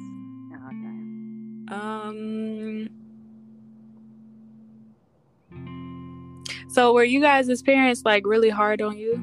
Okay. 0.69 1.75
Um. 1.75 2.89
So 6.69 6.93
were 6.95 7.05
you 7.05 7.21
guys' 7.21 7.49
as 7.51 7.63
parents 7.63 8.03
like 8.05 8.25
really 8.27 8.51
hard 8.51 8.81
on 8.81 8.97
you? 8.97 9.23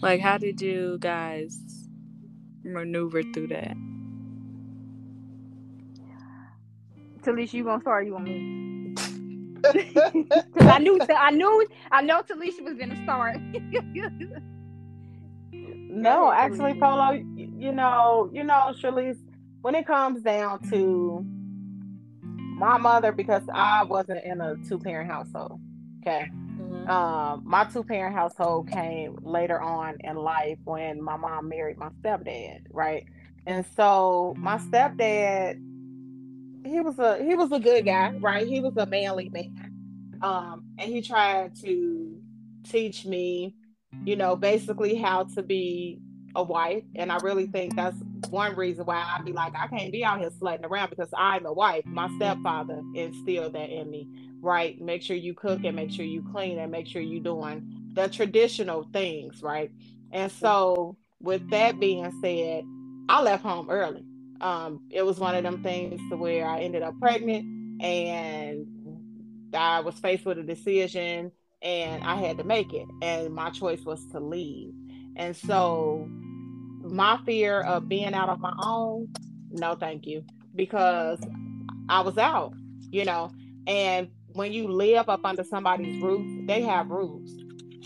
Like, 0.00 0.20
how 0.20 0.38
did 0.38 0.60
you 0.62 0.96
guys 0.98 1.58
maneuver 2.64 3.22
through 3.22 3.48
that? 3.48 3.76
Talesha, 7.22 7.54
you 7.54 7.64
gonna 7.64 7.80
start? 7.80 8.02
Or 8.02 8.06
you 8.06 8.12
want 8.12 8.24
me? 8.24 8.94
Because 9.62 10.66
I 10.66 10.78
knew, 10.78 10.98
I 11.14 11.30
knew, 11.30 11.66
I 11.92 12.00
know 12.00 12.22
Talesha 12.22 12.62
was 12.62 12.78
gonna 12.78 12.96
start. 13.04 13.36
no, 15.52 16.32
actually, 16.32 16.74
Polo, 16.74 17.12
you 17.36 17.72
know, 17.72 18.30
you 18.32 18.42
know, 18.42 18.72
Charlese, 18.78 19.18
when 19.60 19.74
it 19.74 19.86
comes 19.86 20.22
down 20.22 20.62
to 20.70 21.22
my 22.22 22.78
mother, 22.78 23.12
because 23.12 23.42
I 23.52 23.84
wasn't 23.84 24.24
in 24.24 24.40
a 24.40 24.56
two 24.66 24.78
parent 24.78 25.10
household. 25.10 25.60
Okay. 26.00 26.30
Mm-hmm. 26.70 26.88
Um, 26.88 27.42
my 27.44 27.64
two 27.64 27.82
parent 27.82 28.14
household 28.14 28.70
came 28.70 29.18
later 29.22 29.60
on 29.60 29.96
in 30.00 30.16
life 30.16 30.58
when 30.64 31.02
my 31.02 31.16
mom 31.16 31.48
married 31.48 31.78
my 31.78 31.88
stepdad, 32.00 32.60
right? 32.70 33.04
And 33.46 33.64
so 33.76 34.34
my 34.38 34.58
stepdad, 34.58 35.54
he 36.64 36.80
was 36.80 36.98
a 36.98 37.22
he 37.24 37.34
was 37.34 37.50
a 37.52 37.58
good 37.58 37.84
guy, 37.84 38.14
right? 38.20 38.46
He 38.46 38.60
was 38.60 38.76
a 38.76 38.86
manly 38.86 39.30
man. 39.30 40.18
Um, 40.22 40.64
and 40.78 40.92
he 40.92 41.02
tried 41.02 41.56
to 41.62 42.20
teach 42.64 43.04
me, 43.04 43.56
you 44.04 44.14
know, 44.16 44.36
basically 44.36 44.94
how 44.94 45.24
to 45.34 45.42
be 45.42 46.00
a 46.36 46.42
wife. 46.42 46.84
And 46.94 47.10
I 47.10 47.16
really 47.16 47.46
think 47.46 47.74
that's 47.74 47.96
one 48.28 48.54
reason 48.54 48.84
why 48.84 49.02
I'd 49.16 49.24
be 49.24 49.32
like, 49.32 49.54
I 49.56 49.66
can't 49.66 49.90
be 49.90 50.04
out 50.04 50.20
here 50.20 50.30
slutting 50.30 50.64
around 50.64 50.90
because 50.90 51.08
I'm 51.16 51.46
a 51.46 51.52
wife. 51.52 51.84
My 51.86 52.08
stepfather 52.16 52.80
instilled 52.94 53.54
that 53.54 53.70
in 53.70 53.90
me 53.90 54.08
right? 54.40 54.80
Make 54.80 55.02
sure 55.02 55.16
you 55.16 55.34
cook 55.34 55.64
and 55.64 55.76
make 55.76 55.90
sure 55.90 56.04
you 56.04 56.24
clean 56.32 56.58
and 56.58 56.70
make 56.70 56.86
sure 56.86 57.02
you're 57.02 57.22
doing 57.22 57.92
the 57.94 58.08
traditional 58.08 58.84
things, 58.92 59.42
right? 59.42 59.70
And 60.12 60.30
so, 60.30 60.96
with 61.20 61.50
that 61.50 61.78
being 61.78 62.10
said, 62.22 62.64
I 63.08 63.22
left 63.22 63.42
home 63.42 63.68
early. 63.70 64.04
Um, 64.40 64.80
it 64.90 65.02
was 65.02 65.18
one 65.18 65.34
of 65.34 65.42
them 65.42 65.62
things 65.62 66.00
to 66.10 66.16
where 66.16 66.46
I 66.46 66.60
ended 66.60 66.82
up 66.82 66.98
pregnant 66.98 67.82
and 67.82 68.66
I 69.54 69.80
was 69.80 69.96
faced 69.96 70.24
with 70.24 70.38
a 70.38 70.42
decision 70.42 71.32
and 71.60 72.02
I 72.04 72.16
had 72.16 72.38
to 72.38 72.44
make 72.44 72.72
it. 72.72 72.86
And 73.02 73.34
my 73.34 73.50
choice 73.50 73.82
was 73.82 74.04
to 74.12 74.20
leave. 74.20 74.72
And 75.16 75.36
so, 75.36 76.08
my 76.82 77.18
fear 77.26 77.60
of 77.60 77.88
being 77.88 78.14
out 78.14 78.28
on 78.28 78.40
my 78.40 78.54
own, 78.64 79.12
no, 79.50 79.74
thank 79.74 80.06
you, 80.06 80.24
because 80.54 81.20
I 81.88 82.00
was 82.00 82.16
out, 82.16 82.54
you 82.90 83.04
know, 83.04 83.30
and 83.66 84.08
when 84.34 84.52
you 84.52 84.68
live 84.68 85.08
up 85.08 85.24
under 85.24 85.44
somebody's 85.44 86.00
roof, 86.02 86.46
they 86.46 86.62
have 86.62 86.90
rules. 86.90 87.30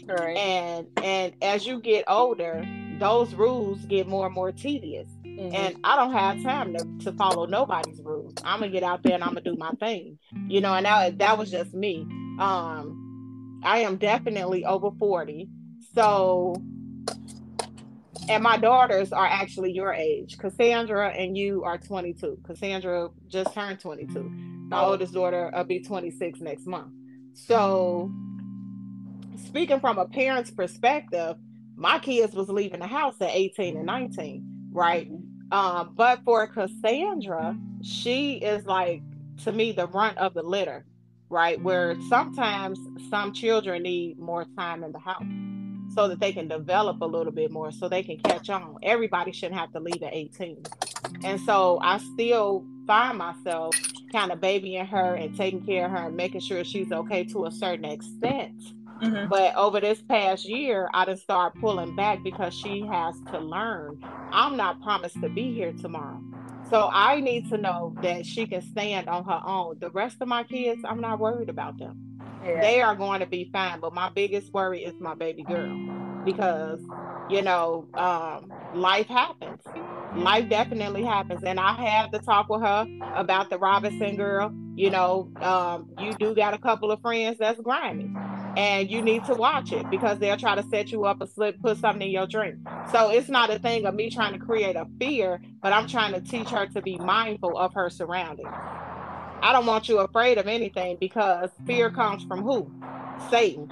Right. 0.07 0.37
And 0.37 0.87
and 1.03 1.35
as 1.43 1.67
you 1.67 1.81
get 1.81 2.05
older, 2.09 2.67
those 2.99 3.35
rules 3.35 3.85
get 3.87 4.07
more 4.07 4.27
and 4.27 4.35
more 4.35 4.53
tedious. 4.53 5.09
Mm-hmm. 5.25 5.55
And 5.55 5.77
I 5.83 5.97
don't 5.97 6.13
have 6.13 6.43
time 6.43 6.75
to, 6.75 7.05
to 7.05 7.13
follow 7.17 7.47
nobody's 7.47 8.01
rules. 8.03 8.35
I'm 8.45 8.61
gonna 8.61 8.71
get 8.71 8.83
out 8.83 9.03
there 9.03 9.15
and 9.15 9.23
I'm 9.23 9.31
gonna 9.31 9.41
do 9.41 9.57
my 9.57 9.71
thing. 9.81 10.19
You 10.49 10.61
know, 10.61 10.75
and 10.75 10.87
that, 10.87 11.19
that 11.19 11.39
was 11.39 11.51
just 11.51 11.75
me. 11.75 12.07
Um 12.39 13.61
I 13.63 13.79
am 13.79 13.97
definitely 13.97 14.65
over 14.65 14.91
40. 14.99 15.49
So 15.95 16.55
and 18.29 18.43
my 18.43 18.57
daughters 18.57 19.13
are 19.13 19.27
actually 19.27 19.73
your 19.73 19.93
age. 19.93 20.39
Cassandra 20.39 21.11
and 21.11 21.37
you 21.37 21.63
are 21.65 21.79
22. 21.79 22.39
Cassandra 22.45 23.09
just 23.29 23.53
turned 23.53 23.81
22. 23.81 24.54
My 24.75 24.85
oldest 24.85 25.15
daughter 25.15 25.53
will 25.55 25.65
be 25.65 25.81
26 25.81 26.41
next 26.41 26.67
month. 26.67 26.93
So, 27.33 28.13
speaking 29.47 29.79
from 29.79 29.99
a 29.99 30.05
parent's 30.05 30.51
perspective, 30.51 31.37
my 31.77 32.01
kids 32.01 32.35
was 32.35 32.49
leaving 32.49 32.81
the 32.81 32.89
house 32.89 33.15
at 33.21 33.31
18 33.31 33.77
and 33.77 33.87
19, 33.87 34.45
right? 34.73 35.09
Um, 35.53 35.95
but 35.95 36.25
for 36.25 36.47
Cassandra, 36.49 37.57
she 37.83 38.35
is 38.35 38.67
like 38.67 39.03
to 39.45 39.53
me 39.53 39.71
the 39.71 39.87
runt 39.87 40.19
of 40.19 40.35
the 40.35 40.43
litter, 40.43 40.85
right? 41.29 41.63
Where 41.63 41.97
sometimes 42.09 42.79
some 43.11 43.33
children 43.33 43.85
need 43.85 44.19
more 44.19 44.45
time 44.57 44.83
in 44.83 44.91
the 44.91 44.99
house 44.99 45.23
so 45.95 46.09
that 46.09 46.19
they 46.19 46.33
can 46.33 46.49
develop 46.49 47.01
a 47.01 47.07
little 47.07 47.33
bit 47.33 47.53
more 47.53 47.71
so 47.71 47.89
they 47.89 48.03
can 48.03 48.19
catch 48.19 48.51
on. 48.51 48.77
Everybody 48.83 49.31
shouldn't 49.31 49.61
have 49.61 49.73
to 49.73 49.79
leave 49.79 50.03
at 50.03 50.15
18. 50.15 50.65
And 51.23 51.41
so 51.43 51.79
I 51.81 51.99
still 51.99 52.65
find 52.89 53.19
myself 53.19 53.75
kind 54.15 54.33
of 54.33 54.41
babying 54.41 54.87
her 54.87 55.15
and 55.15 55.37
taking 55.37 55.65
care 55.65 55.87
of 55.87 55.91
her 55.91 56.07
and 56.07 56.17
making 56.17 56.41
sure 56.41 56.65
she's 56.65 56.93
okay 56.93 57.25
to 57.25 57.47
a 57.47 57.51
certain 57.51 57.85
extent. 57.85 58.55
Mm-hmm. 59.03 59.29
But 59.29 59.55
over 59.57 59.81
this 59.81 60.01
past 60.03 60.49
year, 60.49 60.89
I 60.95 61.05
just 61.05 61.23
start 61.23 61.55
pulling 61.61 61.97
back 61.97 62.23
because 62.23 62.55
she 62.55 62.83
has 62.87 63.17
to 63.33 63.39
learn. 63.39 64.03
I'm 64.31 64.57
not 64.57 64.81
promised 64.83 65.21
to 65.21 65.29
be 65.29 65.53
here 65.53 65.73
tomorrow. 65.73 66.23
So 66.71 66.89
I 66.93 67.21
need 67.21 67.51
to 67.51 67.59
know 67.59 67.95
that 68.03 68.25
she 68.25 68.47
can 68.47 68.63
stand 68.63 69.09
on 69.09 69.25
her 69.25 69.41
own. 69.45 69.79
The 69.81 69.91
rest 69.91 70.19
of 70.21 70.29
my 70.29 70.45
kids, 70.45 70.83
I'm 70.89 71.01
not 71.01 71.19
worried 71.19 71.49
about 71.49 71.79
them 71.79 72.15
yeah. 72.45 72.61
they 72.61 72.81
are 72.81 72.95
going 72.95 73.21
to 73.21 73.27
be 73.27 73.49
fine. 73.53 73.81
But 73.81 73.95
my 73.95 74.11
biggest 74.11 74.53
worry 74.53 74.85
is 74.85 74.95
my 75.01 75.15
baby 75.15 75.43
girl 75.43 76.04
because 76.25 76.81
you 77.31 77.43
know 77.43 77.87
um, 77.95 78.53
life 78.75 79.07
happens. 79.07 79.61
Life 80.17 80.49
definitely 80.49 81.03
happens, 81.03 81.43
and 81.43 81.59
I 81.59 81.73
had 81.73 82.13
to 82.13 82.21
talk 82.21 82.49
with 82.49 82.63
her 82.63 82.87
about 83.17 83.51
the 83.51 83.59
Robinson 83.59 84.17
girl. 84.17 84.53
You 84.77 84.91
know, 84.91 85.29
um, 85.41 85.89
you 85.99 86.13
do 86.15 86.35
got 86.35 86.55
a 86.55 86.59
couple 86.59 86.91
of 86.93 87.01
friends 87.01 87.39
that's 87.39 87.61
grimy, 87.61 88.11
and 88.57 88.91
you 88.91 89.03
need 89.03 89.25
to 89.25 89.35
watch 89.35 89.73
it 89.73 89.89
because 89.91 90.19
they'll 90.19 90.37
try 90.37 90.55
to 90.55 90.63
set 90.65 90.93
you 90.93 91.05
up 91.05 91.21
or 91.21 91.27
slip, 91.27 91.61
put 91.61 91.79
something 91.79 92.03
in 92.03 92.11
your 92.11 92.27
drink. 92.27 92.57
So 92.93 93.11
it's 93.11 93.29
not 93.29 93.51
a 93.51 93.59
thing 93.59 93.87
of 93.87 93.95
me 93.95 94.11
trying 94.11 94.33
to 94.33 94.39
create 94.39 94.77
a 94.77 94.87
fear, 95.01 95.41
but 95.63 95.73
I'm 95.73 95.89
trying 95.89 96.13
to 96.13 96.21
teach 96.21 96.51
her 96.51 96.67
to 96.67 96.83
be 96.83 96.97
mindful 96.99 97.57
of 97.59 97.75
her 97.75 97.91
surroundings. 97.91 98.49
I 98.49 99.53
don't 99.53 99.67
want 99.67 99.89
you 99.89 99.99
afraid 99.99 100.39
of 100.39 100.47
anything 100.47 100.97
because 101.01 101.51
fear 101.67 101.91
comes 101.91 102.25
from 102.25 102.43
who? 102.43 102.71
Satan. 103.31 103.71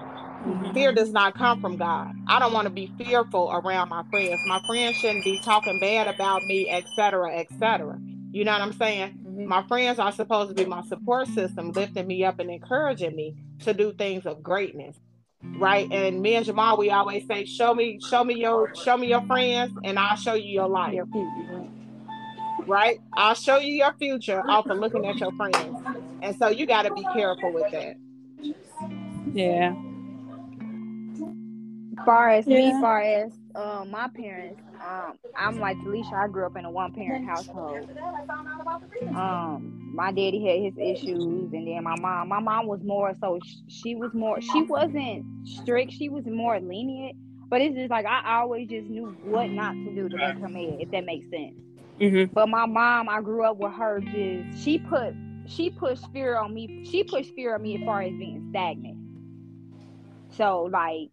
Fear 0.75 0.93
does 0.93 1.13
not 1.13 1.35
come 1.35 1.61
from 1.61 1.77
God. 1.77 2.13
I 2.27 2.39
don't 2.39 2.53
want 2.53 2.67
to 2.67 2.73
be 2.73 2.93
fearful 2.99 3.51
around 3.53 3.89
my 3.89 4.03
friends. 4.11 4.41
My 4.47 4.61
friends 4.67 4.97
shouldn't 4.97 5.25
be 5.25 5.41
talking 5.45 5.79
bad 5.79 6.09
about 6.09 6.43
me, 6.45 6.69
etc., 6.71 7.39
etc. 7.39 7.99
You 8.33 8.45
know 8.45 8.53
what 8.53 8.63
I'm 8.63 8.73
saying? 8.73 9.19
Mm-hmm. 9.25 9.47
My 9.47 9.63
friends 9.67 9.99
are 9.99 10.11
supposed 10.11 10.49
to 10.49 10.55
be 10.55 10.69
my 10.69 10.83
support 10.83 11.29
system, 11.29 11.73
lifting 11.73 12.07
me 12.07 12.25
up 12.25 12.39
and 12.39 12.51
encouraging 12.51 13.15
me 13.15 13.37
to 13.61 13.75
do 13.75 13.93
things 13.93 14.27
of 14.27 14.43
greatness. 14.43 14.97
Right. 15.59 15.91
And 15.93 16.23
me 16.23 16.37
and 16.37 16.47
Jamal, 16.47 16.77
we 16.77 16.91
always 16.91 17.27
say, 17.27 17.45
Show 17.45 17.75
me, 17.75 18.01
show 18.09 18.25
me 18.25 18.35
your 18.35 18.75
show 18.75 18.97
me 18.97 19.09
your 19.09 19.23
friends, 19.23 19.73
and 19.85 19.99
I'll 19.99 20.17
show 20.17 20.35
you 20.35 20.51
your 20.51 20.69
life 20.69 20.95
right? 22.67 23.01
I'll 23.15 23.35
show 23.35 23.59
you 23.59 23.75
your 23.75 23.93
future 23.95 24.43
off 24.49 24.67
of 24.67 24.79
looking 24.79 25.07
at 25.07 25.17
your 25.17 25.33
friends. 25.33 25.57
And 26.23 26.37
so 26.37 26.49
you 26.49 26.67
got 26.67 26.83
to 26.83 26.95
be 26.95 27.03
careful 27.13 27.53
with 27.53 27.71
that. 27.73 27.97
Yeah. 29.33 29.75
Far 32.05 32.31
as 32.31 32.47
yeah. 32.47 32.57
me, 32.57 32.81
far 32.81 33.01
as 33.01 33.33
uh, 33.55 33.85
my 33.89 34.09
parents, 34.15 34.61
um, 34.85 35.19
I'm 35.37 35.61
like 35.61 35.77
Alicia. 35.85 36.15
I 36.15 36.29
grew 36.29 36.47
up 36.47 36.57
in 36.57 36.65
a 36.65 36.71
one 36.71 36.93
parent 36.93 37.25
household. 37.25 37.89
Um, 39.15 39.91
my 39.95 40.11
daddy 40.11 40.45
had 40.45 40.61
his 40.61 40.79
issues, 40.79 41.53
and 41.53 41.67
then 41.67 41.85
my 41.85 41.97
mom. 41.99 42.29
My 42.29 42.41
mom 42.41 42.67
was 42.67 42.81
more 42.83 43.15
so. 43.21 43.39
She 43.69 43.95
was 43.95 44.13
more. 44.15 44.41
She 44.41 44.63
wasn't 44.63 45.25
strict. 45.47 45.93
She 45.93 46.09
was 46.09 46.25
more 46.27 46.59
lenient. 46.59 47.17
But 47.49 47.61
it's 47.61 47.77
just 47.77 47.91
like 47.91 48.07
I 48.07 48.39
always 48.39 48.69
just 48.69 48.89
knew 48.89 49.15
what 49.25 49.51
not 49.51 49.75
to 49.75 49.95
do 49.95 50.09
to 50.09 50.17
make 50.17 50.39
her 50.39 50.49
mad, 50.49 50.79
if 50.81 50.91
that 50.91 51.05
makes 51.05 51.29
sense. 51.31 51.55
Mm-hmm. 52.01 52.33
But 52.33 52.49
my 52.49 52.65
mom, 52.65 53.09
I 53.09 53.21
grew 53.21 53.45
up 53.45 53.59
with 53.59 53.75
her. 53.75 54.01
Just 54.01 54.65
she 54.65 54.79
put 54.79 55.15
she 55.47 55.71
pushed 55.71 56.11
fear 56.13 56.37
on 56.37 56.55
me. 56.55 56.85
She 56.91 57.05
pushed 57.05 57.35
fear 57.35 57.55
on 57.55 57.63
me 57.63 57.77
as 57.77 57.85
far 57.85 58.03
as 58.03 58.11
being 58.13 58.47
stagnant. 58.51 58.97
So 60.31 60.63
like 60.73 61.11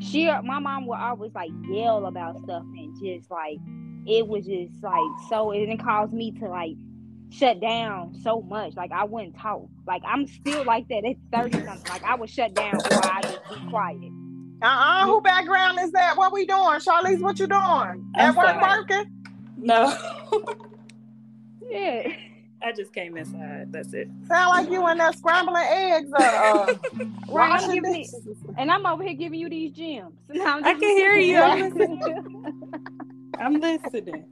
she, 0.00 0.26
my 0.26 0.58
mom 0.58 0.86
would 0.86 0.98
always 0.98 1.32
like 1.34 1.50
yell 1.68 2.06
about 2.06 2.38
stuff 2.42 2.62
and 2.62 2.94
just 3.00 3.30
like 3.30 3.58
it 4.06 4.26
was 4.26 4.46
just 4.46 4.82
like 4.82 5.10
so. 5.28 5.52
It 5.52 5.78
caused 5.78 6.12
me 6.12 6.32
to 6.32 6.48
like 6.48 6.76
shut 7.30 7.60
down 7.60 8.14
so 8.22 8.42
much. 8.42 8.74
Like 8.76 8.92
I 8.92 9.04
wouldn't 9.04 9.36
talk. 9.36 9.68
Like 9.86 10.02
I'm 10.04 10.26
still 10.26 10.64
like 10.64 10.88
that 10.88 11.04
at 11.04 11.16
30 11.32 11.64
something. 11.64 11.88
Like 11.88 12.04
I 12.04 12.14
would 12.14 12.30
shut 12.30 12.54
down 12.54 12.74
or 12.74 13.06
I 13.06 13.20
just 13.22 13.40
be 13.48 13.70
quiet. 13.70 14.12
Uh-uh. 14.62 15.06
Who 15.06 15.20
background 15.20 15.78
is 15.80 15.90
that? 15.92 16.16
What 16.16 16.32
we 16.32 16.46
doing? 16.46 16.78
Charlese, 16.80 17.20
what 17.20 17.38
you 17.38 17.48
doing? 17.48 18.12
At 18.16 18.36
work 18.36 18.60
working? 18.62 19.10
No. 19.56 19.96
yeah. 21.70 22.12
I 22.64 22.70
just 22.72 22.92
came 22.92 23.16
inside. 23.16 23.72
That's 23.72 23.92
it. 23.92 24.08
Sound 24.28 24.48
like 24.50 24.70
you 24.70 24.86
in 24.88 24.98
there 24.98 25.12
scrambling 25.12 25.64
eggs. 25.68 26.12
Uh, 26.12 26.74
right, 27.28 27.60
I'm 27.62 27.72
giving 27.72 28.06
and 28.56 28.70
I'm 28.70 28.86
over 28.86 29.02
here 29.02 29.14
giving 29.14 29.40
you 29.40 29.48
these 29.50 29.72
gems. 29.72 30.14
So 30.34 30.42
I 30.44 30.62
can 30.74 30.80
hear 30.80 31.16
you. 31.16 31.38
I'm 31.38 31.60
listening. 31.74 32.62
I'm 33.38 33.54
listening. 33.60 34.24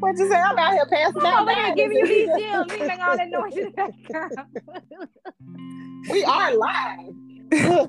What 0.00 0.16
you 0.18 0.28
say? 0.30 0.36
I'm 0.36 0.58
out 0.58 0.72
here 0.72 0.86
passing 0.90 1.22
I'm 1.24 1.42
over 1.48 1.54
here 1.54 1.74
giving 1.74 1.98
you 1.98 2.06
these 2.06 2.28
gems. 2.28 2.72
You 2.72 2.86
make 2.86 3.00
all 3.00 3.16
that 3.16 3.30
noise 3.30 3.54
We 6.10 6.24
are 6.24 6.54
live. 6.56 7.14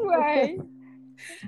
right. 0.01 0.57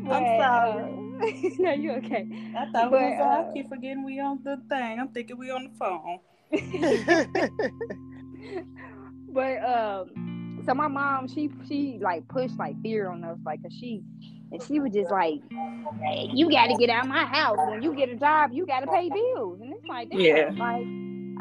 I'm 0.09 0.25
sorry. 0.39 0.83
Uh, 0.83 1.49
no, 1.59 1.71
you 1.73 1.91
okay. 1.93 2.27
I 2.57 2.65
thought 2.71 2.89
But, 2.89 2.91
we 2.91 2.97
was 2.97 3.19
on. 3.21 3.45
uh, 3.45 3.49
I 3.49 3.53
keep 3.53 3.69
forgetting 3.69 4.03
we 4.03 4.19
on 4.19 4.39
the 4.43 4.57
thing. 4.69 4.99
I'm 4.99 5.09
thinking 5.09 5.37
we 5.37 5.51
on 5.51 5.65
the 5.65 5.69
phone. 5.77 6.19
but 9.29 9.63
um, 9.63 10.61
so 10.65 10.73
my 10.73 10.87
mom, 10.87 11.27
she 11.27 11.49
she 11.67 11.99
like 12.01 12.27
pushed 12.27 12.57
like 12.57 12.79
fear 12.81 13.09
on 13.09 13.23
us, 13.23 13.37
like 13.45 13.61
cause 13.61 13.73
she 13.73 14.01
and 14.51 14.61
she 14.63 14.79
was 14.79 14.91
just 14.93 15.11
like, 15.11 15.41
hey, 16.03 16.29
"You 16.33 16.49
got 16.49 16.67
to 16.67 16.75
get 16.75 16.89
out 16.89 17.03
of 17.03 17.09
my 17.09 17.25
house. 17.25 17.57
When 17.69 17.83
you 17.83 17.93
get 17.93 18.09
a 18.09 18.15
job, 18.15 18.51
you 18.51 18.65
got 18.65 18.79
to 18.81 18.87
pay 18.87 19.09
bills." 19.09 19.59
And 19.61 19.73
it's 19.73 19.85
like, 19.87 20.09
damn, 20.09 20.19
Yeah. 20.19 20.51
like 20.57 20.85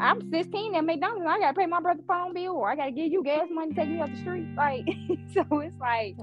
I'm 0.00 0.30
16 0.30 0.76
at 0.76 0.84
McDonald's, 0.84 1.26
I 1.28 1.40
got 1.40 1.54
to 1.54 1.61
pay 1.61 1.66
my 1.66 1.80
brother's 1.80 2.04
phone 2.06 2.32
bill, 2.32 2.52
or 2.52 2.70
I 2.70 2.76
got 2.76 2.84
to 2.86 2.92
give 2.92 3.11
you 3.11 3.24
gas 3.24 3.46
money 3.50 3.70
to 3.70 3.74
take 3.80 3.88
me 3.88 4.00
off 4.00 4.11
the 4.11 4.16
street. 4.18 4.46
Like, 4.56 4.86
so 5.34 5.44
it's 5.61 5.76
like 5.80 6.14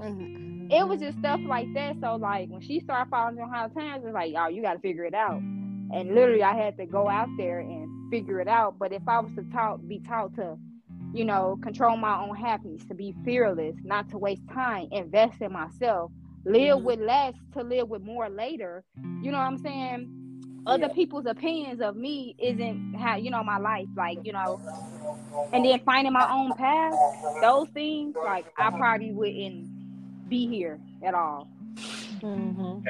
it 0.70 0.86
was 0.86 1.00
just 1.00 1.18
stuff 1.18 1.40
like 1.46 1.72
that. 1.74 1.96
So 2.00 2.16
like 2.16 2.48
when 2.48 2.60
she 2.60 2.80
started 2.80 3.10
following 3.10 3.36
me 3.36 3.42
on 3.42 3.50
hard 3.50 3.74
times, 3.74 4.04
it's 4.04 4.14
like, 4.14 4.32
oh, 4.36 4.48
you 4.48 4.62
got 4.62 4.74
to 4.74 4.78
figure 4.78 5.04
it 5.04 5.14
out. 5.14 5.40
And 5.40 6.14
literally, 6.14 6.42
I 6.42 6.56
had 6.56 6.76
to 6.78 6.86
go 6.86 7.08
out 7.08 7.28
there 7.36 7.60
and 7.60 7.85
figure 8.10 8.40
it 8.40 8.48
out. 8.48 8.78
But 8.78 8.92
if 8.92 9.02
I 9.08 9.20
was 9.20 9.32
to 9.34 9.42
taught, 9.52 9.86
be 9.88 10.00
taught 10.00 10.34
to, 10.36 10.56
you 11.12 11.24
know, 11.24 11.58
control 11.62 11.96
my 11.96 12.18
own 12.18 12.34
happiness, 12.36 12.84
to 12.86 12.94
be 12.94 13.14
fearless, 13.24 13.76
not 13.84 14.08
to 14.10 14.18
waste 14.18 14.42
time, 14.52 14.88
invest 14.90 15.40
in 15.40 15.52
myself, 15.52 16.10
live 16.44 16.78
Mhm. 16.78 16.82
with 16.84 17.00
less 17.00 17.34
to 17.54 17.62
live 17.62 17.88
with 17.88 18.02
more 18.02 18.28
later. 18.28 18.84
You 19.22 19.30
know 19.32 19.38
what 19.38 19.46
I'm 19.46 19.58
saying? 19.58 20.62
Other 20.66 20.88
Yeah. 20.88 20.94
people's 20.94 21.26
opinions 21.26 21.80
of 21.80 21.96
me 21.96 22.34
isn't 22.38 22.94
how 22.94 23.16
you 23.16 23.30
know 23.30 23.42
my 23.44 23.58
life, 23.58 23.86
like 23.96 24.18
you 24.24 24.32
know, 24.32 24.60
and 25.52 25.64
then 25.64 25.78
finding 25.84 26.12
my 26.12 26.28
own 26.32 26.52
path. 26.54 26.94
Those 27.40 27.68
things, 27.70 28.16
like 28.24 28.46
I 28.58 28.70
probably 28.70 29.12
wouldn't 29.12 30.28
be 30.28 30.48
here 30.48 30.80
at 31.04 31.14
all. 31.14 31.48
Mhm. 32.22 32.82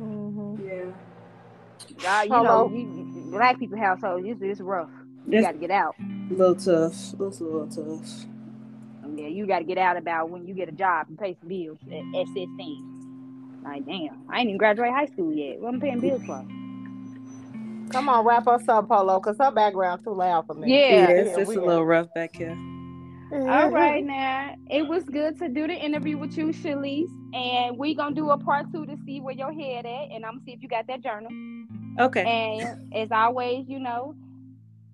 Mhm. 0.00 0.58
Yeah. 0.58 1.09
God, 2.02 2.30
you 2.30 2.30
Hello. 2.34 2.42
know, 2.42 2.70
you, 2.72 2.88
black 3.30 3.58
people 3.58 3.78
household, 3.78 4.24
it's, 4.26 4.40
it's 4.42 4.60
rough. 4.60 4.90
You 5.26 5.38
It's 5.38 5.40
got 5.40 5.52
to 5.52 5.58
get 5.58 5.70
out. 5.70 5.96
a 6.30 6.34
little 6.34 6.54
tough. 6.56 6.94
It's 6.94 7.40
a 7.40 7.44
little 7.44 7.68
tough. 7.68 8.26
Oh, 9.04 9.12
yeah, 9.16 9.28
you 9.28 9.46
got 9.46 9.60
to 9.60 9.64
get 9.64 9.78
out 9.78 9.96
about 9.96 10.30
when 10.30 10.46
you 10.46 10.54
get 10.54 10.68
a 10.68 10.72
job 10.72 11.06
and 11.08 11.18
pay 11.18 11.36
some 11.40 11.48
bills 11.48 11.78
at, 11.90 12.04
at 12.20 12.28
16. 12.28 12.84
Like, 13.64 13.84
damn, 13.86 14.10
I 14.30 14.40
ain't 14.40 14.48
even 14.48 14.58
graduate 14.58 14.92
high 14.92 15.06
school 15.06 15.32
yet. 15.32 15.60
What 15.60 15.74
I'm 15.74 15.80
paying 15.80 16.00
bills 16.00 16.22
for? 16.26 16.44
Come 17.90 18.08
on, 18.08 18.24
wrap 18.26 18.48
us 18.48 18.68
up, 18.68 18.88
Polo, 18.88 19.20
because 19.20 19.36
her 19.40 19.52
background 19.52 20.02
too 20.04 20.14
loud 20.14 20.46
for 20.46 20.54
me. 20.54 20.68
Yeah. 20.68 21.10
it's 21.10 21.30
Yeah, 21.30 21.36
just 21.36 21.48
we 21.48 21.56
a 21.56 21.62
little 21.62 21.86
rough 21.86 22.12
back 22.14 22.36
here. 22.36 22.58
All 23.48 23.70
right, 23.70 24.04
now 24.04 24.54
it 24.70 24.86
was 24.88 25.04
good 25.04 25.38
to 25.38 25.48
do 25.48 25.66
the 25.66 25.74
interview 25.74 26.18
with 26.18 26.36
you, 26.36 26.52
Charlese, 26.52 27.10
and 27.34 27.78
we 27.78 27.94
gonna 27.94 28.14
do 28.14 28.30
a 28.30 28.38
part 28.38 28.66
two 28.72 28.86
to 28.86 28.96
see 29.06 29.20
where 29.20 29.34
your 29.34 29.52
head 29.52 29.86
at, 29.86 30.10
and 30.12 30.24
I'm 30.26 30.34
gonna 30.34 30.44
see 30.46 30.52
if 30.52 30.62
you 30.62 30.68
got 30.68 30.86
that 30.88 31.02
journal. 31.02 31.30
Okay. 31.98 32.22
And 32.24 32.94
as 32.94 33.10
always, 33.10 33.66
you 33.68 33.78
know, 33.78 34.14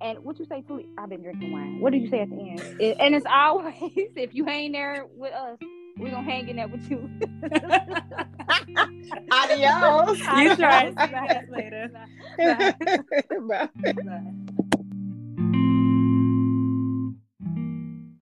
and 0.01 0.19
what 0.25 0.39
you 0.39 0.47
say 0.47 0.63
too? 0.63 0.85
I've 0.99 1.09
been 1.09 1.23
drinking 1.23 1.53
wine. 1.53 1.81
What 1.81 1.93
did 1.93 2.03
you 2.03 2.09
say 2.09 2.21
at 2.21 2.31
the 2.31 2.37
end? 2.37 2.61
It- 2.81 2.97
and 3.01 3.15
it's 3.15 3.27
always 3.31 3.75
if 4.17 4.35
you 4.35 4.49
ain't 4.49 4.73
there 4.75 5.07
with 5.17 5.33
us, 5.33 5.59
we 5.99 6.11
gonna 6.11 6.23
hang 6.23 6.49
in 6.49 6.57
there 6.57 6.69
with 6.69 6.91
you. 6.91 7.09
Adios. 9.33 10.19
you 10.19 10.57
try. 10.57 10.85
See 10.85 10.91
you 10.91 10.97
guys 10.97 11.47
later. 11.51 11.91
Bye. 12.39 12.75
Bye. 13.49 13.69
Bye. 14.05 15.83